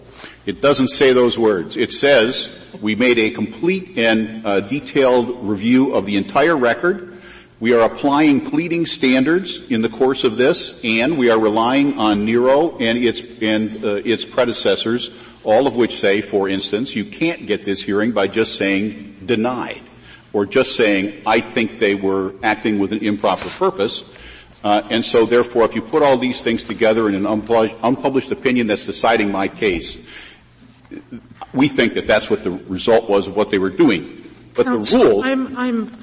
It 0.44 0.60
doesn't 0.60 0.88
say 0.88 1.12
those 1.12 1.38
words. 1.38 1.76
It 1.76 1.92
says 1.92 2.50
we 2.80 2.94
made 2.94 3.18
a 3.18 3.30
complete 3.30 3.98
and 3.98 4.46
uh, 4.46 4.60
detailed 4.60 5.46
review 5.46 5.94
of 5.94 6.06
the 6.06 6.16
entire 6.16 6.56
record. 6.56 7.08
We 7.60 7.74
are 7.74 7.80
applying 7.80 8.50
pleading 8.50 8.86
standards 8.86 9.60
in 9.70 9.82
the 9.82 9.88
course 9.88 10.24
of 10.24 10.36
this, 10.36 10.80
and 10.82 11.16
we 11.16 11.30
are 11.30 11.38
relying 11.38 11.96
on 11.96 12.24
Nero 12.24 12.76
and 12.78 12.98
its 12.98 13.22
and 13.40 13.84
uh, 13.84 13.94
its 14.04 14.24
predecessors, 14.24 15.10
all 15.44 15.68
of 15.68 15.76
which 15.76 15.96
say, 15.96 16.20
for 16.22 16.48
instance, 16.48 16.96
you 16.96 17.04
can't 17.04 17.46
get 17.46 17.64
this 17.64 17.82
hearing 17.82 18.10
by 18.10 18.26
just 18.26 18.56
saying 18.56 19.16
denied 19.24 19.80
or 20.32 20.46
just 20.46 20.76
saying 20.76 21.22
I 21.26 21.40
think 21.40 21.78
they 21.78 21.94
were 21.94 22.34
acting 22.42 22.78
with 22.78 22.92
an 22.92 23.00
improper 23.00 23.48
purpose. 23.48 24.04
Uh, 24.64 24.82
and 24.90 25.04
so 25.04 25.26
therefore, 25.26 25.64
if 25.64 25.74
you 25.74 25.82
put 25.82 26.02
all 26.02 26.16
these 26.16 26.40
things 26.40 26.62
together 26.64 27.08
in 27.08 27.14
an 27.14 27.26
unpublished, 27.26 27.74
unpublished 27.82 28.30
opinion 28.30 28.68
that's 28.68 28.86
deciding 28.86 29.32
my 29.32 29.48
case, 29.48 29.98
we 31.52 31.68
think 31.68 31.94
that 31.94 32.06
that's 32.06 32.30
what 32.30 32.44
the 32.44 32.50
result 32.50 33.08
was 33.08 33.26
of 33.26 33.36
what 33.36 33.50
they 33.50 33.58
were 33.58 33.70
doing. 33.70 34.24
But 34.54 34.66
Counsel, 34.66 34.98
the 34.98 35.04
rules. 35.04 35.26
I'm, 35.26 35.56
I'm, 35.56 35.98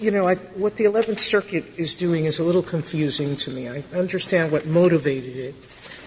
you 0.00 0.10
know, 0.10 0.26
I, 0.26 0.34
what 0.34 0.76
the 0.76 0.84
11th 0.84 1.20
Circuit 1.20 1.78
is 1.78 1.94
doing 1.94 2.24
is 2.24 2.38
a 2.38 2.44
little 2.44 2.62
confusing 2.62 3.36
to 3.36 3.50
me. 3.50 3.68
I 3.68 3.84
understand 3.94 4.50
what 4.50 4.66
motivated 4.66 5.36
it. 5.36 5.54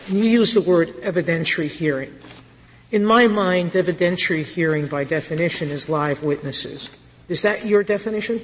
You 0.09 0.23
use 0.23 0.53
the 0.53 0.61
word 0.61 0.89
evidentiary 1.01 1.69
hearing. 1.69 2.13
In 2.91 3.05
my 3.05 3.27
mind, 3.27 3.71
evidentiary 3.71 4.43
hearing 4.43 4.87
by 4.87 5.03
definition 5.03 5.69
is 5.69 5.87
live 5.87 6.23
witnesses. 6.23 6.89
Is 7.29 7.43
that 7.43 7.65
your 7.65 7.83
definition? 7.83 8.41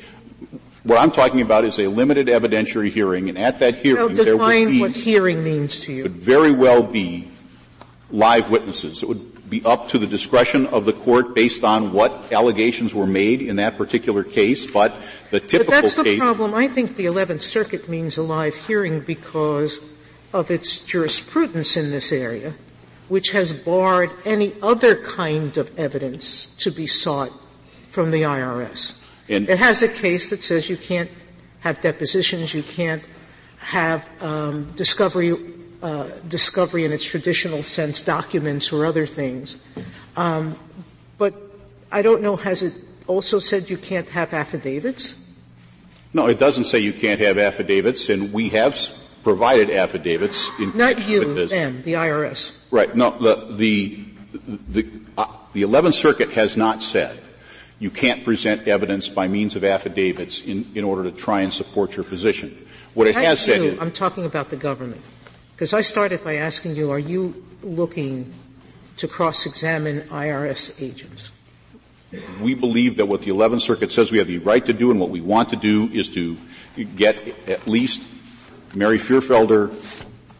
What 0.83 0.99
I'm 0.99 1.11
talking 1.11 1.41
about 1.41 1.65
is 1.65 1.79
a 1.79 1.87
limited 1.87 2.27
evidentiary 2.27 2.89
hearing, 2.89 3.27
and 3.29 3.37
at 3.37 3.59
that 3.59 3.75
hearing, 3.75 4.13
there 4.15 4.37
would 4.37 4.67
be 4.67 4.79
what 4.81 4.91
hearing 4.91 5.43
means 5.43 5.81
to 5.81 5.91
you. 5.91 6.03
Would 6.03 6.13
very 6.13 6.51
well 6.51 6.83
be 6.83 7.29
live 8.11 8.49
witnesses. 8.49 9.03
It 9.03 9.09
would 9.09 9.49
be 9.49 9.63
up 9.65 9.89
to 9.89 9.97
the 9.97 10.07
discretion 10.07 10.67
of 10.67 10.85
the 10.85 10.93
court 10.93 11.35
based 11.35 11.63
on 11.63 11.91
what 11.91 12.31
allegations 12.31 12.93
were 12.93 13.07
made 13.07 13.41
in 13.41 13.57
that 13.57 13.77
particular 13.77 14.23
case. 14.23 14.65
But 14.65 14.95
the 15.31 15.39
typical 15.39 15.73
but 15.73 15.81
that's 15.81 15.95
the 15.95 16.03
case, 16.03 16.19
problem. 16.19 16.53
I 16.53 16.67
think 16.67 16.95
the 16.95 17.05
11th 17.05 17.41
Circuit 17.41 17.89
means 17.89 18.17
a 18.17 18.23
live 18.23 18.55
hearing 18.55 19.01
because 19.01 19.79
of 20.33 20.51
its 20.51 20.79
jurisprudence 20.81 21.75
in 21.75 21.91
this 21.91 22.11
area, 22.11 22.53
which 23.07 23.31
has 23.31 23.53
barred 23.53 24.11
any 24.25 24.53
other 24.61 24.95
kind 24.95 25.57
of 25.57 25.77
evidence 25.77 26.47
to 26.57 26.71
be 26.71 26.87
sought 26.87 27.31
from 27.89 28.11
the 28.11 28.23
IRS. 28.23 28.97
And 29.27 29.49
it 29.49 29.59
has 29.59 29.81
a 29.81 29.87
case 29.87 30.29
that 30.31 30.41
says 30.41 30.69
you 30.69 30.77
can't 30.77 31.09
have 31.61 31.81
depositions, 31.81 32.53
you 32.53 32.63
can't 32.63 33.03
have 33.57 34.07
um, 34.21 34.71
discovery, 34.75 35.35
uh, 35.83 36.09
discovery 36.27 36.85
in 36.85 36.91
its 36.91 37.03
traditional 37.03 37.61
sense, 37.61 38.01
documents 38.01 38.71
or 38.71 38.85
other 38.85 39.05
things. 39.05 39.57
Um, 40.15 40.55
but 41.17 41.35
I 41.91 42.01
don't 42.01 42.21
know. 42.21 42.35
Has 42.37 42.63
it 42.63 42.73
also 43.07 43.39
said 43.39 43.69
you 43.69 43.77
can't 43.77 44.09
have 44.09 44.33
affidavits? 44.33 45.15
No, 46.13 46.27
it 46.27 46.39
doesn't 46.39 46.63
say 46.63 46.79
you 46.79 46.93
can't 46.93 47.19
have 47.19 47.37
affidavits, 47.37 48.09
and 48.09 48.33
we 48.33 48.49
have 48.49 48.77
provided 49.23 49.69
affidavits. 49.69 50.49
In 50.59 50.75
Not 50.75 51.07
you, 51.07 51.47
them, 51.47 51.83
the 51.83 51.93
IRS. 51.93 52.57
Right. 52.71 52.95
No, 52.95 53.11
the 53.11 53.45
the 53.55 54.05
the, 54.47 54.87
uh, 55.17 55.27
the 55.53 55.63
11th 55.63 55.93
Circuit 55.93 56.31
has 56.31 56.55
not 56.55 56.81
said 56.81 57.19
you 57.79 57.89
can't 57.89 58.23
present 58.23 58.67
evidence 58.67 59.09
by 59.09 59.27
means 59.27 59.55
of 59.55 59.63
affidavits 59.63 60.41
in, 60.41 60.69
in 60.75 60.83
order 60.83 61.03
to 61.09 61.11
try 61.11 61.41
and 61.41 61.53
support 61.53 61.95
your 61.95 62.03
position. 62.03 62.67
What 62.93 63.07
it 63.07 63.15
I 63.15 63.23
has 63.23 63.41
said 63.41 63.61
is, 63.61 63.79
I'm 63.79 63.91
talking 63.91 64.25
about 64.25 64.49
the 64.49 64.57
government. 64.57 65.01
Because 65.55 65.73
I 65.73 65.81
started 65.81 66.23
by 66.23 66.35
asking 66.35 66.75
you, 66.75 66.91
are 66.91 66.99
you 66.99 67.45
looking 67.61 68.33
to 68.97 69.07
cross-examine 69.07 70.01
IRS 70.09 70.81
agents? 70.81 71.31
We 72.41 72.53
believe 72.53 72.97
that 72.97 73.05
what 73.05 73.21
the 73.21 73.31
11th 73.31 73.61
Circuit 73.61 73.91
says 73.91 74.11
we 74.11 74.17
have 74.17 74.27
the 74.27 74.39
right 74.39 74.65
to 74.65 74.73
do 74.73 74.91
and 74.91 74.99
what 74.99 75.09
we 75.09 75.21
want 75.21 75.49
to 75.49 75.55
do 75.55 75.89
is 75.93 76.09
to 76.09 76.37
get 76.95 77.49
at 77.49 77.67
least 77.67 78.03
Mary 78.75 78.97
Fierfelder 78.97 79.73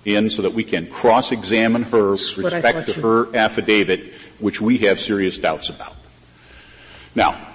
in 0.05 0.29
so 0.29 0.41
that 0.41 0.53
we 0.53 0.63
can 0.63 0.87
cross-examine 0.87 1.83
her 1.83 2.11
with 2.11 2.37
respect 2.37 2.89
to 2.89 3.01
her 3.01 3.35
affidavit, 3.35 4.13
which 4.39 4.59
we 4.59 4.77
have 4.79 4.99
serious 4.99 5.37
doubts 5.37 5.69
about. 5.69 5.95
Now, 7.15 7.47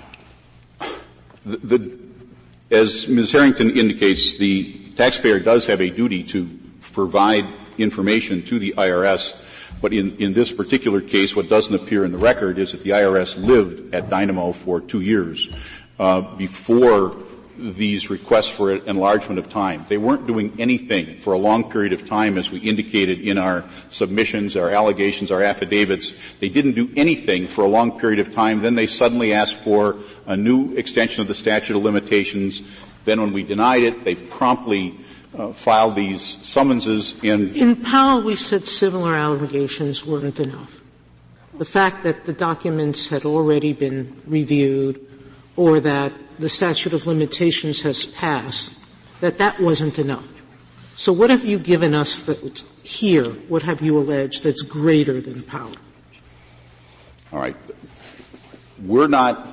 the, 1.45 1.57
the, 1.59 1.99
as 2.71 3.07
Ms. 3.09 3.33
Harrington 3.33 3.77
indicates, 3.77 4.37
the 4.37 4.91
taxpayer 4.97 5.39
does 5.39 5.67
have 5.67 5.81
a 5.81 5.91
duty 5.91 6.23
to 6.25 6.49
provide 6.93 7.47
information 7.79 8.43
to 8.45 8.59
the 8.59 8.75
IRS. 8.77 9.37
But 9.81 9.93
in, 9.93 10.17
in 10.17 10.33
this 10.33 10.53
particular 10.53 11.01
case, 11.01 11.37
what 11.37 11.49
doesn't 11.49 11.75
appear 11.75 12.05
in 12.05 12.13
the 12.13 12.19
record 12.19 12.59
is 12.59 12.73
that 12.73 12.83
the 12.83 12.91
IRS 12.91 13.37
lived 13.37 13.95
at 13.95 14.09
Dynamo 14.09 14.53
for 14.53 14.81
two 14.81 15.01
years 15.01 15.49
uh, 15.99 16.21
before 16.37 17.17
these 17.57 18.11
requests 18.11 18.49
for 18.49 18.73
enlargement 18.73 19.39
of 19.39 19.49
time. 19.49 19.85
They 19.89 19.99
weren't 19.99 20.27
doing 20.27 20.55
anything 20.59 21.19
for 21.19 21.33
a 21.33 21.39
long 21.39 21.71
period 21.71 21.93
of 21.93 22.07
time 22.07 22.37
as 22.39 22.51
we 22.51 22.59
indicated 22.59 23.21
in 23.21 23.39
our 23.39 23.65
submissions, 23.91 24.57
our 24.57 24.71
allegations, 24.71 25.31
our 25.31 25.43
affidavits. 25.43 26.15
They 26.41 26.49
didn't 26.49 26.73
do 26.73 26.91
anything 26.97 27.47
for 27.47 27.65
a 27.65 27.69
long 27.69 27.99
period 27.99 28.19
of 28.19 28.33
time. 28.33 28.61
Then 28.61 28.75
they 28.75 28.87
suddenly 28.87 29.33
asked 29.33 29.61
for 29.63 29.97
a 30.27 30.37
new 30.37 30.75
extension 30.75 31.23
of 31.23 31.29
the 31.29 31.35
statute 31.35 31.77
of 31.77 31.83
limitations. 31.83 32.63
Then 33.05 33.21
when 33.21 33.33
we 33.33 33.43
denied 33.43 33.83
it, 33.83 34.05
they 34.05 34.15
promptly 34.15 34.99
uh, 35.37 35.53
filed 35.53 35.95
these 35.95 36.23
summonses 36.23 37.23
in. 37.23 37.55
In 37.55 37.77
Powell, 37.77 38.23
we 38.23 38.37
said 38.37 38.67
similar 38.67 39.15
allegations 39.15 40.05
weren't 40.05 40.41
enough. 40.41 40.81
The 41.57 41.65
fact 41.65 42.03
that 42.03 42.25
the 42.25 42.33
documents 42.33 43.09
had 43.09 43.25
already 43.25 43.73
been 43.73 44.21
reviewed 44.27 45.01
or 45.57 45.79
that 45.81 46.13
the 46.39 46.49
statute 46.49 46.93
of 46.93 47.07
limitations 47.07 47.83
has 47.83 48.07
passed, 48.07 48.79
that 49.21 49.39
that 49.39 49.61
wasn't 49.61 49.99
enough. 49.99 50.29
So 50.97 51.13
what 51.13 51.31
have 51.31 51.45
you 51.45 51.59
given 51.59 51.95
us 51.95 52.23
that 52.23 52.65
here, 52.85 53.25
what 53.25 53.63
have 53.63 53.83
you 53.83 53.99
alleged 53.99 54.45
that's 54.45 54.63
greater 54.63 55.21
than 55.21 55.43
Powell? 55.43 55.75
All 57.33 57.41
right. 57.41 57.57
We're 58.85 59.09
not 59.09 59.49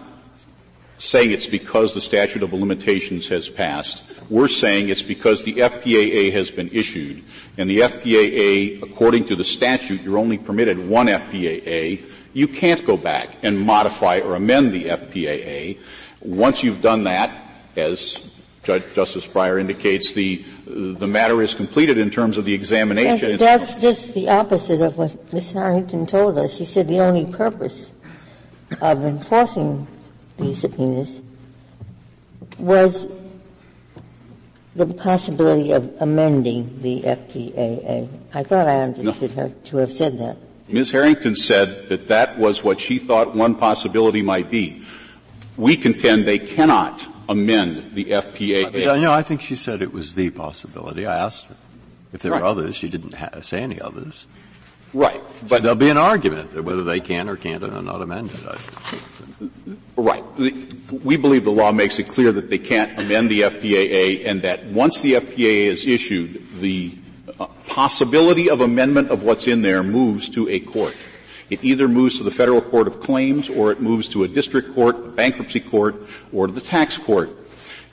saying 0.99 1.31
it's 1.31 1.47
because 1.47 1.95
the 1.95 2.01
statute 2.01 2.43
of 2.43 2.53
limitations 2.53 3.27
has 3.29 3.49
passed. 3.49 4.03
We're 4.29 4.47
saying 4.47 4.89
it's 4.89 5.01
because 5.01 5.43
the 5.43 5.55
FPAA 5.55 6.31
has 6.33 6.51
been 6.51 6.69
issued. 6.71 7.23
And 7.57 7.67
the 7.67 7.79
FPAA, 7.79 8.83
according 8.83 9.25
to 9.27 9.35
the 9.35 9.43
statute, 9.43 10.01
you're 10.03 10.19
only 10.19 10.37
permitted 10.37 10.77
one 10.87 11.07
FPAA. 11.07 12.03
You 12.33 12.47
can't 12.47 12.85
go 12.85 12.97
back 12.97 13.29
and 13.41 13.59
modify 13.59 14.19
or 14.19 14.35
amend 14.35 14.73
the 14.73 14.85
FPAA. 14.85 15.79
Once 16.21 16.63
you've 16.63 16.81
done 16.81 17.03
that, 17.03 17.31
as 17.75 18.17
Judge, 18.63 18.83
Justice 18.93 19.27
Breyer 19.27 19.59
indicates, 19.59 20.13
the 20.13 20.43
the 20.65 21.07
matter 21.07 21.41
is 21.41 21.53
completed 21.53 21.97
in 21.97 22.09
terms 22.09 22.37
of 22.37 22.45
the 22.45 22.53
examination. 22.53 23.37
That's 23.37 23.77
just 23.77 24.13
the 24.13 24.29
opposite 24.29 24.81
of 24.81 24.97
what 24.97 25.33
Ms. 25.33 25.51
Harrington 25.51 26.05
told 26.05 26.37
us. 26.37 26.55
She 26.55 26.65
said 26.65 26.87
the 26.87 26.99
only 26.99 27.25
purpose 27.31 27.91
of 28.81 29.03
enforcing 29.03 29.87
these 30.37 30.61
subpoenas 30.61 31.21
was 32.57 33.07
the 34.75 34.85
possibility 34.85 35.71
of 35.71 35.93
amending 35.99 36.81
the 36.81 37.01
FPAA. 37.01 38.07
I 38.33 38.43
thought 38.43 38.67
I 38.67 38.81
understood 38.81 39.35
no. 39.35 39.43
her 39.43 39.49
to 39.49 39.77
have 39.77 39.91
said 39.91 40.19
that. 40.19 40.37
Ms. 40.69 40.91
Harrington 40.91 41.35
said 41.35 41.89
that 41.89 42.07
that 42.07 42.37
was 42.37 42.63
what 42.63 42.79
she 42.79 42.97
thought 42.97 43.35
one 43.35 43.55
possibility 43.55 44.21
might 44.21 44.49
be. 44.49 44.83
We 45.61 45.77
contend 45.77 46.25
they 46.25 46.39
cannot 46.39 47.07
amend 47.29 47.93
the 47.93 48.05
FPAA. 48.05 48.99
No, 48.99 49.11
I 49.11 49.21
think 49.21 49.41
she 49.41 49.55
said 49.55 49.83
it 49.83 49.93
was 49.93 50.15
the 50.15 50.31
possibility. 50.31 51.05
I 51.05 51.19
asked 51.19 51.45
her 51.45 51.55
if 52.11 52.23
there 52.23 52.31
right. 52.31 52.41
were 52.41 52.47
others. 52.47 52.75
She 52.75 52.89
didn't 52.89 53.13
ha- 53.13 53.41
say 53.41 53.61
any 53.61 53.79
others. 53.79 54.25
Right. 54.91 55.21
But 55.41 55.49
so 55.49 55.59
there'll 55.59 55.75
be 55.75 55.91
an 55.91 55.99
argument 55.99 56.63
whether 56.63 56.83
they 56.83 56.99
can 56.99 57.29
or 57.29 57.35
can't 57.35 57.63
or 57.63 57.79
not 57.83 58.01
amend 58.01 58.31
it. 58.33 59.51
Right. 59.95 60.23
We 60.91 61.17
believe 61.17 61.43
the 61.43 61.51
law 61.51 61.71
makes 61.71 61.99
it 61.99 62.09
clear 62.09 62.31
that 62.31 62.49
they 62.49 62.57
can't 62.57 62.99
amend 62.99 63.29
the 63.29 63.41
FPAA 63.41 64.25
and 64.25 64.41
that 64.41 64.65
once 64.65 65.01
the 65.01 65.13
FPAA 65.13 65.67
is 65.67 65.85
issued, 65.85 66.59
the 66.59 66.97
uh, 67.39 67.45
possibility 67.67 68.49
of 68.49 68.61
amendment 68.61 69.11
of 69.11 69.23
what's 69.23 69.45
in 69.45 69.61
there 69.61 69.83
moves 69.83 70.27
to 70.31 70.49
a 70.49 70.59
court. 70.59 70.95
It 71.51 71.63
either 71.65 71.89
moves 71.89 72.17
to 72.17 72.23
the 72.23 72.31
federal 72.31 72.61
court 72.61 72.87
of 72.87 73.01
claims 73.01 73.49
or 73.49 73.73
it 73.73 73.81
moves 73.81 74.07
to 74.09 74.23
a 74.23 74.27
district 74.27 74.73
court, 74.73 74.95
a 74.95 75.09
bankruptcy 75.09 75.59
court, 75.59 75.95
or 76.31 76.47
to 76.47 76.53
the 76.53 76.61
tax 76.61 76.97
court. 76.97 77.29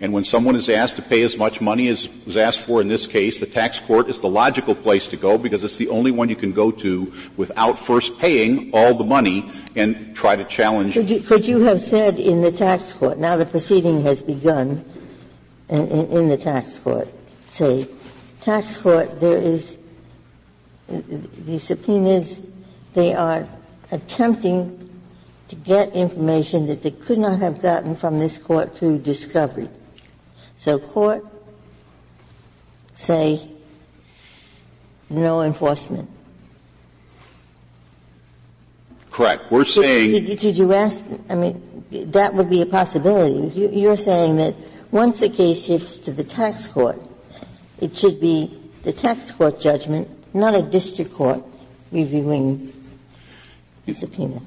And 0.01 0.13
when 0.13 0.23
someone 0.23 0.55
is 0.55 0.69
asked 0.69 0.95
to 0.97 1.03
pay 1.03 1.23
as 1.23 1.37
much 1.37 1.61
money 1.61 1.89
as 1.89 2.09
was 2.25 2.37
asked 2.37 2.61
for 2.61 2.81
in 2.81 2.87
this 2.87 3.09
case, 3.09 3.41
the 3.41 3.47
tax 3.47 3.81
court 3.81 4.09
is 4.09 4.21
the 4.21 4.29
logical 4.29 4.77
place 4.77 5.09
to 5.09 5.17
go 5.17 5.37
because 5.37 5.65
it's 5.65 5.77
the 5.77 5.89
only 5.89 6.13
one 6.13 6.29
you 6.29 6.37
can 6.37 6.53
go 6.53 6.71
to 6.71 7.13
without 7.37 7.77
first 7.77 8.17
paying 8.21 8.71
all 8.73 8.95
the 8.95 9.03
money 9.03 9.51
and 9.75 10.15
try 10.15 10.37
to 10.37 10.45
challenge. 10.45 10.95
Could 10.95 11.11
you, 11.11 11.21
could 11.21 11.49
you 11.49 11.65
have 11.65 11.81
said 11.81 12.21
in 12.21 12.43
the 12.43 12.53
tax 12.53 12.93
court, 12.93 13.19
now 13.19 13.35
the 13.35 13.45
proceeding 13.45 14.03
has 14.03 14.23
begun 14.23 14.85
in, 15.69 15.89
in, 15.89 16.29
the 16.29 16.37
tax 16.37 16.79
court, 16.79 17.09
say, 17.47 17.89
tax 18.43 18.81
court, 18.81 19.19
there 19.19 19.43
is, 19.43 19.77
the 20.89 21.59
subpoenas 21.59 22.37
they 22.95 23.15
are 23.15 23.49
attempting 23.91 24.89
to 25.49 25.57
get 25.57 25.95
information 25.95 26.67
that 26.67 26.83
they 26.83 26.91
could 26.91 27.19
not 27.19 27.41
have 27.41 27.61
gotten 27.61 27.97
from 27.97 28.19
this 28.19 28.39
court 28.39 28.77
through 28.77 28.99
discovery. 28.99 29.69
So 30.59 30.79
court 30.79 31.25
say 32.95 33.49
no 35.09 35.43
enforcement. 35.43 36.11
Correct. 39.11 39.51
We're 39.51 39.65
saying. 39.65 40.13
Did, 40.13 40.27
did, 40.27 40.39
did, 40.39 40.59
you 40.59 40.73
ask? 40.75 41.01
I 41.29 41.35
mean, 41.35 41.85
that 41.91 42.35
would 42.35 42.51
be 42.51 42.63
a 42.63 42.67
possibility. 42.67 43.59
You, 43.59 43.91
are 43.91 43.97
saying 43.97 44.37
that 44.37 44.55
once 44.91 45.19
the 45.19 45.29
case 45.29 45.65
shifts 45.65 45.99
to 46.01 46.13
the 46.13 46.25
tax 46.25 46.69
court, 46.69 47.01
it 47.81 47.97
should 47.97 48.21
be 48.21 48.61
the 48.83 48.93
tax 48.93 49.33
court 49.33 49.61
judgment, 49.61 50.09
not 50.35 50.55
a 50.55 50.63
district 50.63 51.13
court 51.13 51.43
reviewing 51.91 52.73
subpoena. 53.95 54.41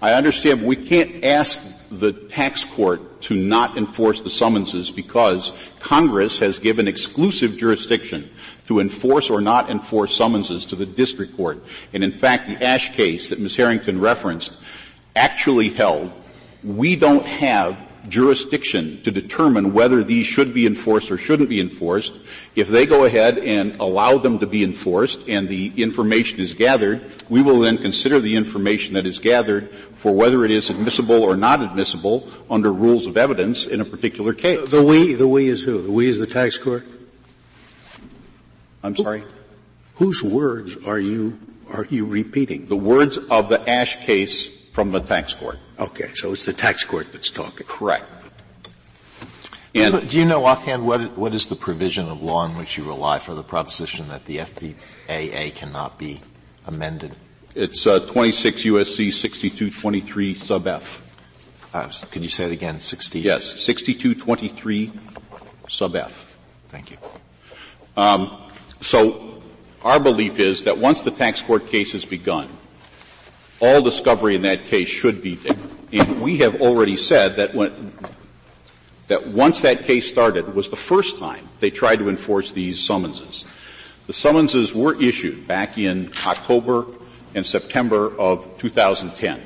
I 0.00 0.12
understand, 0.12 0.62
we 0.62 0.76
can't 0.76 1.24
ask 1.24 1.58
the 1.90 2.12
tax 2.12 2.64
court 2.64 3.20
to 3.22 3.34
not 3.34 3.76
enforce 3.76 4.20
the 4.20 4.30
summonses 4.30 4.90
because 4.90 5.52
Congress 5.80 6.38
has 6.38 6.58
given 6.58 6.86
exclusive 6.86 7.56
jurisdiction 7.56 8.30
to 8.66 8.78
enforce 8.78 9.30
or 9.30 9.40
not 9.40 9.70
enforce 9.70 10.14
summonses 10.14 10.66
to 10.66 10.76
the 10.76 10.86
district 10.86 11.36
court. 11.36 11.64
And 11.92 12.04
in 12.04 12.12
fact, 12.12 12.48
the 12.48 12.62
Ash 12.62 12.94
case 12.94 13.30
that 13.30 13.40
Ms. 13.40 13.56
Harrington 13.56 14.00
referenced 14.00 14.54
actually 15.16 15.70
held 15.70 16.12
we 16.62 16.96
don't 16.96 17.24
have 17.24 17.87
jurisdiction 18.08 19.02
to 19.02 19.10
determine 19.10 19.72
whether 19.72 20.02
these 20.02 20.26
should 20.26 20.54
be 20.54 20.66
enforced 20.66 21.10
or 21.10 21.18
shouldn't 21.18 21.48
be 21.48 21.60
enforced. 21.60 22.12
If 22.54 22.68
they 22.68 22.86
go 22.86 23.04
ahead 23.04 23.38
and 23.38 23.76
allow 23.80 24.18
them 24.18 24.38
to 24.40 24.46
be 24.46 24.64
enforced 24.64 25.28
and 25.28 25.48
the 25.48 25.72
information 25.76 26.40
is 26.40 26.54
gathered, 26.54 27.04
we 27.28 27.42
will 27.42 27.60
then 27.60 27.78
consider 27.78 28.20
the 28.20 28.36
information 28.36 28.94
that 28.94 29.06
is 29.06 29.18
gathered 29.18 29.70
for 29.70 30.12
whether 30.12 30.44
it 30.44 30.50
is 30.50 30.70
admissible 30.70 31.22
or 31.22 31.36
not 31.36 31.62
admissible 31.62 32.28
under 32.50 32.72
rules 32.72 33.06
of 33.06 33.16
evidence 33.16 33.66
in 33.66 33.80
a 33.80 33.84
particular 33.84 34.32
case. 34.32 34.70
The 34.70 34.82
we, 34.82 35.14
the 35.14 35.28
we 35.28 35.48
is 35.48 35.62
who? 35.62 35.82
The 35.82 35.92
we 35.92 36.08
is 36.08 36.18
the 36.18 36.26
tax 36.26 36.58
court? 36.58 36.86
I'm 38.82 38.96
sorry? 38.96 39.24
Whose 39.96 40.22
words 40.22 40.76
are 40.86 40.98
you, 40.98 41.38
are 41.72 41.84
you 41.84 42.06
repeating? 42.06 42.66
The 42.66 42.76
words 42.76 43.18
of 43.18 43.48
the 43.48 43.68
Ash 43.68 43.96
case 44.04 44.57
from 44.78 44.92
the 44.92 45.00
tax 45.00 45.34
court. 45.34 45.58
Okay, 45.80 46.08
so 46.14 46.30
it's 46.30 46.46
the 46.46 46.52
tax 46.52 46.84
court 46.84 47.10
that's 47.10 47.30
talking. 47.30 47.66
Correct. 47.66 48.04
And 49.74 50.08
do 50.08 50.20
you 50.20 50.24
know 50.24 50.44
offhand 50.44 50.86
what, 50.86 51.18
what 51.18 51.34
is 51.34 51.48
the 51.48 51.56
provision 51.56 52.06
of 52.06 52.22
law 52.22 52.46
in 52.46 52.56
which 52.56 52.78
you 52.78 52.84
rely 52.84 53.18
for 53.18 53.34
the 53.34 53.42
proposition 53.42 54.06
that 54.10 54.26
the 54.26 54.36
FPAA 54.36 55.52
cannot 55.56 55.98
be 55.98 56.20
amended? 56.64 57.16
It's 57.56 57.88
uh, 57.88 58.06
26 58.06 58.62
USC 58.66 59.12
6223 59.12 60.34
sub 60.34 60.68
F. 60.68 61.02
Uh, 61.74 61.90
could 62.12 62.22
you 62.22 62.28
say 62.28 62.44
it 62.44 62.52
again? 62.52 62.78
60? 62.78 63.18
Yes, 63.18 63.60
6223 63.60 64.92
sub 65.68 65.96
F. 65.96 66.38
Thank 66.68 66.92
you. 66.92 66.98
Um, 67.96 68.48
so 68.80 69.42
our 69.82 69.98
belief 69.98 70.38
is 70.38 70.62
that 70.62 70.78
once 70.78 71.00
the 71.00 71.10
tax 71.10 71.42
court 71.42 71.66
case 71.66 71.90
has 71.90 72.04
begun, 72.04 72.48
all 73.60 73.82
discovery 73.82 74.34
in 74.34 74.42
that 74.42 74.64
case 74.64 74.88
should 74.88 75.22
be, 75.22 75.38
and 75.92 76.20
we 76.22 76.38
have 76.38 76.60
already 76.60 76.96
said 76.96 77.36
that 77.36 77.54
when, 77.54 77.92
that 79.08 79.26
once 79.28 79.62
that 79.62 79.82
case 79.82 80.08
started 80.08 80.54
was 80.54 80.68
the 80.68 80.76
first 80.76 81.18
time 81.18 81.48
they 81.60 81.70
tried 81.70 81.96
to 81.96 82.08
enforce 82.08 82.50
these 82.52 82.84
summonses. 82.84 83.44
The 84.06 84.12
summonses 84.12 84.74
were 84.74 85.00
issued 85.00 85.46
back 85.46 85.76
in 85.78 86.10
October 86.26 86.86
and 87.34 87.44
September 87.44 88.16
of 88.18 88.56
2010. 88.58 89.42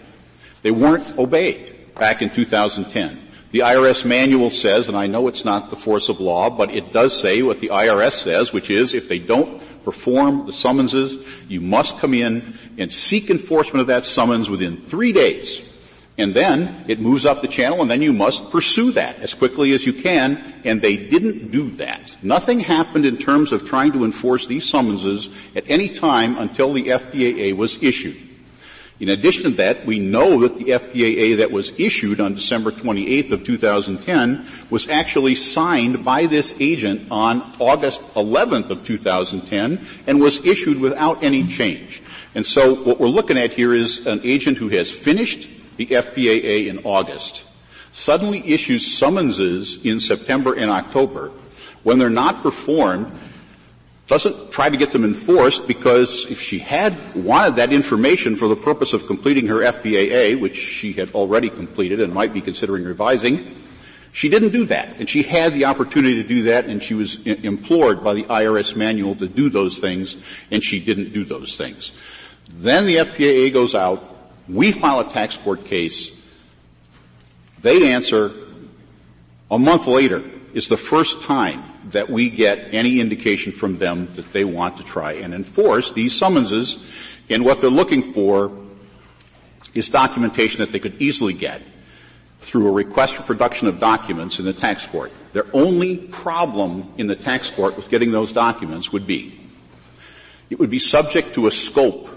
They 0.62 0.70
weren't 0.70 1.18
obeyed 1.18 1.94
back 1.94 2.22
in 2.22 2.31
2010. 2.31 3.20
The 3.53 3.59
IRS 3.59 4.07
manual 4.07 4.49
says, 4.49 4.88
and 4.88 4.97
I 4.97 5.07
know 5.07 5.29
it's 5.29 5.45
not 5.45 5.69
the 5.69 5.77
force 5.77 6.09
of 6.09 6.21
law, 6.21 6.49
but 6.49 6.71
it 6.71 6.91
does 6.91 7.19
say 7.19 7.43
what 7.43 7.61
the 7.61 7.69
IRS 7.69 8.12
says, 8.12 8.51
which 8.51 8.71
is 8.71 8.95
if 8.95 9.09
they 9.09 9.19
don't 9.19 9.62
perform 9.85 10.47
the 10.47 10.55
summonses, 10.55 11.19
you 11.49 11.61
must 11.61 11.99
come 11.99 12.15
in 12.15 12.55
and 12.79 12.91
seek 12.91 13.29
enforcement 13.29 13.83
of 13.83 13.88
that 13.88 14.07
summons 14.07 14.49
within 14.49 14.79
three 14.87 15.12
days. 15.12 15.62
And 16.17 16.33
then 16.33 16.85
it 16.88 16.99
moves 16.99 17.27
up 17.27 17.43
the 17.43 17.49
channel 17.49 17.83
and 17.83 17.91
then 17.91 18.01
you 18.01 18.15
must 18.15 18.49
pursue 18.49 18.93
that 18.93 19.19
as 19.19 19.35
quickly 19.35 19.73
as 19.73 19.85
you 19.85 19.93
can. 19.93 20.43
And 20.65 20.81
they 20.81 20.96
didn't 20.96 21.50
do 21.50 21.71
that. 21.73 22.17
Nothing 22.23 22.61
happened 22.61 23.05
in 23.05 23.19
terms 23.19 23.53
of 23.53 23.67
trying 23.67 23.92
to 23.92 24.05
enforce 24.05 24.46
these 24.46 24.67
summonses 24.67 25.29
at 25.55 25.69
any 25.69 25.90
time 25.90 26.38
until 26.38 26.73
the 26.73 26.85
FPAA 26.85 27.55
was 27.55 27.83
issued. 27.83 28.17
In 29.01 29.09
addition 29.09 29.45
to 29.45 29.51
that, 29.57 29.85
we 29.85 29.99
know 29.99 30.40
that 30.40 30.57
the 30.57 30.67
FPAA 30.67 31.38
that 31.38 31.51
was 31.51 31.73
issued 31.79 32.21
on 32.21 32.35
December 32.35 32.71
28th 32.71 33.33
of 33.33 33.43
2010 33.43 34.47
was 34.71 34.88
actually 34.88 35.35
signed 35.35 36.05
by 36.05 36.27
this 36.27 36.55
agent 36.61 37.11
on 37.11 37.40
August 37.59 38.03
11th 38.15 38.71
of 38.71 38.85
2010 38.85 39.85
and 40.07 40.21
was 40.21 40.45
issued 40.47 40.79
without 40.79 41.23
any 41.23 41.47
change. 41.47 42.03
And 42.35 42.47
so 42.47 42.75
what 42.75 43.01
we're 43.01 43.09
looking 43.09 43.38
at 43.38 43.53
here 43.53 43.75
is 43.75 44.07
an 44.07 44.21
agent 44.25 44.59
who 44.59 44.69
has 44.69 44.90
finished 44.90 45.49
the 45.79 45.87
FPAA 45.87 46.69
in 46.69 46.81
August, 46.85 47.45
suddenly 47.93 48.47
issues 48.47 48.97
summonses 48.97 49.85
in 49.85 50.01
September 50.01 50.55
and 50.55 50.71
October. 50.71 51.33
When 51.83 51.99
they're 51.99 52.11
not 52.11 52.43
performed, 52.43 53.11
doesn't 54.13 54.50
try 54.50 54.69
to 54.69 54.77
get 54.77 54.90
them 54.90 55.06
enforced 55.06 55.67
because 55.67 56.27
if 56.31 56.38
she 56.38 56.58
had 56.58 56.94
wanted 57.15 57.56
that 57.56 57.73
information 57.73 58.37
for 58.37 58.46
the 58.46 58.54
purpose 58.54 58.92
of 58.92 59.06
completing 59.06 59.46
her 59.46 59.60
FPAA, 59.60 60.38
which 60.38 60.54
she 60.54 60.92
had 60.92 61.10
already 61.13 61.48
completed 61.48 61.98
and 61.98 62.13
might 62.13 62.35
be 62.35 62.42
considering 62.42 62.85
revising, 62.85 63.56
she 64.13 64.29
didn't 64.29 64.50
do 64.50 64.67
that. 64.67 64.98
And 64.98 65.08
she 65.08 65.23
had 65.23 65.54
the 65.54 65.65
opportunity 65.65 66.17
to 66.17 66.29
do 66.29 66.42
that 66.42 66.67
and 66.67 66.83
she 66.83 66.92
was 66.92 67.21
I- 67.25 67.40
implored 67.42 68.04
by 68.04 68.13
the 68.13 68.25
IRS 68.25 68.77
manual 68.77 69.15
to 69.17 69.27
do 69.27 69.48
those 69.48 69.79
things 69.79 70.19
and 70.50 70.63
she 70.63 70.79
didn't 70.79 71.15
do 71.15 71.25
those 71.25 71.56
things. 71.56 71.92
Then 72.50 72.85
the 72.85 72.96
FPAA 72.96 73.50
goes 73.50 73.75
out, 73.75 74.04
we 74.46 74.73
file 74.73 75.00
a 75.00 75.10
tax 75.10 75.38
court 75.38 75.65
case, 75.65 76.10
they 77.63 77.90
answer 77.90 78.31
a 79.50 79.58
month 79.58 79.87
later 79.87 80.23
is 80.52 80.69
the 80.69 80.77
first 80.77 81.23
time 81.23 81.71
that 81.91 82.09
we 82.09 82.31
get 82.31 82.73
any 82.73 83.01
indication 83.01 83.53
from 83.53 83.79
them 83.79 84.09
that 84.15 84.33
they 84.33 84.45
want 84.45 84.77
to 84.77 84.85
try 84.85 85.13
and 85.13 85.35
enforce 85.35 85.93
these 85.93 86.15
summonses. 86.15 86.85
And 87.29 87.45
what 87.45 87.61
they're 87.61 87.71
looking 87.71 88.13
for 88.13 88.53
is 89.75 89.89
documentation 89.89 90.61
that 90.61 90.73
they 90.73 90.79
could 90.79 91.01
easily 91.01 91.33
get 91.33 91.63
through 92.41 92.69
a 92.69 92.73
request 92.73 93.17
for 93.17 93.23
production 93.23 93.69
of 93.69 93.79
documents 93.79 94.39
in 94.39 94.45
the 94.45 94.53
tax 94.53 94.87
court. 94.87 95.13
Their 95.33 95.47
only 95.55 95.97
problem 95.97 96.93
in 96.99 97.07
the 97.07 97.17
tax 97.17 97.51
court 97.51 97.77
with 97.77 97.89
getting 97.89 98.13
those 98.13 98.33
documents 98.33 98.93
would 98.93 99.07
be 99.07 99.39
it 100.51 100.59
would 100.59 100.69
be 100.71 100.79
subject 100.79 101.35
to 101.35 101.47
a 101.47 101.51
scope 101.51 102.11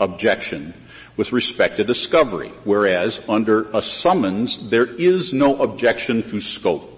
objection 0.00 0.72
with 1.18 1.32
respect 1.32 1.76
to 1.76 1.84
discovery, 1.84 2.48
whereas 2.64 3.20
under 3.28 3.70
a 3.72 3.82
summons 3.82 4.70
there 4.70 4.86
is 4.86 5.34
no 5.34 5.56
objection 5.56 6.22
to 6.30 6.40
scope 6.40 6.93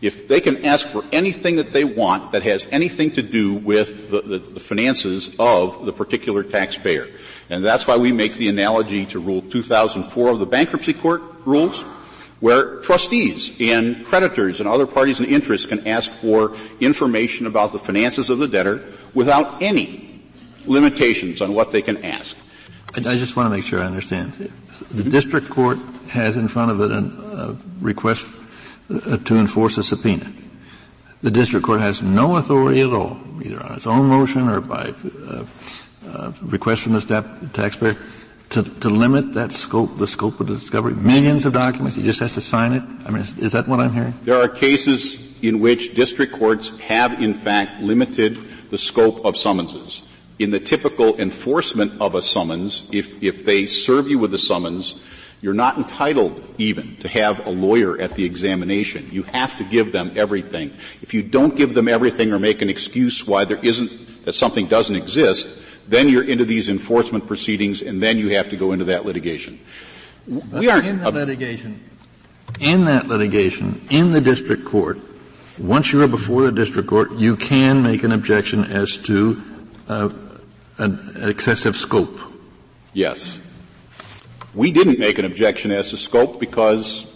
if 0.00 0.28
they 0.28 0.40
can 0.40 0.64
ask 0.64 0.88
for 0.88 1.04
anything 1.10 1.56
that 1.56 1.72
they 1.72 1.84
want 1.84 2.32
that 2.32 2.42
has 2.44 2.68
anything 2.70 3.10
to 3.12 3.22
do 3.22 3.54
with 3.54 4.10
the, 4.10 4.22
the, 4.22 4.38
the, 4.38 4.60
finances 4.60 5.34
of 5.40 5.84
the 5.86 5.92
particular 5.92 6.44
taxpayer. 6.44 7.08
And 7.50 7.64
that's 7.64 7.86
why 7.86 7.96
we 7.96 8.12
make 8.12 8.34
the 8.34 8.48
analogy 8.48 9.06
to 9.06 9.18
Rule 9.18 9.42
2004 9.42 10.28
of 10.30 10.38
the 10.38 10.46
Bankruptcy 10.46 10.92
Court 10.92 11.22
rules, 11.44 11.82
where 12.38 12.76
trustees 12.80 13.56
and 13.60 14.04
creditors 14.06 14.60
and 14.60 14.68
other 14.68 14.86
parties 14.86 15.18
in 15.18 15.26
interest 15.26 15.68
can 15.68 15.84
ask 15.86 16.12
for 16.12 16.54
information 16.78 17.48
about 17.48 17.72
the 17.72 17.78
finances 17.80 18.30
of 18.30 18.38
the 18.38 18.46
debtor 18.46 18.84
without 19.14 19.60
any 19.60 20.22
limitations 20.66 21.40
on 21.40 21.54
what 21.54 21.72
they 21.72 21.82
can 21.82 22.04
ask. 22.04 22.36
I 22.94 23.00
just 23.00 23.36
want 23.36 23.50
to 23.50 23.56
make 23.56 23.64
sure 23.64 23.80
I 23.80 23.86
understand. 23.86 24.32
The 24.90 25.02
district 25.02 25.50
court 25.50 25.78
has 26.08 26.36
in 26.36 26.48
front 26.48 26.70
of 26.70 26.80
it 26.80 26.90
a 26.92 27.56
request 27.80 28.26
uh, 28.26 28.37
to 28.88 29.36
enforce 29.36 29.78
a 29.78 29.82
subpoena. 29.82 30.32
The 31.20 31.30
district 31.30 31.66
court 31.66 31.80
has 31.80 32.02
no 32.02 32.36
authority 32.36 32.80
at 32.80 32.92
all, 32.92 33.18
either 33.42 33.62
on 33.62 33.74
its 33.74 33.86
own 33.86 34.06
motion 34.08 34.48
or 34.48 34.60
by 34.60 34.94
uh, 35.28 35.44
uh, 36.06 36.32
request 36.42 36.82
from 36.82 36.92
the 36.92 37.50
taxpayer, 37.52 37.96
to, 38.50 38.62
to 38.62 38.88
limit 38.88 39.34
that 39.34 39.52
scope, 39.52 39.98
the 39.98 40.06
scope 40.06 40.40
of 40.40 40.46
the 40.46 40.54
discovery. 40.54 40.94
Millions 40.94 41.44
of 41.44 41.52
documents, 41.52 41.96
he 41.96 42.02
just 42.02 42.20
has 42.20 42.34
to 42.34 42.40
sign 42.40 42.72
it. 42.72 42.82
I 43.04 43.10
mean, 43.10 43.22
is, 43.22 43.36
is 43.38 43.52
that 43.52 43.68
what 43.68 43.80
I'm 43.80 43.92
hearing? 43.92 44.14
There 44.22 44.40
are 44.40 44.48
cases 44.48 45.34
in 45.42 45.60
which 45.60 45.94
district 45.94 46.32
courts 46.32 46.70
have 46.80 47.20
in 47.20 47.34
fact 47.34 47.82
limited 47.82 48.38
the 48.70 48.78
scope 48.78 49.24
of 49.24 49.36
summonses. 49.36 50.02
In 50.38 50.50
the 50.50 50.60
typical 50.60 51.18
enforcement 51.20 52.00
of 52.00 52.14
a 52.14 52.22
summons, 52.22 52.88
if, 52.92 53.22
if 53.22 53.44
they 53.44 53.66
serve 53.66 54.08
you 54.08 54.18
with 54.18 54.32
a 54.34 54.38
summons, 54.38 55.00
you're 55.40 55.54
not 55.54 55.78
entitled 55.78 56.42
even 56.58 56.96
to 56.96 57.08
have 57.08 57.46
a 57.46 57.50
lawyer 57.50 57.98
at 58.00 58.14
the 58.14 58.24
examination. 58.24 59.08
You 59.12 59.22
have 59.24 59.56
to 59.58 59.64
give 59.64 59.92
them 59.92 60.12
everything. 60.16 60.70
If 61.02 61.14
you 61.14 61.22
don't 61.22 61.56
give 61.56 61.74
them 61.74 61.86
everything 61.86 62.32
or 62.32 62.38
make 62.38 62.60
an 62.60 62.68
excuse 62.68 63.26
why 63.26 63.44
there 63.44 63.58
isn't, 63.62 64.24
that 64.24 64.32
something 64.32 64.66
doesn't 64.66 64.96
exist, 64.96 65.48
then 65.86 66.08
you're 66.08 66.24
into 66.24 66.44
these 66.44 66.68
enforcement 66.68 67.26
proceedings 67.26 67.82
and 67.82 68.02
then 68.02 68.18
you 68.18 68.30
have 68.30 68.50
to 68.50 68.56
go 68.56 68.72
into 68.72 68.86
that 68.86 69.06
litigation. 69.06 69.60
But 70.26 70.60
we 70.60 70.68
aren't 70.68 70.86
in 70.86 70.98
the 70.98 71.10
litigation. 71.10 71.82
In 72.60 72.86
that 72.86 73.06
litigation, 73.06 73.80
in 73.90 74.10
the 74.10 74.20
district 74.20 74.64
court, 74.64 74.98
once 75.58 75.92
you 75.92 76.02
are 76.02 76.08
before 76.08 76.42
the 76.42 76.52
district 76.52 76.88
court, 76.88 77.12
you 77.12 77.36
can 77.36 77.82
make 77.82 78.02
an 78.02 78.12
objection 78.12 78.64
as 78.64 78.96
to 78.98 79.42
uh, 79.88 80.10
an 80.78 80.98
excessive 81.16 81.76
scope. 81.76 82.18
Yes. 82.92 83.38
We 84.54 84.72
didn't 84.72 84.98
make 84.98 85.18
an 85.18 85.24
objection 85.24 85.70
as 85.72 85.90
to 85.90 85.96
scope 85.96 86.40
because 86.40 87.06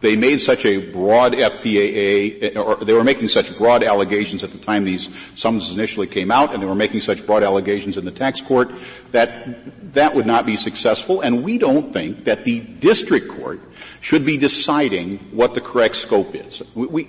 they 0.00 0.16
made 0.16 0.40
such 0.40 0.64
a 0.64 0.90
broad 0.92 1.32
FPAA, 1.32 2.56
or 2.56 2.76
they 2.84 2.92
were 2.92 3.04
making 3.04 3.28
such 3.28 3.56
broad 3.58 3.82
allegations 3.82 4.44
at 4.44 4.52
the 4.52 4.58
time 4.58 4.84
these 4.84 5.08
summonses 5.34 5.74
initially 5.74 6.06
came 6.06 6.30
out, 6.30 6.54
and 6.54 6.62
they 6.62 6.66
were 6.66 6.74
making 6.74 7.00
such 7.00 7.26
broad 7.26 7.42
allegations 7.42 7.96
in 7.96 8.04
the 8.04 8.10
tax 8.12 8.40
court 8.40 8.70
that 9.10 9.92
that 9.94 10.14
would 10.14 10.26
not 10.26 10.46
be 10.46 10.56
successful. 10.56 11.20
And 11.20 11.42
we 11.42 11.58
don't 11.58 11.92
think 11.92 12.24
that 12.24 12.44
the 12.44 12.60
district 12.60 13.28
court 13.28 13.60
should 14.00 14.24
be 14.24 14.36
deciding 14.36 15.18
what 15.32 15.54
the 15.54 15.60
correct 15.60 15.96
scope 15.96 16.34
is. 16.34 16.62
We, 16.74 16.86
we, 16.86 17.08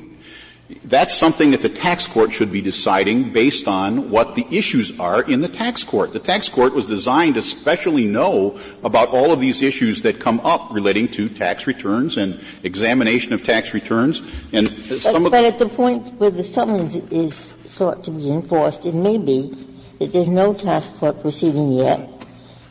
that's 0.83 1.15
something 1.15 1.51
that 1.51 1.61
the 1.63 1.69
tax 1.69 2.07
court 2.07 2.31
should 2.31 2.51
be 2.51 2.61
deciding 2.61 3.33
based 3.33 3.67
on 3.67 4.11
what 4.11 4.35
the 4.35 4.45
issues 4.51 4.97
are 4.99 5.23
in 5.23 5.41
the 5.41 5.47
tax 5.47 5.83
court. 5.83 6.13
The 6.13 6.19
tax 6.19 6.47
court 6.47 6.73
was 6.73 6.85
designed 6.85 7.35
to 7.35 7.41
specially 7.41 8.05
know 8.05 8.59
about 8.83 9.09
all 9.09 9.31
of 9.31 9.39
these 9.39 9.63
issues 9.63 10.03
that 10.03 10.19
come 10.19 10.39
up 10.41 10.71
relating 10.71 11.07
to 11.09 11.27
tax 11.27 11.65
returns 11.65 12.17
and 12.17 12.39
examination 12.63 13.33
of 13.33 13.43
tax 13.43 13.73
returns. 13.73 14.21
And 14.53 14.67
but, 15.03 15.31
but 15.31 15.45
at 15.45 15.57
the 15.57 15.67
point 15.67 16.13
where 16.15 16.29
the 16.29 16.43
summons 16.43 16.95
is 16.95 17.53
sought 17.65 18.03
to 18.03 18.11
be 18.11 18.29
enforced, 18.29 18.85
it 18.85 18.93
may 18.93 19.17
be 19.17 19.49
that 19.97 20.13
there's 20.13 20.27
no 20.27 20.53
tax 20.53 20.91
court 20.91 21.21
proceeding 21.21 21.73
yet, 21.73 22.09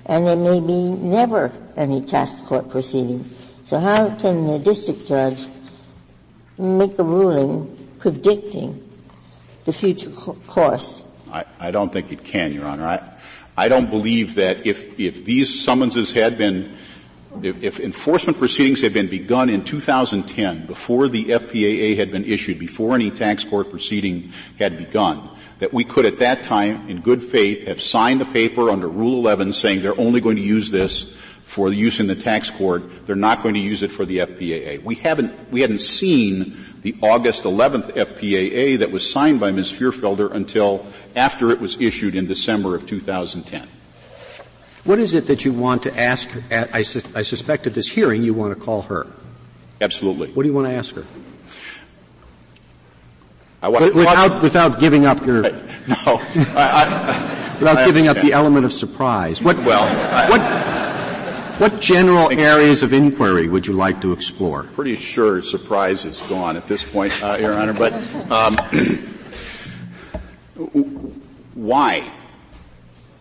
and 0.07 0.27
there 0.27 0.37
may 0.37 0.61
be 0.61 0.89
never 0.89 1.53
any 1.77 2.03
tax 2.07 2.31
court 2.43 2.71
proceeding. 2.71 3.29
So 3.67 3.79
how 3.79 4.15
can 4.15 4.47
the 4.47 4.59
district 4.61 5.07
judge 5.07 5.47
make 6.57 6.99
a 6.99 7.05
ruling 7.05 7.75
predicting 7.99 8.89
the 9.65 9.73
future 9.73 10.11
course? 10.11 11.03
I, 11.31 11.45
I 11.59 11.71
don't 11.71 11.93
think 11.93 12.11
it 12.13 12.25
can, 12.25 12.53
Your 12.53 12.67
Honor. 12.67 12.87
I, 12.87 13.03
I 13.57 13.69
don't 13.69 13.91
believe 13.91 14.37
that 14.37 14.67
if, 14.67 14.99
if 14.99 15.25
these 15.25 15.63
summonses 15.63 16.13
had 16.13 16.39
been, 16.39 16.75
if, 17.43 17.63
if, 17.63 17.81
enforcement 17.81 18.39
proceedings 18.39 18.81
had 18.81 18.95
been 18.95 19.09
begun 19.09 19.51
in 19.51 19.65
2010, 19.65 20.67
before 20.67 21.09
the 21.09 21.27
FPAA 21.27 21.97
had 21.97 22.11
been 22.11 22.25
issued, 22.25 22.59
before 22.59 22.95
any 22.95 23.11
tax 23.11 23.45
court 23.45 23.71
proceeding 23.71 24.33
had 24.59 24.79
begun, 24.79 25.29
that 25.59 25.73
we 25.73 25.85
could 25.85 26.07
at 26.07 26.21
that 26.21 26.45
time, 26.45 26.89
in 26.89 27.01
good 27.01 27.23
faith, 27.23 27.67
have 27.67 27.83
signed 27.83 28.21
the 28.21 28.27
paper 28.27 28.71
under 28.71 28.89
Rule 28.89 29.19
11 29.19 29.53
saying 29.53 29.83
they're 29.83 30.01
only 30.01 30.21
going 30.21 30.37
to 30.37 30.43
use 30.43 30.71
this 30.71 31.13
for 31.49 31.73
use 31.73 31.99
in 31.99 32.07
the 32.07 32.15
tax 32.15 32.51
court. 32.51 33.07
They're 33.07 33.17
not 33.17 33.43
going 33.43 33.55
to 33.55 33.61
use 33.61 33.83
it 33.83 33.91
for 33.91 34.05
the 34.05 34.19
FPAA. 34.19 34.83
We 34.83 34.97
haven't, 34.97 35.51
we 35.51 35.63
hadn't 35.63 35.81
seen 35.81 36.59
the 36.83 36.95
August 37.01 37.45
11th 37.45 37.95
FPAA 37.95 38.79
that 38.81 38.91
was 38.91 39.11
signed 39.11 39.41
by 39.41 39.51
Ms. 39.51 39.73
Fierfelder 39.73 40.31
until 40.31 40.87
after 41.17 41.51
it 41.51 41.59
was 41.59 41.81
issued 41.81 42.15
in 42.15 42.27
December 42.27 42.75
of 42.75 42.87
2010. 42.87 43.67
What 44.85 44.99
is 44.99 45.15
it 45.15 45.27
that 45.29 45.47
you 45.47 45.55
want 45.55 45.85
to 45.85 45.99
ask? 45.99 46.31
At, 46.51 46.69
I, 46.75 46.81
I 46.81 46.83
suspect 46.83 47.67
at 47.67 47.73
this 47.73 47.89
hearing 47.89 48.23
you 48.23 48.35
want 48.35 48.57
to 48.57 48.63
call 48.63 48.83
her. 48.83 49.07
Absolutely. 49.81 50.31
What 50.33 50.43
do 50.43 50.51
you 50.51 50.55
want 50.55 50.67
to 50.69 50.75
ask 50.75 50.95
her? 50.97 51.07
I 53.63 53.69
want 53.69 53.95
without, 53.95 54.43
without 54.43 54.81
giving 54.81 55.07
up 55.07 55.25
your 55.25 55.43
no, 55.43 55.51
I, 56.07 56.53
I, 56.55 57.57
without 57.59 57.87
giving 57.87 58.07
up 58.07 58.19
the 58.19 58.33
element 58.33 58.67
of 58.67 58.73
surprise. 58.73 59.43
What 59.43 59.57
well, 59.59 59.85
what 60.29 60.88
what 61.59 61.81
general 61.81 62.31
areas 62.31 62.85
of 62.85 62.93
inquiry 62.93 63.49
would 63.49 63.67
you 63.67 63.73
like 63.73 64.01
to 64.01 64.13
explore? 64.13 64.63
Pretty 64.63 64.95
sure 64.95 65.43
surprise 65.43 66.05
is 66.05 66.21
gone 66.23 66.57
at 66.57 66.69
this 66.69 66.89
point, 66.89 67.13
uh, 67.23 67.37
Your 67.41 67.55
Honor. 67.55 67.73
But 67.73 67.95
um, 68.31 68.57
why 71.55 72.09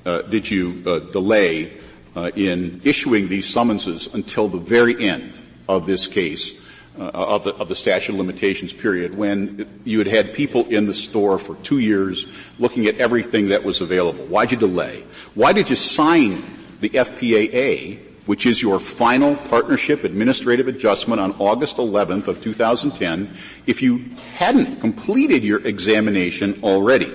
uh, 0.06 0.22
did 0.22 0.50
you 0.52 0.84
uh, 0.86 1.00
delay 1.00 1.80
uh, 2.16 2.30
in 2.36 2.80
issuing 2.84 3.28
these 3.28 3.50
summonses 3.50 4.14
until 4.14 4.48
the 4.48 4.60
very 4.60 5.04
end 5.04 5.34
of 5.68 5.88
this 5.88 6.06
case, 6.06 6.60
uh, 7.00 7.10
of, 7.10 7.44
the, 7.44 7.56
of 7.56 7.70
the 7.70 7.76
statute 7.76 8.14
of 8.14 8.20
limitations 8.20 8.72
period, 8.72 9.16
when 9.16 9.82
you 9.84 9.98
had 9.98 10.08
had 10.08 10.34
people 10.34 10.66
in 10.68 10.86
the 10.86 10.94
store 10.94 11.40
for 11.40 11.56
two 11.58 11.80
years 11.80 12.28
looking 12.60 12.86
at 12.86 12.98
everything 12.98 13.50
that 13.50 13.64
was 13.64 13.82
available. 13.82 14.26
Why'd 14.26 14.52
you 14.52 14.58
delay? 14.58 15.04
Why 15.34 15.54
did 15.54 15.72
you 15.72 15.76
sign 15.76 16.44
the 16.82 16.90
FPAA, 16.90 18.07
which 18.28 18.46
is 18.46 18.62
your 18.62 18.80
final 18.80 19.36
partnership 19.36 20.04
administrative 20.04 20.68
adjustment 20.68 21.20
on 21.20 21.36
August 21.40 21.78
11th 21.78 22.28
of 22.28 22.42
2010, 22.42 23.36
if 23.66 23.82
you 23.82 24.06
hadn't 24.36 24.80
completed 24.80 25.44
your 25.44 25.66
examination 25.66 26.60
already? 26.64 27.14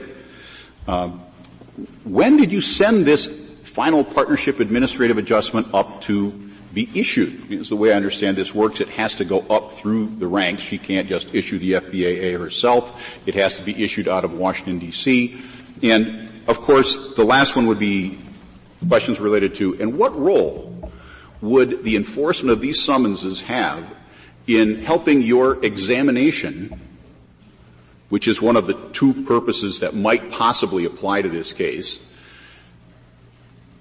Uh, 0.88 1.10
when 2.04 2.36
did 2.36 2.52
you 2.52 2.60
send 2.60 3.06
this 3.06 3.28
final 3.62 4.04
partnership 4.04 4.60
administrative 4.60 5.16
adjustment 5.16 5.66
up 5.72 6.00
to 6.02 6.30
be 6.74 6.88
issued. 6.94 7.48
Because 7.48 7.68
the 7.68 7.76
way 7.76 7.92
I 7.92 7.96
understand 7.96 8.36
this 8.36 8.54
works, 8.54 8.80
it 8.80 8.88
has 8.90 9.16
to 9.16 9.24
go 9.24 9.40
up 9.50 9.72
through 9.72 10.06
the 10.18 10.26
ranks. 10.26 10.62
She 10.62 10.78
can't 10.78 11.08
just 11.08 11.34
issue 11.34 11.58
the 11.58 11.72
FPAA 11.72 12.38
herself. 12.38 13.20
It 13.26 13.34
has 13.34 13.56
to 13.56 13.62
be 13.62 13.84
issued 13.84 14.08
out 14.08 14.24
of 14.24 14.32
Washington 14.34 14.80
DC. 14.80 15.40
And 15.82 16.30
of 16.46 16.60
course, 16.60 17.14
the 17.14 17.24
last 17.24 17.56
one 17.56 17.66
would 17.66 17.78
be 17.78 18.18
questions 18.88 19.20
related 19.20 19.54
to, 19.56 19.80
and 19.80 19.96
what 19.96 20.18
role 20.18 20.81
would 21.42 21.82
the 21.84 21.96
enforcement 21.96 22.52
of 22.52 22.60
these 22.60 22.82
summonses 22.82 23.42
have 23.42 23.92
in 24.46 24.82
helping 24.84 25.20
your 25.20 25.62
examination, 25.64 26.80
which 28.08 28.28
is 28.28 28.40
one 28.40 28.56
of 28.56 28.66
the 28.66 28.74
two 28.92 29.12
purposes 29.24 29.80
that 29.80 29.94
might 29.94 30.30
possibly 30.30 30.84
apply 30.84 31.22
to 31.22 31.28
this 31.28 31.52
case, 31.52 31.98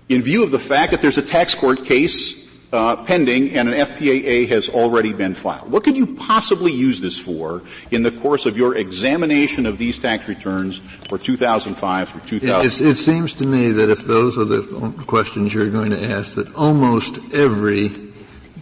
in 0.09 0.21
view 0.21 0.43
of 0.43 0.51
the 0.51 0.59
fact 0.59 0.91
that 0.91 1.01
there's 1.01 1.19
a 1.19 1.21
tax 1.21 1.55
court 1.55 1.85
case 1.85 2.40
uh, 2.73 2.95
pending 3.03 3.53
and 3.53 3.69
an 3.69 3.75
FPAA 3.75 4.47
has 4.47 4.69
already 4.69 5.13
been 5.13 5.33
filed. 5.33 5.71
What 5.71 5.83
could 5.83 5.97
you 5.97 6.15
possibly 6.15 6.71
use 6.71 7.01
this 7.01 7.19
for 7.19 7.61
in 7.91 8.03
the 8.03 8.11
course 8.11 8.45
of 8.45 8.57
your 8.57 8.75
examination 8.75 9.65
of 9.65 9.77
these 9.77 9.99
tax 9.99 10.27
returns 10.27 10.79
for 11.09 11.17
2005 11.17 12.09
through 12.09 12.39
2000? 12.39 12.85
It, 12.85 12.91
it 12.91 12.95
seems 12.95 13.33
to 13.35 13.45
me 13.45 13.71
that 13.71 13.89
if 13.89 14.05
those 14.05 14.37
are 14.37 14.45
the 14.45 14.63
questions 15.05 15.53
you're 15.53 15.69
going 15.69 15.91
to 15.91 16.01
ask, 16.01 16.35
that 16.35 16.53
almost 16.55 17.19
every 17.33 17.91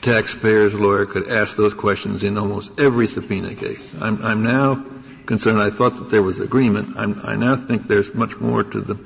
taxpayer's 0.02 0.74
lawyer 0.74 1.06
could 1.06 1.28
ask 1.28 1.56
those 1.58 1.74
questions 1.74 2.24
in 2.24 2.38
almost 2.38 2.80
every 2.80 3.08
subpoena 3.08 3.54
case. 3.54 3.94
I'm, 4.02 4.24
I'm 4.24 4.42
now 4.42 4.84
concerned. 5.26 5.60
I 5.60 5.70
thought 5.70 5.98
that 5.98 6.10
there 6.10 6.24
was 6.24 6.40
agreement. 6.40 6.96
I'm, 6.98 7.20
I 7.24 7.36
now 7.36 7.56
think 7.56 7.88
there's 7.88 8.16
much 8.16 8.38
more 8.38 8.64
to 8.64 8.82
the 8.82 8.98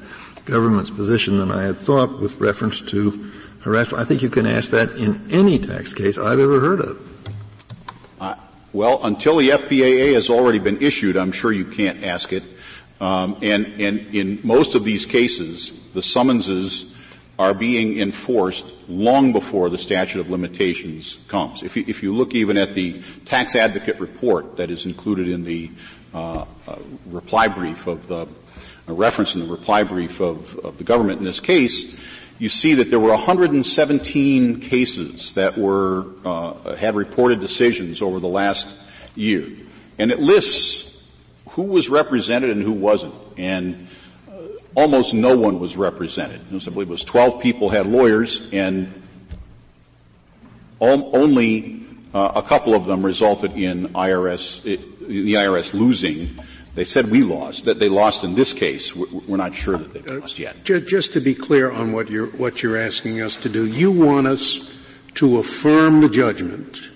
government's 0.45 0.89
position 0.89 1.37
than 1.37 1.51
I 1.51 1.63
had 1.63 1.77
thought 1.77 2.19
with 2.19 2.39
reference 2.39 2.81
to 2.81 3.31
harassment. 3.63 4.01
I 4.01 4.05
think 4.05 4.21
you 4.21 4.29
can 4.29 4.45
ask 4.45 4.71
that 4.71 4.91
in 4.97 5.31
any 5.31 5.57
tax 5.57 5.93
case 5.93 6.17
I've 6.17 6.39
ever 6.39 6.59
heard 6.59 6.81
of. 6.81 7.33
Uh, 8.19 8.35
well, 8.73 9.03
until 9.03 9.37
the 9.37 9.49
FPAA 9.49 10.13
has 10.13 10.29
already 10.29 10.59
been 10.59 10.81
issued, 10.81 11.17
I'm 11.17 11.31
sure 11.31 11.51
you 11.51 11.65
can't 11.65 12.03
ask 12.03 12.33
it. 12.33 12.43
Um, 13.01 13.37
and, 13.41 13.65
and 13.81 14.15
in 14.15 14.39
most 14.43 14.75
of 14.75 14.83
these 14.83 15.05
cases, 15.05 15.71
the 15.93 16.01
summonses 16.01 16.93
are 17.39 17.53
being 17.53 17.99
enforced 17.99 18.73
long 18.87 19.33
before 19.33 19.69
the 19.69 19.77
statute 19.77 20.19
of 20.19 20.29
limitations 20.29 21.17
comes. 21.27 21.63
If 21.63 21.75
you, 21.75 21.83
if 21.87 22.03
you 22.03 22.13
look 22.13 22.35
even 22.35 22.57
at 22.57 22.75
the 22.75 23.01
tax 23.25 23.55
advocate 23.55 23.99
report 23.99 24.57
that 24.57 24.69
is 24.69 24.85
included 24.85 25.27
in 25.27 25.43
the 25.43 25.71
uh, 26.13 26.45
uh, 26.67 26.75
reply 27.07 27.47
brief 27.47 27.87
of 27.87 28.07
the 28.07 28.27
a 28.87 28.93
reference 28.93 29.33
in 29.35 29.41
the 29.41 29.47
reply 29.47 29.83
brief 29.83 30.19
of, 30.19 30.57
of 30.59 30.77
the 30.77 30.83
government 30.83 31.19
in 31.19 31.25
this 31.25 31.39
case, 31.39 31.95
you 32.43 32.49
see 32.49 32.73
that 32.73 32.89
there 32.89 32.99
were 32.99 33.11
117 33.11 34.59
cases 34.59 35.33
that 35.35 35.57
were 35.57 36.07
uh, 36.25 36.75
had 36.75 36.93
reported 36.93 37.39
decisions 37.39 38.01
over 38.01 38.19
the 38.19 38.27
last 38.27 38.75
year, 39.15 39.47
and 39.97 40.11
it 40.11 40.19
lists 40.19 41.01
who 41.51 41.61
was 41.61 41.87
represented 41.87 42.49
and 42.49 42.61
who 42.61 42.73
wasn't, 42.73 43.15
and 43.37 43.87
uh, 44.29 44.33
almost 44.75 45.13
no 45.13 45.37
one 45.37 45.57
was 45.57 45.77
represented. 45.77 46.41
I 46.53 46.57
believe 46.69 46.89
it 46.89 46.91
was 46.91 47.05
12 47.05 47.41
people 47.41 47.69
had 47.69 47.87
lawyers, 47.87 48.49
and 48.51 49.01
only 50.81 51.85
uh, 52.13 52.33
a 52.35 52.43
couple 52.43 52.75
of 52.75 52.85
them 52.85 53.05
resulted 53.05 53.53
in 53.53 53.87
IRS, 53.93 54.63
the 54.63 55.33
IRS 55.35 55.73
losing 55.73 56.37
they 56.75 56.85
said 56.85 57.11
we 57.11 57.21
lost, 57.21 57.65
that 57.65 57.79
they 57.79 57.89
lost 57.89 58.23
in 58.23 58.33
this 58.33 58.51
case. 58.51 58.95
We're 58.95 59.37
not 59.37 59.53
sure 59.53 59.77
that 59.77 59.93
they've 59.93 60.19
lost 60.19 60.39
yet. 60.39 60.63
Just 60.63 61.13
to 61.13 61.19
be 61.19 61.35
clear 61.35 61.71
on 61.71 61.91
what 61.91 62.09
you're, 62.09 62.27
what 62.27 62.63
you're 62.63 62.77
asking 62.77 63.21
us 63.21 63.35
to 63.37 63.49
do, 63.49 63.67
you 63.67 63.91
want 63.91 64.27
us 64.27 64.73
to 65.15 65.37
affirm 65.37 66.01
the 66.01 66.09
judgment 66.09 66.89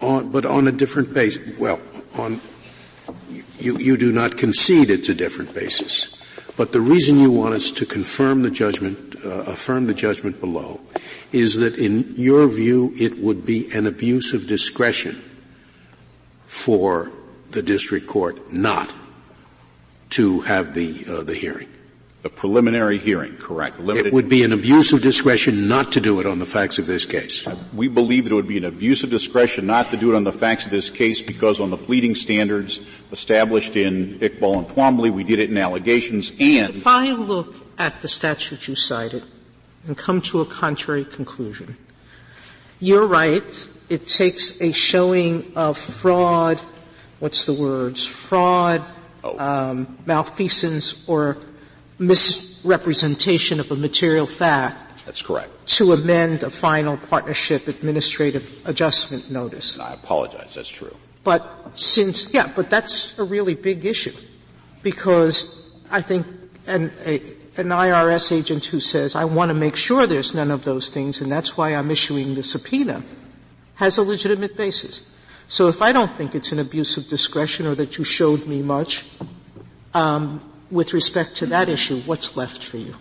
on, 0.00 0.30
but 0.30 0.44
on 0.44 0.66
a 0.66 0.72
different 0.72 1.14
basis. 1.14 1.56
Well, 1.58 1.80
on, 2.14 2.40
you, 3.58 3.78
you 3.78 3.96
do 3.96 4.10
not 4.10 4.36
concede 4.36 4.90
it's 4.90 5.08
a 5.08 5.14
different 5.14 5.54
basis. 5.54 6.12
But 6.56 6.72
the 6.72 6.80
reason 6.80 7.18
you 7.18 7.30
want 7.30 7.54
us 7.54 7.70
to 7.72 7.86
confirm 7.86 8.42
the 8.42 8.50
judgment, 8.50 9.14
uh, 9.24 9.28
affirm 9.28 9.86
the 9.86 9.94
judgment 9.94 10.40
below, 10.40 10.80
is 11.30 11.56
that 11.56 11.76
in 11.76 12.14
your 12.16 12.48
view 12.48 12.92
it 12.98 13.18
would 13.18 13.44
be 13.44 13.70
an 13.72 13.86
abuse 13.86 14.32
of 14.32 14.46
discretion 14.46 15.22
for 16.46 17.12
the 17.50 17.62
district 17.62 18.06
court 18.06 18.52
not 18.52 18.94
to 20.10 20.40
have 20.42 20.74
the 20.74 21.04
uh, 21.08 21.22
the 21.22 21.34
hearing. 21.34 21.68
The 22.22 22.30
preliminary 22.30 22.98
hearing, 22.98 23.36
correct. 23.36 23.78
Limited. 23.78 24.08
It 24.08 24.12
would 24.12 24.28
be 24.28 24.42
an 24.42 24.50
abuse 24.50 24.92
of 24.92 25.00
discretion 25.00 25.68
not 25.68 25.92
to 25.92 26.00
do 26.00 26.18
it 26.18 26.26
on 26.26 26.40
the 26.40 26.46
facts 26.46 26.78
of 26.80 26.86
this 26.86 27.06
case. 27.06 27.46
We 27.72 27.86
believe 27.86 28.24
that 28.24 28.32
it 28.32 28.34
would 28.34 28.48
be 28.48 28.56
an 28.56 28.64
abuse 28.64 29.04
of 29.04 29.10
discretion 29.10 29.64
not 29.64 29.90
to 29.90 29.96
do 29.96 30.12
it 30.12 30.16
on 30.16 30.24
the 30.24 30.32
facts 30.32 30.64
of 30.64 30.72
this 30.72 30.90
case 30.90 31.22
because 31.22 31.60
on 31.60 31.70
the 31.70 31.76
pleading 31.76 32.16
standards 32.16 32.80
established 33.12 33.76
in 33.76 34.18
Iqbal 34.18 34.56
and 34.56 34.68
Twombly, 34.68 35.12
we 35.12 35.22
did 35.22 35.38
it 35.38 35.50
in 35.50 35.56
allegations 35.56 36.32
and. 36.40 36.74
If 36.74 36.86
I 36.88 37.12
look 37.12 37.54
at 37.78 38.02
the 38.02 38.08
statute 38.08 38.66
you 38.66 38.74
cited 38.74 39.22
and 39.86 39.96
come 39.96 40.20
to 40.22 40.40
a 40.40 40.46
contrary 40.46 41.04
conclusion, 41.04 41.76
you're 42.80 43.06
right. 43.06 43.68
It 43.88 44.08
takes 44.08 44.60
a 44.60 44.72
showing 44.72 45.52
of 45.54 45.78
fraud 45.78 46.60
what's 47.18 47.44
the 47.44 47.52
words, 47.52 48.06
fraud, 48.06 48.82
oh. 49.24 49.38
um, 49.38 49.98
malfeasance, 50.06 51.08
or 51.08 51.36
misrepresentation 51.98 53.60
of 53.60 53.70
a 53.70 53.76
material 53.76 54.26
fact. 54.26 55.04
That's 55.06 55.22
correct. 55.22 55.50
To 55.78 55.92
amend 55.92 56.42
a 56.42 56.50
final 56.50 56.96
partnership 56.96 57.68
administrative 57.68 58.52
adjustment 58.66 59.30
notice. 59.30 59.78
I 59.78 59.94
apologize. 59.94 60.54
That's 60.54 60.68
true. 60.68 60.94
But 61.22 61.72
since, 61.74 62.32
yeah, 62.32 62.52
but 62.54 62.70
that's 62.70 63.18
a 63.18 63.24
really 63.24 63.54
big 63.54 63.84
issue 63.84 64.14
because 64.82 65.68
I 65.90 66.00
think 66.00 66.26
an, 66.66 66.92
a, 67.04 67.16
an 67.56 67.68
IRS 67.68 68.30
agent 68.30 68.64
who 68.66 68.78
says, 68.78 69.16
I 69.16 69.24
want 69.24 69.48
to 69.50 69.54
make 69.54 69.74
sure 69.74 70.06
there's 70.06 70.34
none 70.34 70.50
of 70.50 70.64
those 70.64 70.90
things 70.90 71.20
and 71.20 71.30
that's 71.30 71.56
why 71.56 71.74
I'm 71.74 71.90
issuing 71.90 72.34
the 72.34 72.42
subpoena 72.42 73.02
has 73.74 73.98
a 73.98 74.02
legitimate 74.02 74.56
basis. 74.56 75.02
So 75.48 75.68
if 75.68 75.80
I 75.80 75.92
don't 75.92 76.10
think 76.12 76.34
it's 76.34 76.52
an 76.52 76.58
abuse 76.58 76.96
of 76.96 77.08
discretion 77.08 77.66
or 77.66 77.74
that 77.76 77.98
you 77.98 78.04
showed 78.04 78.46
me 78.46 78.62
much, 78.62 79.06
um, 79.94 80.40
with 80.70 80.92
respect 80.92 81.36
to 81.36 81.46
that 81.46 81.68
issue, 81.68 82.00
what's 82.02 82.36
left 82.36 82.64
for 82.64 82.78
you? 82.78 82.94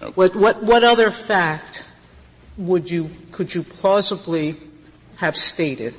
Okay. 0.00 0.12
What, 0.12 0.36
what, 0.36 0.62
what 0.62 0.84
other 0.84 1.10
fact 1.10 1.84
would 2.56 2.90
you, 2.90 3.10
could 3.32 3.54
you 3.54 3.64
plausibly 3.64 4.56
have 5.16 5.36
stated? 5.36 5.94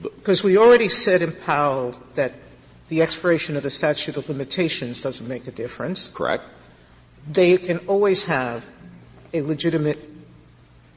Because 0.00 0.42
well, 0.42 0.52
we 0.52 0.58
already 0.58 0.88
said 0.88 1.20
in 1.20 1.32
Powell 1.32 1.94
that 2.14 2.32
the 2.88 3.02
expiration 3.02 3.56
of 3.56 3.62
the 3.62 3.70
statute 3.70 4.16
of 4.16 4.28
limitations 4.28 5.02
doesn't 5.02 5.28
make 5.28 5.46
a 5.46 5.52
difference. 5.52 6.08
Correct. 6.08 6.44
They 7.30 7.56
can 7.58 7.78
always 7.86 8.24
have 8.24 8.64
a 9.32 9.42
legitimate 9.42 9.98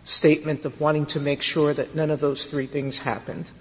statement 0.04 0.66
of 0.66 0.80
wanting 0.80 1.06
to 1.08 1.20
make 1.20 1.42
sure 1.42 1.74
that 1.74 1.96
none 1.96 2.12
of 2.12 2.20
those 2.20 2.46
three 2.46 2.66
things 2.66 3.00
happened. 3.00 3.52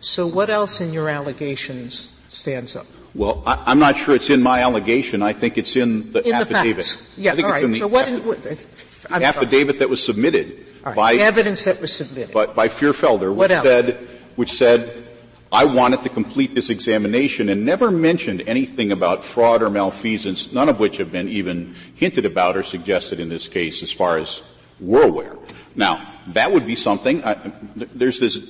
So 0.00 0.26
what 0.26 0.50
else 0.50 0.80
in 0.80 0.92
your 0.92 1.08
allegations 1.08 2.10
stands 2.28 2.76
up? 2.76 2.86
Well, 3.14 3.42
I, 3.44 3.72
am 3.72 3.78
not 3.78 3.96
sure 3.96 4.14
it's 4.14 4.30
in 4.30 4.42
my 4.42 4.60
allegation. 4.60 5.22
I 5.22 5.32
think 5.32 5.58
it's 5.58 5.76
in 5.76 6.12
the 6.12 6.26
in 6.26 6.34
affidavit. 6.34 6.86
The 7.16 7.22
Yeah, 7.22 7.32
I 7.32 7.36
think 7.36 7.48
all 7.48 7.54
it's 7.54 7.64
in 7.64 7.72
the, 7.72 7.78
so 7.78 7.88
what, 7.88 8.06
the 8.06 9.24
affidavit 9.24 9.80
that 9.80 9.90
was 9.90 10.02
submitted 10.02 10.66
right. 10.84 10.94
by 10.94 11.14
the 11.14 11.22
evidence 11.22 11.64
that 11.64 11.80
was 11.80 11.92
submitted 11.92 12.32
by, 12.32 12.46
by 12.46 12.68
Fierfelder, 12.68 13.34
which 13.34 13.50
said, 13.50 14.08
which 14.36 14.52
said, 14.52 15.08
I 15.52 15.64
wanted 15.64 16.02
to 16.04 16.08
complete 16.08 16.54
this 16.54 16.70
examination 16.70 17.48
and 17.48 17.64
never 17.64 17.90
mentioned 17.90 18.44
anything 18.46 18.92
about 18.92 19.24
fraud 19.24 19.62
or 19.62 19.70
malfeasance, 19.70 20.52
none 20.52 20.68
of 20.68 20.78
which 20.78 20.98
have 20.98 21.10
been 21.10 21.28
even 21.28 21.74
hinted 21.96 22.24
about 22.24 22.56
or 22.56 22.62
suggested 22.62 23.18
in 23.18 23.28
this 23.28 23.48
case 23.48 23.82
as 23.82 23.90
far 23.90 24.18
as 24.18 24.42
we're 24.78 25.08
aware. 25.08 25.36
Now, 25.74 26.06
that 26.28 26.52
would 26.52 26.66
be 26.66 26.74
something, 26.74 27.24
I, 27.24 27.52
there's 27.76 28.18
this, 28.18 28.40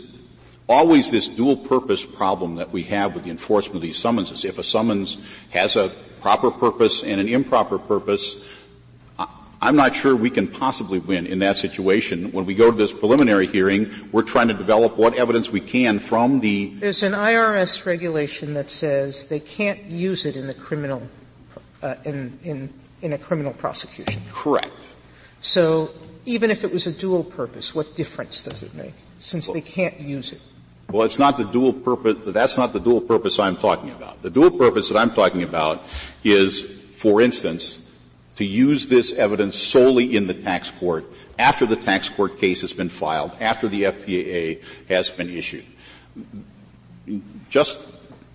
always 0.68 1.10
this 1.10 1.28
dual 1.28 1.56
purpose 1.56 2.04
problem 2.04 2.56
that 2.56 2.70
we 2.70 2.84
have 2.84 3.14
with 3.14 3.24
the 3.24 3.30
enforcement 3.30 3.76
of 3.76 3.82
these 3.82 3.98
summonses. 3.98 4.44
If 4.44 4.58
a 4.58 4.62
summons 4.62 5.18
has 5.50 5.76
a 5.76 5.90
proper 6.20 6.50
purpose 6.50 7.02
and 7.02 7.20
an 7.20 7.28
improper 7.28 7.78
purpose, 7.78 8.36
I'm 9.62 9.76
not 9.76 9.94
sure 9.94 10.16
we 10.16 10.30
can 10.30 10.48
possibly 10.48 10.98
win 10.98 11.26
in 11.26 11.40
that 11.40 11.58
situation. 11.58 12.32
When 12.32 12.46
we 12.46 12.54
go 12.54 12.70
to 12.70 12.76
this 12.76 12.92
preliminary 12.92 13.46
hearing, 13.46 13.90
we're 14.10 14.22
trying 14.22 14.48
to 14.48 14.54
develop 14.54 14.96
what 14.96 15.14
evidence 15.14 15.50
we 15.50 15.60
can 15.60 15.98
from 15.98 16.40
the. 16.40 16.68
There's 16.76 17.02
an 17.02 17.12
IRS 17.12 17.84
regulation 17.84 18.54
that 18.54 18.70
says 18.70 19.26
they 19.26 19.40
can't 19.40 19.84
use 19.84 20.24
it 20.24 20.34
in 20.34 20.46
the 20.46 20.54
criminal, 20.54 21.02
uh, 21.82 21.96
in, 22.06 22.38
in, 22.42 22.72
in 23.02 23.12
a 23.12 23.18
criminal 23.18 23.52
prosecution. 23.52 24.22
Correct. 24.32 24.72
So 25.42 25.90
even 26.26 26.50
if 26.50 26.64
it 26.64 26.72
was 26.72 26.86
a 26.86 26.92
dual 26.92 27.24
purpose, 27.24 27.74
what 27.74 27.96
difference 27.96 28.44
does 28.44 28.62
it 28.62 28.74
make? 28.74 28.94
Since 29.18 29.48
well, 29.48 29.54
they 29.54 29.60
can't 29.60 30.00
use 30.00 30.32
it. 30.32 30.40
Well, 30.90 31.02
it's 31.02 31.18
not 31.18 31.36
the 31.36 31.44
dual 31.44 31.72
purpose, 31.72 32.16
that's 32.26 32.56
not 32.56 32.72
the 32.72 32.80
dual 32.80 33.00
purpose 33.00 33.38
I'm 33.38 33.56
talking 33.56 33.90
about. 33.90 34.22
The 34.22 34.30
dual 34.30 34.50
purpose 34.50 34.88
that 34.88 34.96
I'm 34.96 35.12
talking 35.12 35.42
about 35.42 35.84
is, 36.24 36.64
for 36.92 37.20
instance, 37.20 37.80
to 38.36 38.44
use 38.44 38.88
this 38.88 39.12
evidence 39.12 39.56
solely 39.56 40.16
in 40.16 40.26
the 40.26 40.34
tax 40.34 40.70
court 40.70 41.04
after 41.38 41.64
the 41.66 41.76
tax 41.76 42.08
court 42.08 42.38
case 42.38 42.60
has 42.62 42.72
been 42.72 42.88
filed, 42.88 43.32
after 43.40 43.68
the 43.68 43.84
FPAA 43.84 44.62
has 44.88 45.10
been 45.10 45.30
issued. 45.30 45.64
Just, 47.48 47.80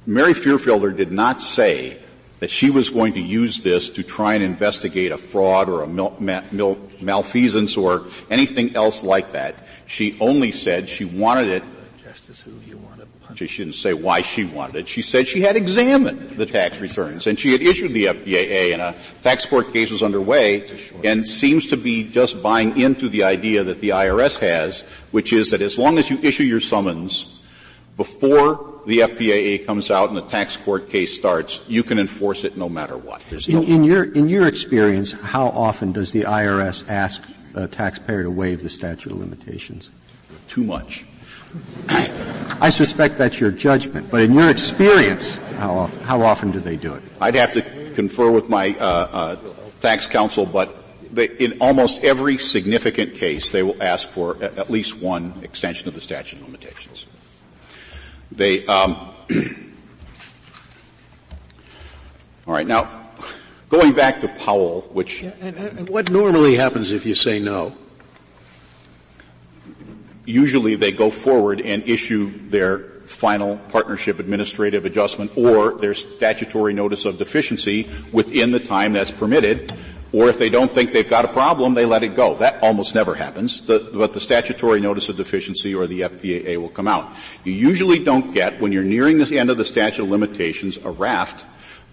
Mary 0.05 0.33
Fierfelder 0.33 0.95
did 0.95 1.11
not 1.11 1.41
say 1.41 1.97
that 2.39 2.49
she 2.49 2.69
was 2.69 2.89
going 2.89 3.13
to 3.13 3.21
use 3.21 3.61
this 3.61 3.89
to 3.91 4.03
try 4.03 4.35
and 4.35 4.43
investigate 4.43 5.11
a 5.11 5.17
fraud 5.17 5.69
or 5.69 5.83
a 5.83 5.87
mil- 5.87 6.15
mal- 6.19 6.77
malfeasance 7.01 7.77
or 7.77 8.05
anything 8.29 8.75
else 8.75 9.03
like 9.03 9.31
that. 9.33 9.55
She 9.85 10.17
only 10.19 10.51
said 10.51 10.89
she 10.89 11.05
wanted 11.05 11.47
it 11.47 11.63
she 13.35 13.47
shouldn't 13.47 13.75
say 13.75 13.93
why 13.93 14.21
she 14.21 14.45
wanted 14.45 14.75
it. 14.75 14.87
She 14.87 15.01
said 15.01 15.27
she 15.27 15.41
had 15.41 15.55
examined 15.55 16.31
the 16.31 16.45
tax 16.45 16.79
returns 16.79 17.27
and 17.27 17.39
she 17.39 17.51
had 17.51 17.61
issued 17.61 17.93
the 17.93 18.05
FPAA 18.05 18.73
and 18.73 18.81
a 18.81 18.95
tax 19.23 19.45
court 19.45 19.73
case 19.73 19.91
was 19.91 20.01
underway 20.01 20.67
and 21.03 21.27
seems 21.27 21.69
to 21.69 21.77
be 21.77 22.09
just 22.09 22.41
buying 22.41 22.79
into 22.79 23.09
the 23.09 23.23
idea 23.23 23.63
that 23.63 23.79
the 23.79 23.89
IRS 23.89 24.39
has, 24.39 24.81
which 25.11 25.33
is 25.33 25.51
that 25.51 25.61
as 25.61 25.77
long 25.77 25.97
as 25.97 26.09
you 26.09 26.17
issue 26.19 26.43
your 26.43 26.59
summons 26.59 27.39
before 27.97 28.74
the 28.85 28.99
FPAA 28.99 29.65
comes 29.65 29.89
out 29.89 30.09
and 30.09 30.17
the 30.17 30.21
tax 30.23 30.57
court 30.57 30.89
case 30.89 31.15
starts, 31.15 31.61
you 31.67 31.83
can 31.83 31.99
enforce 31.99 32.43
it 32.43 32.55
no 32.55 32.69
matter 32.69 32.97
what. 32.97 33.21
No 33.31 33.61
in, 33.61 33.63
in, 33.63 33.83
your 33.83 34.03
in 34.03 34.29
your 34.29 34.47
experience, 34.47 35.11
how 35.11 35.47
often 35.47 35.91
does 35.91 36.11
the 36.11 36.21
IRS 36.21 36.87
ask 36.89 37.27
a 37.55 37.67
taxpayer 37.67 38.23
to 38.23 38.31
waive 38.31 38.61
the 38.61 38.69
statute 38.69 39.11
of 39.11 39.19
limitations? 39.19 39.91
Too 40.47 40.63
much. 40.63 41.05
I 41.87 42.69
suspect 42.69 43.17
that's 43.17 43.39
your 43.39 43.51
judgment, 43.51 44.11
but 44.11 44.21
in 44.21 44.33
your 44.33 44.49
experience, 44.49 45.35
how 45.57 45.77
often, 45.77 46.03
how 46.03 46.21
often 46.21 46.51
do 46.51 46.59
they 46.59 46.75
do 46.75 46.93
it? 46.93 47.03
I'd 47.21 47.35
have 47.35 47.53
to 47.53 47.61
confer 47.93 48.29
with 48.29 48.49
my 48.49 48.75
uh, 48.77 48.83
uh, 48.83 49.35
tax 49.81 50.05
counsel, 50.05 50.45
but 50.45 50.75
they, 51.13 51.27
in 51.27 51.59
almost 51.61 52.03
every 52.03 52.37
significant 52.37 53.15
case, 53.15 53.51
they 53.51 53.63
will 53.63 53.81
ask 53.81 54.09
for 54.09 54.41
at 54.43 54.69
least 54.69 55.01
one 55.01 55.33
extension 55.43 55.87
of 55.87 55.93
the 55.93 56.01
statute 56.01 56.39
of 56.39 56.45
limitations. 56.45 57.07
They, 58.35 58.65
um, 58.65 58.95
all 62.45 62.53
right, 62.53 62.67
now 62.67 63.09
going 63.69 63.93
back 63.93 64.21
to 64.21 64.27
Powell, 64.27 64.81
which 64.91 65.21
and, 65.21 65.33
and, 65.41 65.57
and 65.57 65.89
what 65.89 66.11
normally 66.11 66.55
happens 66.55 66.91
if 66.91 67.05
you 67.05 67.15
say 67.15 67.39
no? 67.39 67.75
usually 70.25 70.75
they 70.75 70.91
go 70.91 71.09
forward 71.09 71.61
and 71.61 71.87
issue 71.87 72.31
their 72.49 72.79
final 73.05 73.57
partnership 73.69 74.19
administrative 74.19 74.85
adjustment 74.85 75.31
or 75.37 75.75
their 75.75 75.93
statutory 75.93 76.73
notice 76.73 77.05
of 77.05 77.17
deficiency 77.17 77.87
within 78.11 78.51
the 78.51 78.59
time 78.59 78.93
that's 78.93 79.11
permitted. 79.11 79.71
Or 80.11 80.29
if 80.29 80.39
they 80.39 80.49
don't 80.49 80.71
think 80.71 80.93
they've 80.93 81.09
got 81.09 81.25
a 81.25 81.27
problem, 81.27 81.73
they 81.73 81.85
let 81.85 82.03
it 82.03 82.15
go. 82.15 82.35
That 82.35 82.61
almost 82.63 82.95
never 82.95 83.15
happens. 83.15 83.65
The, 83.65 83.89
but 83.93 84.13
the 84.13 84.19
statutory 84.19 84.79
notice 84.79 85.09
of 85.09 85.17
deficiency 85.17 85.75
or 85.75 85.87
the 85.87 86.01
FPAA 86.01 86.57
will 86.57 86.69
come 86.69 86.87
out. 86.87 87.13
You 87.43 87.53
usually 87.53 87.99
don't 87.99 88.33
get, 88.33 88.61
when 88.61 88.71
you're 88.71 88.83
nearing 88.83 89.17
the 89.17 89.39
end 89.39 89.49
of 89.49 89.57
the 89.57 89.65
statute 89.65 90.03
of 90.03 90.09
limitations, 90.09 90.77
a 90.77 90.91
raft 90.91 91.43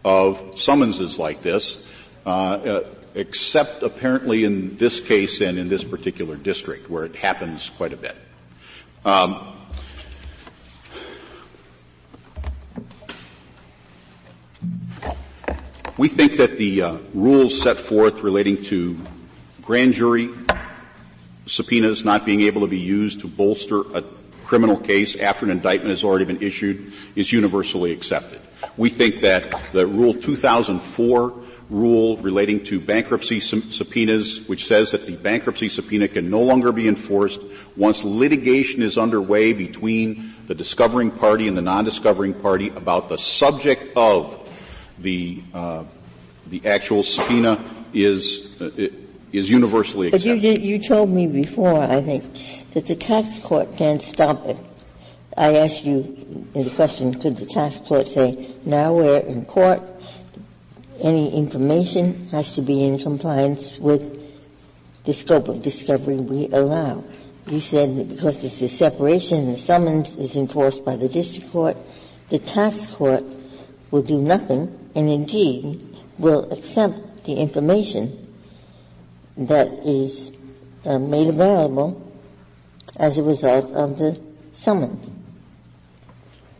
of 0.04 0.60
summonses 0.60 1.18
like 1.18 1.42
this, 1.42 1.84
uh, 2.26 2.28
uh, 2.28 2.84
except 3.14 3.82
apparently 3.82 4.44
in 4.44 4.76
this 4.76 5.00
case 5.00 5.40
and 5.40 5.58
in 5.58 5.68
this 5.68 5.84
particular 5.84 6.36
district 6.36 6.88
where 6.88 7.04
it 7.04 7.16
happens 7.16 7.70
quite 7.70 7.92
a 7.92 7.96
bit. 7.96 8.16
Um, 9.04 9.51
we 16.02 16.08
think 16.08 16.38
that 16.38 16.58
the 16.58 16.82
uh, 16.82 16.98
rules 17.14 17.62
set 17.62 17.78
forth 17.78 18.22
relating 18.22 18.60
to 18.60 18.98
grand 19.62 19.94
jury 19.94 20.28
subpoenas 21.46 22.04
not 22.04 22.26
being 22.26 22.40
able 22.40 22.62
to 22.62 22.66
be 22.66 22.80
used 22.80 23.20
to 23.20 23.28
bolster 23.28 23.82
a 23.94 24.02
criminal 24.42 24.76
case 24.76 25.14
after 25.14 25.44
an 25.44 25.52
indictment 25.52 25.90
has 25.90 26.02
already 26.02 26.24
been 26.24 26.42
issued 26.42 26.92
is 27.14 27.32
universally 27.32 27.92
accepted. 27.92 28.40
We 28.76 28.88
think 28.88 29.20
that 29.20 29.72
the 29.72 29.86
Rule 29.86 30.12
2004 30.12 31.34
rule 31.70 32.16
relating 32.16 32.64
to 32.64 32.80
bankruptcy 32.80 33.38
subpoenas, 33.38 34.48
which 34.48 34.66
says 34.66 34.90
that 34.90 35.06
the 35.06 35.14
bankruptcy 35.14 35.68
subpoena 35.68 36.08
can 36.08 36.28
no 36.28 36.42
longer 36.42 36.72
be 36.72 36.88
enforced 36.88 37.40
once 37.76 38.02
litigation 38.02 38.82
is 38.82 38.98
underway 38.98 39.52
between 39.52 40.34
the 40.48 40.54
discovering 40.56 41.12
party 41.12 41.46
and 41.46 41.56
the 41.56 41.62
non-discovering 41.62 42.34
party 42.34 42.70
about 42.70 43.08
the 43.08 43.18
subject 43.18 43.96
of 43.96 44.41
the 44.98 45.42
uh, 45.54 45.84
the 46.48 46.66
actual 46.66 47.02
subpoena 47.02 47.62
is 47.92 48.60
uh, 48.60 48.70
is 49.32 49.50
universally 49.50 50.08
accepted. 50.08 50.42
But 50.42 50.60
you, 50.60 50.72
you 50.72 50.78
told 50.78 51.10
me 51.10 51.26
before, 51.26 51.82
I 51.82 52.00
think, 52.02 52.24
that 52.72 52.86
the 52.86 52.94
tax 52.96 53.38
court 53.40 53.76
can't 53.76 54.02
stop 54.02 54.46
it. 54.46 54.58
I 55.36 55.56
asked 55.56 55.84
you 55.84 56.02
the 56.52 56.70
question, 56.70 57.14
could 57.18 57.38
the 57.38 57.46
tax 57.46 57.78
court 57.78 58.06
say, 58.06 58.54
now 58.66 58.92
we're 58.92 59.20
in 59.20 59.46
court, 59.46 59.82
any 61.00 61.34
information 61.34 62.28
has 62.28 62.54
to 62.56 62.62
be 62.62 62.84
in 62.84 62.98
compliance 62.98 63.78
with 63.78 64.20
the 65.04 65.14
scope 65.14 65.48
of 65.48 65.62
discovery 65.62 66.16
we 66.16 66.48
allow. 66.48 67.02
You 67.46 67.60
said 67.60 68.10
because 68.10 68.42
there's 68.42 68.60
a 68.60 68.68
separation, 68.68 69.50
the 69.50 69.58
summons 69.58 70.14
is 70.16 70.36
enforced 70.36 70.84
by 70.84 70.96
the 70.96 71.08
district 71.08 71.50
court, 71.50 71.76
the 72.28 72.38
tax 72.38 72.94
court 72.94 73.24
will 73.90 74.02
do 74.02 74.20
nothing 74.20 74.78
and 74.94 75.08
indeed 75.08 75.80
will 76.18 76.50
accept 76.52 77.24
the 77.24 77.34
information 77.34 78.34
that 79.36 79.68
is 79.84 80.32
uh, 80.84 80.98
made 80.98 81.28
available 81.28 82.12
as 82.96 83.18
a 83.18 83.22
result 83.22 83.72
of 83.72 83.98
the 83.98 84.20
summons. 84.52 85.08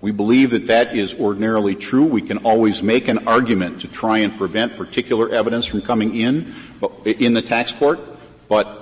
We 0.01 0.11
believe 0.11 0.51
that 0.51 0.67
that 0.67 0.97
is 0.97 1.15
ordinarily 1.15 1.77
true. 1.77 2.05
We 2.05 2.23
can 2.23 2.39
always 2.39 2.83
make 2.83 3.07
an 3.07 3.29
argument 3.29 3.83
to 3.83 3.89
try 3.89 4.19
and 4.19 4.37
prevent 4.37 4.77
particular 4.77 5.29
evidence 5.31 5.67
from 5.67 5.81
coming 5.81 6.17
in 6.17 6.55
in 7.05 7.35
the 7.35 7.43
tax 7.43 7.73
court, 7.73 8.01
but 8.49 8.81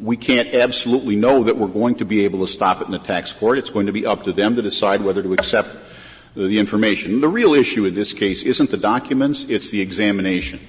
we 0.00 0.16
can't 0.16 0.52
absolutely 0.52 1.14
know 1.14 1.44
that 1.44 1.56
we're 1.56 1.68
going 1.68 1.94
to 1.96 2.04
be 2.04 2.24
able 2.24 2.44
to 2.44 2.52
stop 2.52 2.80
it 2.80 2.86
in 2.86 2.90
the 2.90 2.98
tax 2.98 3.32
court. 3.32 3.58
It's 3.58 3.70
going 3.70 3.86
to 3.86 3.92
be 3.92 4.04
up 4.04 4.24
to 4.24 4.32
them 4.32 4.56
to 4.56 4.62
decide 4.62 5.00
whether 5.00 5.22
to 5.22 5.32
accept 5.32 5.68
the 6.36 6.58
information. 6.58 7.20
The 7.20 7.28
real 7.28 7.54
issue 7.54 7.86
in 7.86 7.94
this 7.94 8.12
case 8.12 8.42
isn't 8.42 8.70
the 8.70 8.76
documents, 8.76 9.44
it's 9.48 9.70
the 9.70 9.80
examination. 9.80 10.60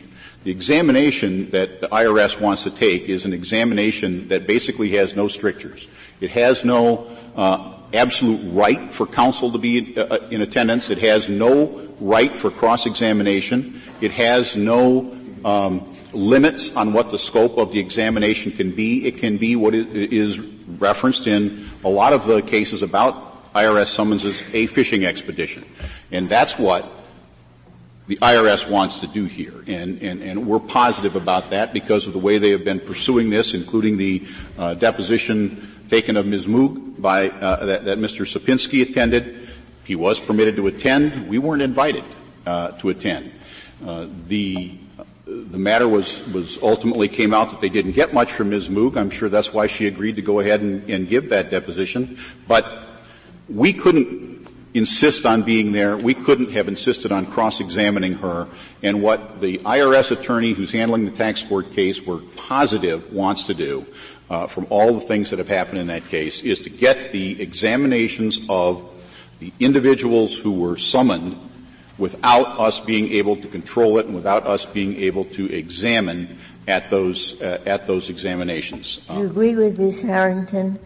The 0.44 0.52
examination 0.52 1.50
that 1.50 1.82
the 1.82 1.90
IRS 1.90 2.40
wants 2.40 2.64
to 2.64 2.72
take 2.72 3.10
is 3.10 3.26
an 3.26 3.34
examination 3.34 4.30
that 4.30 4.48
basically 4.48 4.90
has 4.92 5.16
no 5.16 5.28
strictures. 5.28 5.88
It 6.22 6.32
has 6.32 6.64
no 6.64 7.08
uh, 7.36 7.74
absolute 7.94 8.40
right 8.54 8.94
for 8.94 9.06
counsel 9.06 9.52
to 9.52 9.58
be 9.58 9.98
uh, 9.98 10.20
in 10.30 10.42
attendance. 10.42 10.90
It 10.90 11.00
has 11.00 11.28
no 11.28 11.90
right 12.00 12.34
for 12.34 12.50
cross-examination. 12.50 13.82
It 14.00 14.12
has 14.12 14.56
no 14.56 15.14
um, 15.44 15.94
limits 16.14 16.74
on 16.76 16.94
what 16.94 17.12
the 17.12 17.20
scope 17.20 17.58
of 17.58 17.74
the 17.74 17.80
examination 17.80 18.54
can 18.54 18.72
be. 18.72 19.06
It 19.06 19.18
can 19.18 19.38
be 19.38 19.58
what 19.58 19.76
is 19.76 20.40
referenced 20.40 21.28
in 21.28 21.68
a 21.84 21.90
lot 21.90 22.14
of 22.14 22.26
the 22.26 22.42
cases 22.42 22.84
about 22.84 23.37
IRS 23.64 23.88
summonses, 23.88 24.44
a 24.54 24.68
fishing 24.68 25.06
expedition. 25.06 25.66
And 26.12 26.30
that's 26.30 26.58
what 26.58 26.92
the 28.08 28.18
IRS 28.18 28.70
wants 28.70 29.02
to 29.02 29.08
do 29.08 29.26
here. 29.26 29.64
And, 29.68 30.02
and, 30.02 30.22
and 30.22 30.48
we're 30.48 30.60
positive 30.60 31.16
about 31.16 31.50
that 31.50 31.74
because 31.74 32.08
of 32.08 32.14
the 32.14 32.20
way 32.20 32.38
they 32.38 32.52
have 32.52 32.64
been 32.64 32.80
pursuing 32.80 33.30
this, 33.30 33.54
including 33.54 33.98
the 33.98 34.26
uh, 34.58 34.74
deposition 34.76 35.68
taken 35.90 36.16
of 36.18 36.26
Ms. 36.26 36.46
Moog 36.46 37.02
by, 37.02 37.30
uh, 37.30 37.66
that, 37.66 37.86
that, 37.86 37.98
Mr. 37.98 38.26
Sierpinski 38.26 38.90
attended. 38.90 39.50
He 39.84 39.96
was 39.96 40.20
permitted 40.20 40.56
to 40.58 40.68
attend. 40.68 41.28
We 41.28 41.38
weren't 41.38 41.62
invited 41.62 42.04
uh, 42.46 42.72
to 42.80 42.90
attend. 42.90 43.32
Uh, 43.86 44.08
the 44.28 44.78
the 45.28 45.58
matter 45.58 45.88
was, 45.90 46.26
was 46.28 46.58
ultimately 46.62 47.10
came 47.10 47.34
out 47.34 47.50
that 47.50 47.60
they 47.60 47.68
didn't 47.68 47.92
get 47.92 48.14
much 48.14 48.32
from 48.32 48.50
Ms. 48.50 48.70
Moog. 48.70 48.96
I'm 48.96 49.10
sure 49.10 49.28
that's 49.28 49.54
why 49.54 49.68
she 49.68 49.86
agreed 49.86 50.16
to 50.16 50.22
go 50.22 50.40
ahead 50.40 50.62
and, 50.62 50.90
and 50.90 51.08
give 51.08 51.30
that 51.30 51.50
deposition. 51.50 52.18
But 52.48 52.66
we 53.50 53.74
couldn't 53.74 54.48
insist 54.74 55.26
on 55.26 55.42
being 55.42 55.72
there. 55.72 55.98
We 55.98 56.14
couldn't 56.14 56.52
have 56.52 56.68
insisted 56.68 57.12
on 57.12 57.26
cross-examining 57.26 58.14
her. 58.16 58.48
And 58.84 59.02
what 59.02 59.42
the 59.42 59.58
IRS 59.60 60.12
attorney 60.12 60.54
who's 60.54 60.72
handling 60.72 61.06
the 61.06 61.12
tax 61.12 61.42
court 61.42 61.72
case 61.72 62.02
were 62.02 62.20
positive 62.36 63.12
wants 63.12 63.46
to 63.46 63.54
do, 63.54 63.86
uh, 64.30 64.48
from 64.48 64.68
all 64.70 64.94
the 64.94 65.00
things 65.00 65.32
that 65.32 65.40
have 65.40 65.48
happened 65.48 65.80
in 65.80 65.88
that 65.88 66.06
case, 66.08 66.42
is 66.42 66.62
to 66.62 66.70
get 66.70 67.12
the 67.12 67.42
examinations 67.42 68.40
of 68.50 68.88
the 69.40 69.52
individuals 69.60 70.38
who 70.38 70.52
were 70.52 70.78
summoned 70.78 71.38
without 71.98 72.60
us 72.60 72.80
being 72.80 73.12
able 73.14 73.36
to 73.36 73.48
control 73.48 73.98
it 73.98 74.06
and 74.06 74.14
without 74.14 74.46
us 74.46 74.66
being 74.66 74.96
able 74.98 75.26
to 75.26 75.52
examine 75.52 76.38
at 76.68 76.90
those 76.90 77.42
uh, 77.42 77.60
at 77.66 77.88
those 77.88 78.10
examinations. 78.10 78.98
Do 79.08 79.20
you 79.20 79.26
agree 79.26 79.56
with 79.56 79.80
Ms. 79.80 80.02
Harrington 80.04 80.80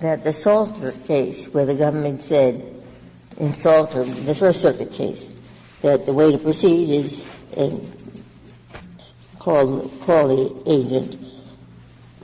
that 0.00 0.24
the 0.24 0.32
Salter 0.32 0.92
case, 0.92 1.46
where 1.46 1.66
the 1.66 1.74
government 1.74 2.20
said 2.22 2.82
in 3.38 3.52
Salter, 3.52 4.04
the 4.04 4.34
First 4.34 4.62
Circuit 4.62 4.92
case, 4.92 5.28
that 5.82 6.06
the 6.06 6.12
way 6.12 6.32
to 6.32 6.38
proceed 6.38 6.90
is 6.90 7.24
uh, 7.56 7.78
call 9.38 9.88
call 10.00 10.28
the 10.28 10.70
agent. 10.70 11.16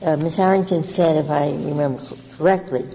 Uh, 0.03 0.16
Ms. 0.16 0.37
Harrington 0.37 0.85
said, 0.85 1.16
if 1.16 1.31
I 1.31 1.51
remember 1.51 2.03
correctly, 2.37 2.89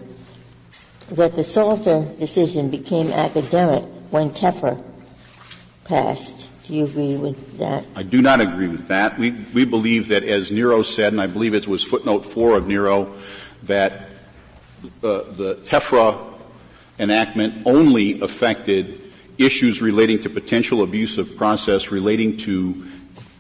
that 1.12 1.36
the 1.36 1.44
Salter 1.44 2.06
decision 2.20 2.70
became 2.70 3.12
academic 3.12 3.86
when 4.12 4.30
TEFRA 4.30 4.84
passed. 5.86 6.48
Do 6.66 6.76
you 6.76 6.86
agree 6.86 7.16
with 7.16 7.58
that? 7.58 7.88
I 7.96 8.04
do 8.04 8.22
not 8.22 8.42
agree 8.42 8.68
with 8.68 8.90
that. 8.90 9.18
We, 9.18 9.32
we 9.54 9.66
believe 9.66 10.10
that 10.10 10.24
as 10.24 10.52
Nero 10.52 10.84
said, 10.84 11.14
and 11.14 11.22
I 11.22 11.26
believe 11.26 11.56
it 11.56 11.68
was 11.68 11.84
footnote 11.84 12.26
four 12.26 12.56
of 12.56 12.68
Nero, 12.68 13.16
that 13.64 14.09
uh, 15.04 15.24
the 15.32 15.60
TEFRA 15.66 16.34
enactment 17.00 17.66
only 17.66 18.20
affected 18.22 19.02
issues 19.38 19.82
relating 19.82 20.22
to 20.22 20.30
potential 20.30 20.84
abuse 20.84 21.18
of 21.18 21.36
process 21.38 21.92
relating 21.92 22.36
to 22.38 22.86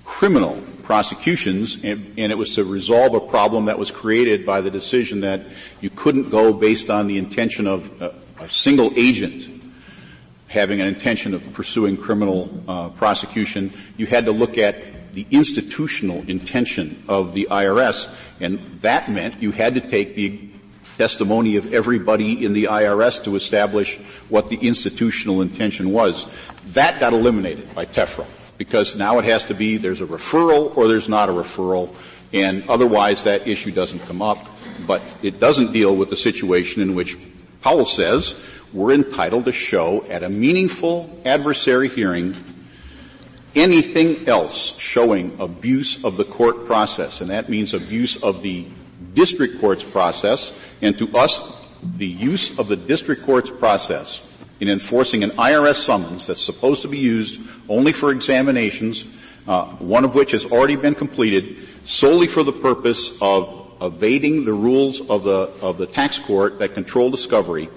criminal 0.05 0.61
prosecutions, 0.83 1.83
and, 1.83 2.13
and, 2.17 2.31
it 2.31 2.37
was 2.37 2.55
to 2.55 2.63
resolve 2.63 3.13
a 3.13 3.19
problem 3.19 3.65
that 3.65 3.77
was 3.77 3.91
created 3.91 4.43
by 4.43 4.59
the 4.59 4.71
decision 4.71 5.21
that 5.21 5.45
you 5.81 5.89
couldn't 5.89 6.29
go 6.29 6.51
based 6.51 6.89
on 6.89 7.05
the 7.05 7.17
intention 7.17 7.67
of 7.67 8.01
a, 8.01 8.15
a 8.39 8.49
single 8.49 8.91
agent 8.95 9.59
having 10.49 10.81
an 10.81 10.87
intention 10.87 11.33
of 11.33 11.53
pursuing 11.53 11.95
criminal 11.95 12.49
uh, 12.67 12.89
prosecution. 12.89 13.71
You 13.97 14.07
had 14.07 14.25
to 14.25 14.31
look 14.31 14.57
at 14.57 15.13
the 15.13 15.25
institutional 15.31 16.27
intention 16.27 17.03
of 17.07 17.33
the 17.33 17.47
IRS, 17.49 18.11
and 18.39 18.59
that 18.81 19.09
meant 19.09 19.41
you 19.41 19.51
had 19.51 19.75
to 19.75 19.81
take 19.81 20.15
the 20.15 20.49
testimony 20.99 21.55
of 21.55 21.73
everybody 21.73 22.45
in 22.45 22.51
the 22.51 22.65
IRS 22.65 23.23
to 23.23 23.37
establish 23.37 23.97
what 24.27 24.49
the 24.49 24.57
institutional 24.57 25.41
intention 25.41 25.93
was. 25.93 26.27
That 26.73 26.99
got 26.99 27.13
eliminated 27.13 27.73
by 27.73 27.85
TEFRA 27.85 28.25
because 28.57 28.97
now 28.97 29.17
it 29.17 29.23
has 29.23 29.45
to 29.45 29.53
be 29.53 29.77
there's 29.77 30.01
a 30.01 30.05
referral 30.05 30.75
or 30.75 30.89
there's 30.89 31.07
not 31.07 31.29
a 31.29 31.31
referral 31.31 31.95
and 32.33 32.69
otherwise 32.69 33.23
that 33.23 33.47
issue 33.47 33.71
doesn't 33.71 33.99
come 33.99 34.21
up. 34.21 34.49
But 34.85 35.01
it 35.23 35.39
doesn't 35.39 35.71
deal 35.71 35.95
with 35.95 36.09
the 36.09 36.17
situation 36.17 36.81
in 36.81 36.95
which 36.95 37.15
Powell 37.61 37.85
says 37.85 38.35
we're 38.73 38.93
entitled 38.93 39.45
to 39.45 39.53
show 39.53 40.03
at 40.09 40.23
a 40.23 40.29
meaningful 40.29 41.21
adversary 41.23 41.87
hearing 41.87 42.35
anything 43.55 44.27
else 44.27 44.77
showing 44.77 45.39
abuse 45.39 46.03
of 46.03 46.17
the 46.17 46.25
court 46.25 46.65
process, 46.65 47.21
and 47.21 47.29
that 47.29 47.49
means 47.49 47.73
abuse 47.73 48.21
of 48.21 48.41
the 48.43 48.67
district 49.13 49.59
court's 49.59 49.83
process, 49.83 50.53
and 50.81 50.97
to 50.97 51.15
us, 51.17 51.43
the 51.97 52.07
use 52.07 52.57
of 52.59 52.67
the 52.67 52.75
district 52.75 53.23
court's 53.23 53.49
process 53.49 54.21
in 54.59 54.69
enforcing 54.69 55.23
an 55.23 55.31
IRS 55.31 55.75
summons 55.75 56.27
that's 56.27 56.41
supposed 56.41 56.81
to 56.81 56.87
be 56.87 56.97
used 56.97 57.39
only 57.69 57.93
for 57.93 58.11
examinations, 58.11 59.05
uh, 59.47 59.65
one 59.77 60.03
of 60.03 60.15
which 60.15 60.31
has 60.31 60.45
already 60.45 60.75
been 60.75 60.95
completed, 60.95 61.67
solely 61.85 62.27
for 62.27 62.43
the 62.43 62.51
purpose 62.51 63.13
of 63.21 63.71
evading 63.81 64.43
the 64.43 64.53
rules 64.53 64.99
of 65.09 65.23
the 65.23 65.51
of 65.61 65.77
the 65.77 65.87
tax 65.87 66.19
court 66.19 66.59
that 66.59 66.73
control 66.73 67.09
discovery, 67.09 67.69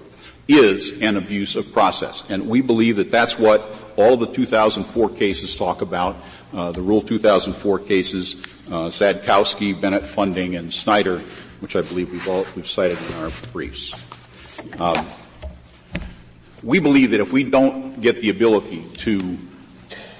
is 0.49 1.01
an 1.01 1.17
abuse 1.17 1.55
of 1.55 1.73
process. 1.73 2.29
And 2.29 2.49
we 2.49 2.61
believe 2.61 2.97
that 2.97 3.11
that's 3.11 3.39
what 3.39 3.71
all 3.97 4.17
the 4.17 4.27
2004 4.27 5.11
cases 5.11 5.55
talk 5.55 5.83
about. 5.83 6.17
Uh, 6.53 6.73
the 6.73 6.83
Rule 6.83 7.01
2004 7.01 7.79
cases, 7.81 8.37
uh, 8.73 8.89
Sadkowski, 8.89 9.79
Bennett 9.79 10.07
Funding, 10.07 10.57
and 10.57 10.73
Snyder, 10.73 11.19
which 11.61 11.77
I 11.77 11.83
believe 11.83 12.11
we've 12.11 12.27
all 12.27 12.47
we've 12.57 12.69
cited 12.69 12.99
in 12.99 13.15
our 13.17 13.31
briefs. 13.53 13.95
Um, 14.81 15.07
we 16.63 16.81
believe 16.81 17.11
that 17.11 17.21
if 17.21 17.33
we 17.33 17.45
don't 17.45 18.01
get 18.01 18.23
the 18.23 18.31
ability 18.31 18.85
to 18.99 19.37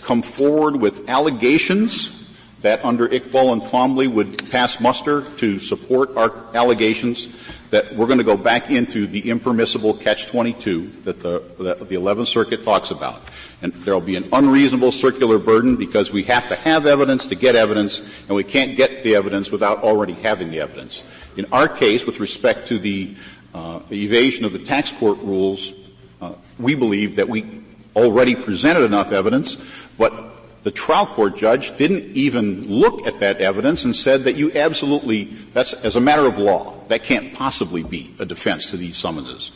come 0.03 0.21
forward 0.21 0.77
with 0.77 1.09
allegations 1.09 2.29
that 2.61 2.85
under 2.85 3.09
Iqbal 3.09 3.53
and 3.53 3.63
Twombly 3.63 4.13
would 4.13 4.51
pass 4.51 4.81
muster 4.81 5.23
to 5.39 5.59
support 5.59 6.17
our 6.17 6.33
allegations, 6.55 7.29
that 7.73 7.91
we're 7.97 8.07
going 8.07 8.19
to 8.19 8.25
go 8.25 8.37
back 8.37 8.71
into 8.71 9.07
the 9.07 9.31
impermissible 9.31 9.95
catch-22 9.95 11.05
that 11.05 11.21
the, 11.21 11.43
that 11.59 11.79
the 11.89 11.95
11th 11.95 12.27
Circuit 12.27 12.63
talks 12.63 12.91
about. 12.91 13.23
And 13.63 13.73
there 13.73 13.95
will 13.95 14.03
be 14.03 14.15
an 14.17 14.29
unreasonable 14.31 14.93
circular 14.93 15.39
burden 15.39 15.77
because 15.77 16.13
we 16.13 16.23
have 16.25 16.47
to 16.51 16.55
have 16.55 16.85
evidence 16.85 17.25
to 17.27 17.35
get 17.35 17.57
evidence, 17.57 18.01
and 18.29 18.37
we 18.37 18.45
can't 18.45 18.77
get 18.77 19.03
the 19.03 19.15
evidence 19.15 19.51
without 19.51 19.79
already 19.79 20.13
having 20.13 20.51
the 20.51 20.61
evidence. 20.61 21.03
In 21.39 21.47
our 21.51 21.67
case, 21.67 22.05
with 22.05 22.21
respect 22.21 22.69
to 22.69 22.79
the, 22.79 23.17
uh, 23.55 23.81
evasion 23.91 24.45
of 24.45 24.53
the 24.53 24.59
tax 24.59 24.93
court 24.93 25.19
rules, 25.21 25.73
uh, 26.21 26.35
we 26.59 26.75
believe 26.75 27.17
that 27.17 27.29
we 27.31 27.63
already 27.97 28.35
presented 28.35 28.85
enough 28.85 29.13
evidence, 29.13 29.57
but 29.97 30.32
the 30.63 30.71
trial 30.71 31.07
court 31.07 31.37
judge 31.37 31.77
didn't 31.77 32.05
even 32.17 32.69
look 32.69 33.07
at 33.07 33.19
that 33.19 33.41
evidence 33.41 33.85
and 33.85 33.95
said 33.95 34.25
that 34.25 34.37
you 34.37 34.53
absolutely, 34.53 35.25
that's 35.53 35.75
as 35.75 35.97
a 35.97 36.01
matter 36.01 36.27
of 36.27 36.39
law, 36.39 36.77
that 36.89 37.03
can't 37.03 37.35
possibly 37.35 37.83
be 37.83 38.15
a 38.19 38.25
defense 38.25 38.71
to 38.71 38.77
these 38.77 38.97
summonses. 38.97 39.53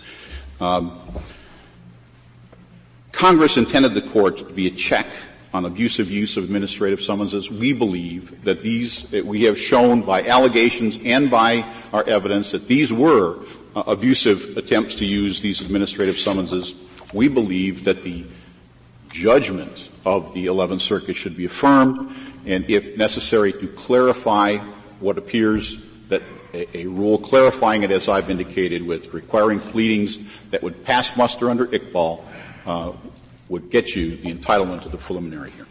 Um, 0.61 0.99
Congress 3.13 3.57
intended 3.57 3.95
the 3.95 4.03
court 4.03 4.39
to 4.39 4.45
be 4.45 4.67
a 4.67 4.71
check 4.71 5.07
on 5.55 5.65
abusive 5.65 6.11
use 6.11 6.37
of 6.37 6.45
administrative 6.45 7.01
summonses. 7.01 7.51
We 7.51 7.73
believe 7.73 8.45
that 8.45 8.63
these, 8.63 9.11
we 9.13 9.45
have 9.45 9.59
shown 9.59 10.03
by 10.03 10.23
allegations 10.25 10.99
and 11.05 11.31
by 11.31 11.65
our 11.93 12.05
evidence 12.05 12.51
that 12.51 12.69
these 12.69 12.93
were 12.93 13.39
uh, 13.75 13.85
abusive 13.87 14.57
attempts 14.59 14.97
to 14.97 15.07
use 15.07 15.41
these 15.41 15.63
administrative 15.63 16.17
summonses. 16.17 16.75
We 17.15 17.29
believe 17.29 17.85
that 17.85 18.03
the 18.03 18.27
judgment 19.17 19.89
of 20.05 20.35
the 20.35 20.47
11th 20.47 20.83
Circuit 20.83 21.17
should 21.17 21.37
be 21.37 21.47
affirmed, 21.47 22.15
and 22.45 22.69
if 22.69 22.97
necessary 22.97 23.53
to 23.53 23.67
clarify 23.69 24.59
what 25.01 25.17
appears 25.17 25.79
that 26.09 26.23
a, 26.53 26.79
a, 26.79 26.87
rule 26.87 27.19
clarifying 27.19 27.83
it 27.83 27.91
as 27.91 28.09
I've 28.09 28.31
indicated 28.31 28.83
with 28.87 29.13
requiring 29.13 29.59
pleadings 29.59 30.19
that 30.51 30.63
would 30.63 30.85
pass 30.85 31.17
muster 31.17 31.51
under 31.51 31.67
Iqbal 31.67 32.23
uh, 32.67 32.93
would 33.49 33.71
get 33.71 33.95
you 33.97 34.17
the 34.17 34.33
entitlement 34.33 34.83
to 34.83 34.89
the 34.89 34.99
preliminary 34.99 35.51
hearing. 35.51 35.71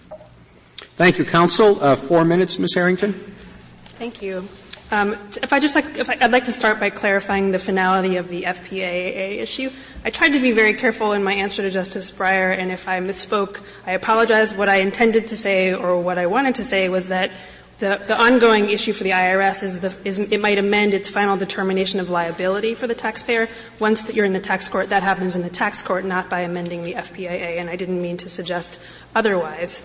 Thank 0.98 1.18
you, 1.18 1.26
counsel. 1.26 1.84
Uh, 1.84 1.96
four 1.96 2.26
minutes, 2.26 2.58
Ms. 2.58 2.74
Harrington. 2.74 3.14
Thank 3.98 4.22
you. 4.22 4.48
Um, 4.91 5.17
if 5.41 5.51
I 5.51 5.59
just 5.59 5.75
like, 5.75 5.97
if 5.97 6.09
I, 6.09 6.17
would 6.21 6.31
like 6.31 6.43
to 6.43 6.51
start 6.51 6.79
by 6.79 6.91
clarifying 6.91 7.51
the 7.51 7.57
finality 7.57 8.17
of 8.17 8.29
the 8.29 8.43
FPAA 8.43 9.39
issue. 9.39 9.71
I 10.03 10.11
tried 10.11 10.33
to 10.33 10.39
be 10.39 10.51
very 10.51 10.75
careful 10.75 11.13
in 11.13 11.23
my 11.23 11.33
answer 11.33 11.63
to 11.63 11.71
Justice 11.71 12.11
Breyer, 12.11 12.55
and 12.55 12.71
if 12.71 12.88
I 12.88 12.99
misspoke, 12.99 13.61
I 13.88 13.93
apologize. 13.93 14.53
What 14.53 14.69
I 14.69 14.81
intended 14.81 15.27
to 15.29 15.38
say, 15.38 15.73
or 15.73 15.99
what 15.99 16.19
I 16.19 16.27
wanted 16.27 16.55
to 16.55 16.63
say, 16.63 16.88
was 16.89 17.07
that 17.07 17.31
the, 17.79 18.01
the 18.07 18.17
ongoing 18.17 18.69
issue 18.69 18.93
for 18.93 19.03
the 19.03 19.09
IRS 19.09 19.63
is, 19.63 19.79
the, 19.81 19.95
is, 20.05 20.19
it 20.19 20.39
might 20.39 20.57
amend 20.57 20.93
its 20.93 21.09
final 21.09 21.36
determination 21.36 21.99
of 21.99 22.09
liability 22.09 22.73
for 22.73 22.88
the 22.88 22.95
taxpayer. 22.95 23.49
Once 23.79 24.13
you're 24.13 24.25
in 24.25 24.33
the 24.33 24.39
tax 24.39 24.69
court, 24.69 24.89
that 24.89 25.03
happens 25.03 25.36
in 25.36 25.41
the 25.41 25.49
tax 25.49 25.81
court, 25.81 26.05
not 26.05 26.29
by 26.29 26.41
amending 26.41 26.83
the 26.83 26.93
FPAA, 26.93 27.59
and 27.59 27.69
I 27.69 27.75
didn't 27.75 28.01
mean 28.01 28.17
to 28.17 28.29
suggest 28.29 28.79
otherwise. 29.13 29.83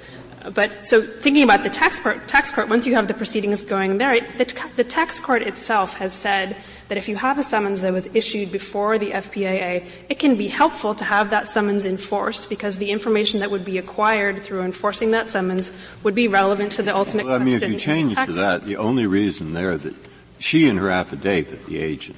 But 0.55 0.87
so 0.89 1.03
thinking 1.03 1.43
about 1.43 1.65
the 1.65 1.71
tax 1.71 1.99
court, 1.99 2.27
tax 2.27 2.51
court, 2.51 2.69
once 2.69 2.87
you 2.87 2.95
have 2.95 3.09
the 3.09 3.15
proceedings 3.15 3.63
going 3.63 3.99
there, 3.99 4.19
the, 4.39 4.71
the, 4.77 4.85
tax 4.85 5.21
court 5.21 5.43
itself 5.43 5.95
has 5.97 6.15
said 6.15 6.57
that 6.89 6.97
if 6.97 7.09
you 7.09 7.17
have 7.17 7.39
a 7.39 7.43
summons 7.43 7.83
that 7.83 7.93
was 7.93 8.09
issued 8.15 8.51
before 8.51 8.97
the 8.99 9.11
FPAA, 9.11 9.87
it 10.09 10.19
can 10.19 10.37
be 10.37 10.47
helpful 10.49 10.95
to 10.95 11.05
have 11.05 11.29
that 11.31 11.51
summons 11.51 11.85
enforced 11.85 12.49
because 12.49 12.79
the 12.79 12.91
information 12.91 13.41
that 13.41 13.51
would 13.51 13.67
be 13.67 13.77
acquired 13.77 14.43
through 14.43 14.63
enforcing 14.63 15.11
that 15.11 15.29
summons 15.29 15.75
would 16.03 16.15
be 16.15 16.27
relevant 16.27 16.73
to 16.73 16.83
the 16.83 16.95
ultimate. 16.95 17.27
Well, 17.27 17.35
I 17.35 17.45
mean, 17.45 17.63
if 17.63 17.71
you 17.71 17.79
change 17.79 18.15
to 18.15 18.33
that, 18.33 18.65
the 18.65 18.79
only 18.79 19.07
reason 19.07 19.53
there 19.53 19.77
that 19.77 19.95
she 20.39 20.69
in 20.69 20.79
her 20.79 20.89
affidavit, 20.89 21.67
the 21.67 21.79
agent, 21.79 22.17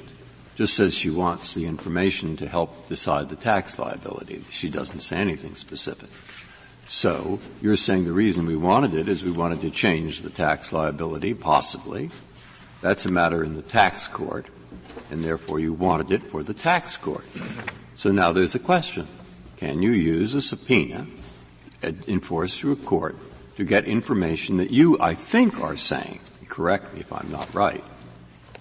just 0.55 0.75
says 0.75 0.95
she 0.95 1.11
wants 1.11 1.55
the 1.55 1.67
information 1.67 2.37
to 2.37 2.47
help 2.47 2.89
decide 2.89 3.29
the 3.29 3.37
tax 3.37 3.81
liability. 3.81 4.45
She 4.51 4.69
doesn't 4.69 5.01
say 5.01 5.17
anything 5.17 5.57
specific. 5.57 6.09
So 6.93 7.39
you're 7.63 7.77
saying 7.77 8.05
the 8.05 8.13
reason 8.13 8.45
we 8.45 8.55
wanted 8.55 8.93
it 8.93 9.09
is 9.09 9.25
we 9.25 9.31
wanted 9.31 9.63
to 9.63 9.71
change 9.71 10.21
the 10.21 10.29
tax 10.29 10.75
liability, 10.75 11.33
possibly. 11.33 12.11
That's 12.83 13.07
a 13.07 13.11
matter 13.11 13.43
in 13.43 13.55
the 13.57 13.63
tax 13.63 14.09
court, 14.09 14.45
and 15.11 15.25
therefore 15.25 15.59
you 15.59 15.73
wanted 15.73 16.11
it 16.11 16.23
for 16.23 16.43
the 16.43 16.53
tax 16.53 16.99
court. 16.99 17.25
So 17.95 18.13
now 18.13 18.33
there's 18.33 18.55
a 18.55 18.59
question. 18.59 19.07
Can 19.57 19.81
you 19.81 19.93
use 19.93 20.35
a 20.35 20.43
subpoena 20.43 21.07
enforced 21.83 22.59
through 22.59 22.73
a 22.73 22.77
court 22.77 23.17
to 23.57 23.65
get 23.65 23.87
information 23.87 24.59
that 24.59 24.71
you, 24.71 24.99
I 25.01 25.15
think, 25.15 25.61
are 25.61 25.79
saying, 25.79 26.21
correct 26.51 26.93
me 26.93 27.01
if 27.01 27.11
I'm 27.11 27.33
not 27.33 27.55
right, 27.55 27.83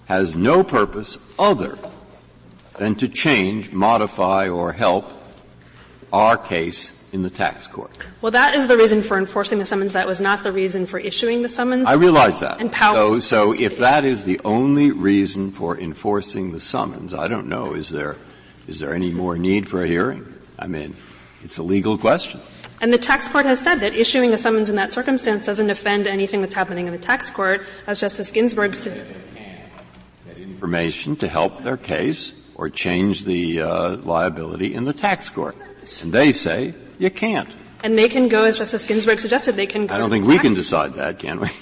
has 0.06 0.36
no 0.36 0.64
purpose 0.64 1.18
other 1.38 1.78
than 2.78 2.94
to 2.94 3.08
change, 3.08 3.72
modify, 3.72 4.48
or 4.48 4.72
help 4.72 5.12
our 6.14 6.38
case 6.38 6.98
in 7.12 7.22
the 7.22 7.30
tax 7.30 7.66
court. 7.66 7.90
Well, 8.22 8.32
that 8.32 8.54
is 8.54 8.68
the 8.68 8.76
reason 8.76 9.02
for 9.02 9.18
enforcing 9.18 9.58
the 9.58 9.64
summons. 9.64 9.92
That 9.92 10.06
was 10.06 10.20
not 10.20 10.42
the 10.42 10.50
reason 10.50 10.86
for 10.86 10.98
issuing 10.98 11.42
the 11.42 11.48
summons. 11.48 11.86
I 11.86 11.92
realize 11.92 12.40
that. 12.40 12.60
And 12.60 12.72
Powell. 12.72 13.20
So, 13.20 13.52
so 13.52 13.52
if 13.52 13.78
that 13.78 14.04
is 14.04 14.24
the 14.24 14.40
only 14.44 14.90
reason 14.90 15.52
for 15.52 15.78
enforcing 15.78 16.52
the 16.52 16.60
summons, 16.60 17.12
I 17.12 17.28
don't 17.28 17.48
know, 17.48 17.74
is 17.74 17.90
there, 17.90 18.16
is 18.66 18.80
there 18.80 18.94
any 18.94 19.10
more 19.10 19.36
need 19.36 19.68
for 19.68 19.82
a 19.82 19.86
hearing? 19.86 20.26
I 20.58 20.66
mean, 20.66 20.96
it's 21.44 21.58
a 21.58 21.62
legal 21.62 21.98
question. 21.98 22.40
And 22.80 22.92
the 22.92 22.98
tax 22.98 23.28
court 23.28 23.46
has 23.46 23.60
said 23.60 23.76
that 23.76 23.94
issuing 23.94 24.32
a 24.32 24.36
summons 24.36 24.70
in 24.70 24.76
that 24.76 24.92
circumstance 24.92 25.46
doesn't 25.46 25.70
offend 25.70 26.08
anything 26.08 26.40
that's 26.40 26.54
happening 26.54 26.86
in 26.86 26.92
the 26.92 26.98
tax 26.98 27.30
court, 27.30 27.62
as 27.86 28.00
Justice 28.00 28.30
Ginsburg 28.30 28.74
said. 28.74 29.06
That 30.26 30.38
Information 30.38 31.14
to 31.16 31.28
help 31.28 31.62
their 31.62 31.76
case 31.76 32.32
or 32.54 32.70
change 32.70 33.24
the 33.24 33.62
uh, 33.62 33.96
liability 33.98 34.74
in 34.74 34.84
the 34.84 34.92
tax 34.92 35.30
court. 35.30 35.56
And 36.02 36.12
they 36.12 36.32
say, 36.32 36.74
you 36.98 37.10
can't. 37.10 37.48
And 37.84 37.98
they 37.98 38.08
can 38.08 38.28
go, 38.28 38.44
as 38.44 38.58
Justice 38.58 38.86
Ginsburg 38.86 39.20
suggested, 39.20 39.56
they 39.56 39.66
can 39.66 39.86
go. 39.86 39.94
I 39.94 39.98
don't 39.98 40.10
think 40.10 40.26
we 40.26 40.38
can 40.38 40.54
decide 40.54 40.94
that, 40.94 41.18
can 41.18 41.40
we? 41.40 41.48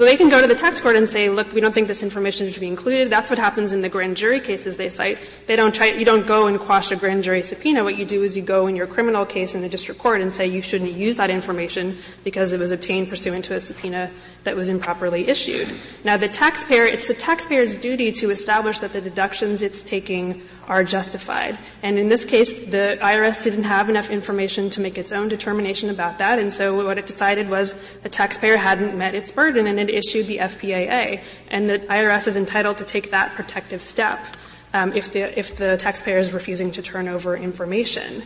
Well, 0.00 0.08
they 0.08 0.16
can 0.16 0.30
go 0.30 0.40
to 0.40 0.46
the 0.46 0.54
tax 0.54 0.80
court 0.80 0.96
and 0.96 1.06
say, 1.06 1.28
look, 1.28 1.52
we 1.52 1.60
don't 1.60 1.74
think 1.74 1.86
this 1.86 2.02
information 2.02 2.48
should 2.48 2.60
be 2.60 2.68
included. 2.68 3.10
That's 3.10 3.28
what 3.28 3.38
happens 3.38 3.74
in 3.74 3.82
the 3.82 3.90
grand 3.90 4.16
jury 4.16 4.40
cases 4.40 4.78
they 4.78 4.88
cite. 4.88 5.18
They 5.46 5.56
don't 5.56 5.74
try, 5.74 5.88
you 5.88 6.06
don't 6.06 6.26
go 6.26 6.46
and 6.46 6.58
quash 6.58 6.90
a 6.90 6.96
grand 6.96 7.22
jury 7.22 7.42
subpoena. 7.42 7.84
What 7.84 7.98
you 7.98 8.06
do 8.06 8.22
is 8.22 8.34
you 8.34 8.42
go 8.42 8.66
in 8.66 8.76
your 8.76 8.86
criminal 8.86 9.26
case 9.26 9.54
in 9.54 9.60
the 9.60 9.68
district 9.68 10.00
court 10.00 10.22
and 10.22 10.32
say 10.32 10.46
you 10.46 10.62
shouldn't 10.62 10.92
use 10.92 11.18
that 11.18 11.28
information 11.28 11.98
because 12.24 12.54
it 12.54 12.58
was 12.58 12.70
obtained 12.70 13.10
pursuant 13.10 13.44
to 13.44 13.54
a 13.56 13.60
subpoena 13.60 14.10
that 14.44 14.56
was 14.56 14.68
improperly 14.68 15.28
issued. 15.28 15.68
Now 16.02 16.16
the 16.16 16.28
taxpayer, 16.28 16.86
it's 16.86 17.06
the 17.06 17.12
taxpayer's 17.14 17.76
duty 17.76 18.10
to 18.12 18.30
establish 18.30 18.78
that 18.78 18.94
the 18.94 19.02
deductions 19.02 19.60
it's 19.60 19.82
taking 19.82 20.40
are 20.70 20.84
justified. 20.84 21.58
And 21.82 21.98
in 21.98 22.08
this 22.08 22.24
case, 22.24 22.52
the 22.52 22.96
IRS 23.02 23.42
didn't 23.42 23.64
have 23.64 23.88
enough 23.88 24.08
information 24.08 24.70
to 24.70 24.80
make 24.80 24.96
its 24.96 25.10
own 25.10 25.28
determination 25.28 25.90
about 25.90 26.18
that, 26.18 26.38
and 26.38 26.54
so 26.54 26.86
what 26.86 26.96
it 26.96 27.06
decided 27.06 27.50
was 27.50 27.74
the 28.04 28.08
taxpayer 28.08 28.56
hadn't 28.56 28.96
met 28.96 29.16
its 29.16 29.32
burden 29.32 29.66
and 29.66 29.80
it 29.80 29.90
issued 29.90 30.28
the 30.28 30.38
FPAA. 30.38 31.22
And 31.48 31.68
the 31.68 31.80
IRS 31.80 32.28
is 32.28 32.36
entitled 32.36 32.78
to 32.78 32.84
take 32.84 33.10
that 33.10 33.32
protective 33.34 33.82
step 33.82 34.24
um, 34.72 34.92
if, 34.92 35.12
the, 35.12 35.36
if 35.36 35.56
the 35.56 35.76
taxpayer 35.76 36.18
is 36.18 36.32
refusing 36.32 36.70
to 36.72 36.82
turn 36.82 37.08
over 37.08 37.36
information. 37.36 38.22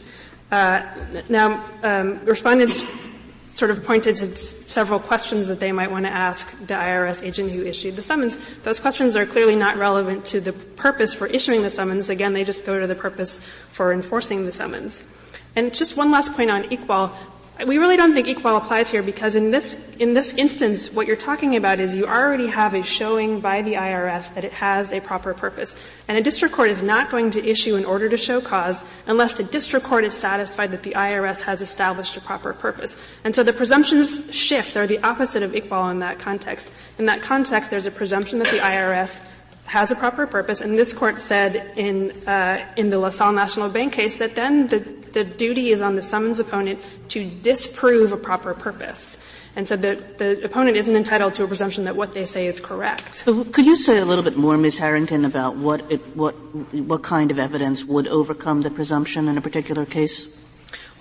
Uh, 0.52 0.82
now, 1.30 1.64
um, 1.82 2.22
respondents 2.26 2.82
sort 3.54 3.70
of 3.70 3.84
pointed 3.84 4.16
to 4.16 4.36
several 4.36 4.98
questions 4.98 5.46
that 5.46 5.60
they 5.60 5.70
might 5.70 5.90
want 5.90 6.04
to 6.04 6.10
ask 6.10 6.50
the 6.66 6.74
IRS 6.74 7.22
agent 7.22 7.52
who 7.52 7.62
issued 7.62 7.94
the 7.94 8.02
summons. 8.02 8.36
Those 8.64 8.80
questions 8.80 9.16
are 9.16 9.24
clearly 9.24 9.54
not 9.54 9.76
relevant 9.76 10.24
to 10.26 10.40
the 10.40 10.52
purpose 10.52 11.14
for 11.14 11.28
issuing 11.28 11.62
the 11.62 11.70
summons. 11.70 12.10
Again, 12.10 12.32
they 12.32 12.42
just 12.42 12.66
go 12.66 12.80
to 12.80 12.86
the 12.86 12.96
purpose 12.96 13.38
for 13.70 13.92
enforcing 13.92 14.44
the 14.44 14.50
summons. 14.50 15.04
And 15.54 15.72
just 15.72 15.96
one 15.96 16.10
last 16.10 16.32
point 16.34 16.50
on 16.50 16.64
Iqbal. 16.64 17.14
We 17.64 17.78
really 17.78 17.96
don't 17.96 18.14
think 18.14 18.26
Iqbal 18.26 18.56
applies 18.56 18.90
here 18.90 19.02
because 19.02 19.36
in 19.36 19.52
this, 19.52 19.78
in 20.00 20.12
this 20.12 20.34
instance, 20.34 20.92
what 20.92 21.06
you're 21.06 21.14
talking 21.14 21.54
about 21.54 21.78
is 21.78 21.94
you 21.94 22.04
already 22.04 22.48
have 22.48 22.74
a 22.74 22.82
showing 22.82 23.38
by 23.38 23.62
the 23.62 23.74
IRS 23.74 24.34
that 24.34 24.42
it 24.42 24.52
has 24.54 24.90
a 24.90 24.98
proper 24.98 25.34
purpose. 25.34 25.76
And 26.08 26.18
a 26.18 26.20
district 26.20 26.52
court 26.52 26.70
is 26.70 26.82
not 26.82 27.10
going 27.10 27.30
to 27.30 27.48
issue 27.48 27.76
an 27.76 27.84
order 27.84 28.08
to 28.08 28.16
show 28.16 28.40
cause 28.40 28.82
unless 29.06 29.34
the 29.34 29.44
district 29.44 29.86
court 29.86 30.02
is 30.02 30.14
satisfied 30.14 30.72
that 30.72 30.82
the 30.82 30.94
IRS 30.94 31.42
has 31.42 31.60
established 31.60 32.16
a 32.16 32.20
proper 32.20 32.52
purpose. 32.52 32.96
And 33.22 33.36
so 33.36 33.44
the 33.44 33.52
presumptions 33.52 34.34
shift. 34.34 34.74
They're 34.74 34.88
the 34.88 34.98
opposite 35.04 35.44
of 35.44 35.52
Iqbal 35.52 35.92
in 35.92 36.00
that 36.00 36.18
context. 36.18 36.72
In 36.98 37.06
that 37.06 37.22
context, 37.22 37.70
there's 37.70 37.86
a 37.86 37.92
presumption 37.92 38.40
that 38.40 38.48
the 38.48 38.58
IRS 38.58 39.20
has 39.66 39.92
a 39.92 39.96
proper 39.96 40.26
purpose, 40.26 40.60
and 40.60 40.78
this 40.78 40.92
court 40.92 41.18
said 41.18 41.72
in 41.76 42.10
uh, 42.26 42.66
in 42.76 42.90
the 42.90 42.98
LaSalle 42.98 43.32
National 43.32 43.70
Bank 43.70 43.94
case 43.94 44.16
that 44.16 44.34
then 44.34 44.66
the 44.66 44.80
the 45.14 45.24
duty 45.24 45.70
is 45.70 45.80
on 45.80 45.94
the 45.94 46.02
summons 46.02 46.38
opponent 46.38 46.78
to 47.08 47.24
disprove 47.24 48.12
a 48.12 48.16
proper 48.18 48.52
purpose. 48.52 49.16
And 49.56 49.68
so 49.68 49.76
the, 49.76 50.02
the 50.18 50.44
opponent 50.44 50.76
isn't 50.76 50.96
entitled 50.96 51.34
to 51.34 51.44
a 51.44 51.46
presumption 51.46 51.84
that 51.84 51.94
what 51.94 52.12
they 52.12 52.24
say 52.24 52.46
is 52.46 52.60
correct. 52.60 53.18
So 53.18 53.44
could 53.44 53.66
you 53.66 53.76
say 53.76 53.98
a 53.98 54.04
little 54.04 54.24
bit 54.24 54.36
more, 54.36 54.58
Ms. 54.58 54.78
Harrington, 54.78 55.24
about 55.24 55.56
what 55.56 55.90
it, 55.90 56.00
what 56.16 56.34
what 56.74 57.02
kind 57.02 57.30
of 57.30 57.38
evidence 57.38 57.84
would 57.84 58.08
overcome 58.08 58.62
the 58.62 58.70
presumption 58.70 59.28
in 59.28 59.38
a 59.38 59.40
particular 59.40 59.86
case? 59.86 60.26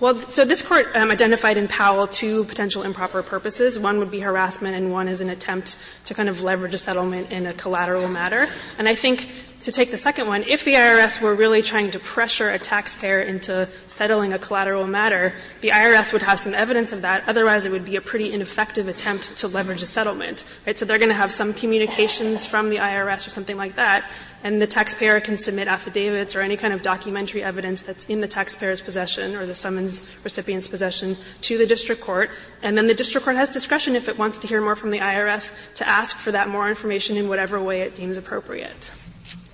Well, 0.00 0.18
so 0.18 0.44
this 0.44 0.62
court 0.62 0.86
um, 0.94 1.10
identified 1.10 1.56
in 1.56 1.66
Powell 1.66 2.06
two 2.06 2.44
potential 2.44 2.82
improper 2.82 3.22
purposes. 3.22 3.78
One 3.78 3.98
would 3.98 4.10
be 4.10 4.20
harassment, 4.20 4.76
and 4.76 4.92
one 4.92 5.08
is 5.08 5.20
an 5.20 5.30
attempt 5.30 5.78
to 6.06 6.14
kind 6.14 6.28
of 6.28 6.42
leverage 6.42 6.74
a 6.74 6.78
settlement 6.78 7.30
in 7.30 7.46
a 7.46 7.52
collateral 7.52 8.08
matter. 8.08 8.48
And 8.78 8.88
I 8.88 8.94
think 8.94 9.28
to 9.64 9.72
take 9.72 9.90
the 9.90 9.96
second 9.96 10.28
one, 10.28 10.42
if 10.42 10.64
the 10.64 10.74
IRS 10.74 11.22
were 11.22 11.34
really 11.34 11.62
trying 11.62 11.90
to 11.92 11.98
pressure 11.98 12.50
a 12.50 12.58
taxpayer 12.58 13.20
into 13.20 13.66
settling 13.86 14.34
a 14.34 14.38
collateral 14.38 14.86
matter, 14.86 15.34
the 15.62 15.70
IRS 15.70 16.12
would 16.12 16.20
have 16.20 16.38
some 16.38 16.52
evidence 16.52 16.92
of 16.92 17.00
that. 17.00 17.26
Otherwise, 17.26 17.64
it 17.64 17.72
would 17.72 17.84
be 17.84 17.96
a 17.96 18.02
pretty 18.02 18.30
ineffective 18.30 18.88
attempt 18.88 19.38
to 19.38 19.48
leverage 19.48 19.82
a 19.82 19.86
settlement. 19.86 20.44
Right? 20.66 20.76
So 20.76 20.84
they're 20.84 20.98
going 20.98 21.08
to 21.08 21.14
have 21.14 21.32
some 21.32 21.54
communications 21.54 22.44
from 22.44 22.68
the 22.68 22.76
IRS 22.76 23.26
or 23.26 23.30
something 23.30 23.56
like 23.56 23.76
that, 23.76 24.04
and 24.42 24.60
the 24.60 24.66
taxpayer 24.66 25.18
can 25.20 25.38
submit 25.38 25.66
affidavits 25.66 26.36
or 26.36 26.42
any 26.42 26.58
kind 26.58 26.74
of 26.74 26.82
documentary 26.82 27.42
evidence 27.42 27.80
that's 27.80 28.04
in 28.04 28.20
the 28.20 28.28
taxpayer's 28.28 28.82
possession 28.82 29.34
or 29.34 29.46
the 29.46 29.54
summons 29.54 30.02
recipient's 30.22 30.68
possession 30.68 31.16
to 31.40 31.56
the 31.56 31.66
district 31.66 32.02
court, 32.02 32.28
and 32.62 32.76
then 32.76 32.86
the 32.86 32.94
district 32.94 33.24
court 33.24 33.36
has 33.36 33.48
discretion 33.48 33.96
if 33.96 34.10
it 34.10 34.18
wants 34.18 34.38
to 34.40 34.46
hear 34.46 34.60
more 34.60 34.76
from 34.76 34.90
the 34.90 34.98
IRS 34.98 35.54
to 35.72 35.88
ask 35.88 36.18
for 36.18 36.32
that 36.32 36.50
more 36.50 36.68
information 36.68 37.16
in 37.16 37.30
whatever 37.30 37.58
way 37.58 37.80
it 37.80 37.94
deems 37.94 38.18
appropriate. 38.18 38.90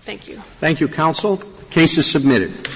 Thank 0.00 0.28
you. 0.28 0.36
Thank 0.60 0.80
you, 0.80 0.88
counsel. 0.88 1.38
Case 1.70 1.98
is 1.98 2.10
submitted. 2.10 2.68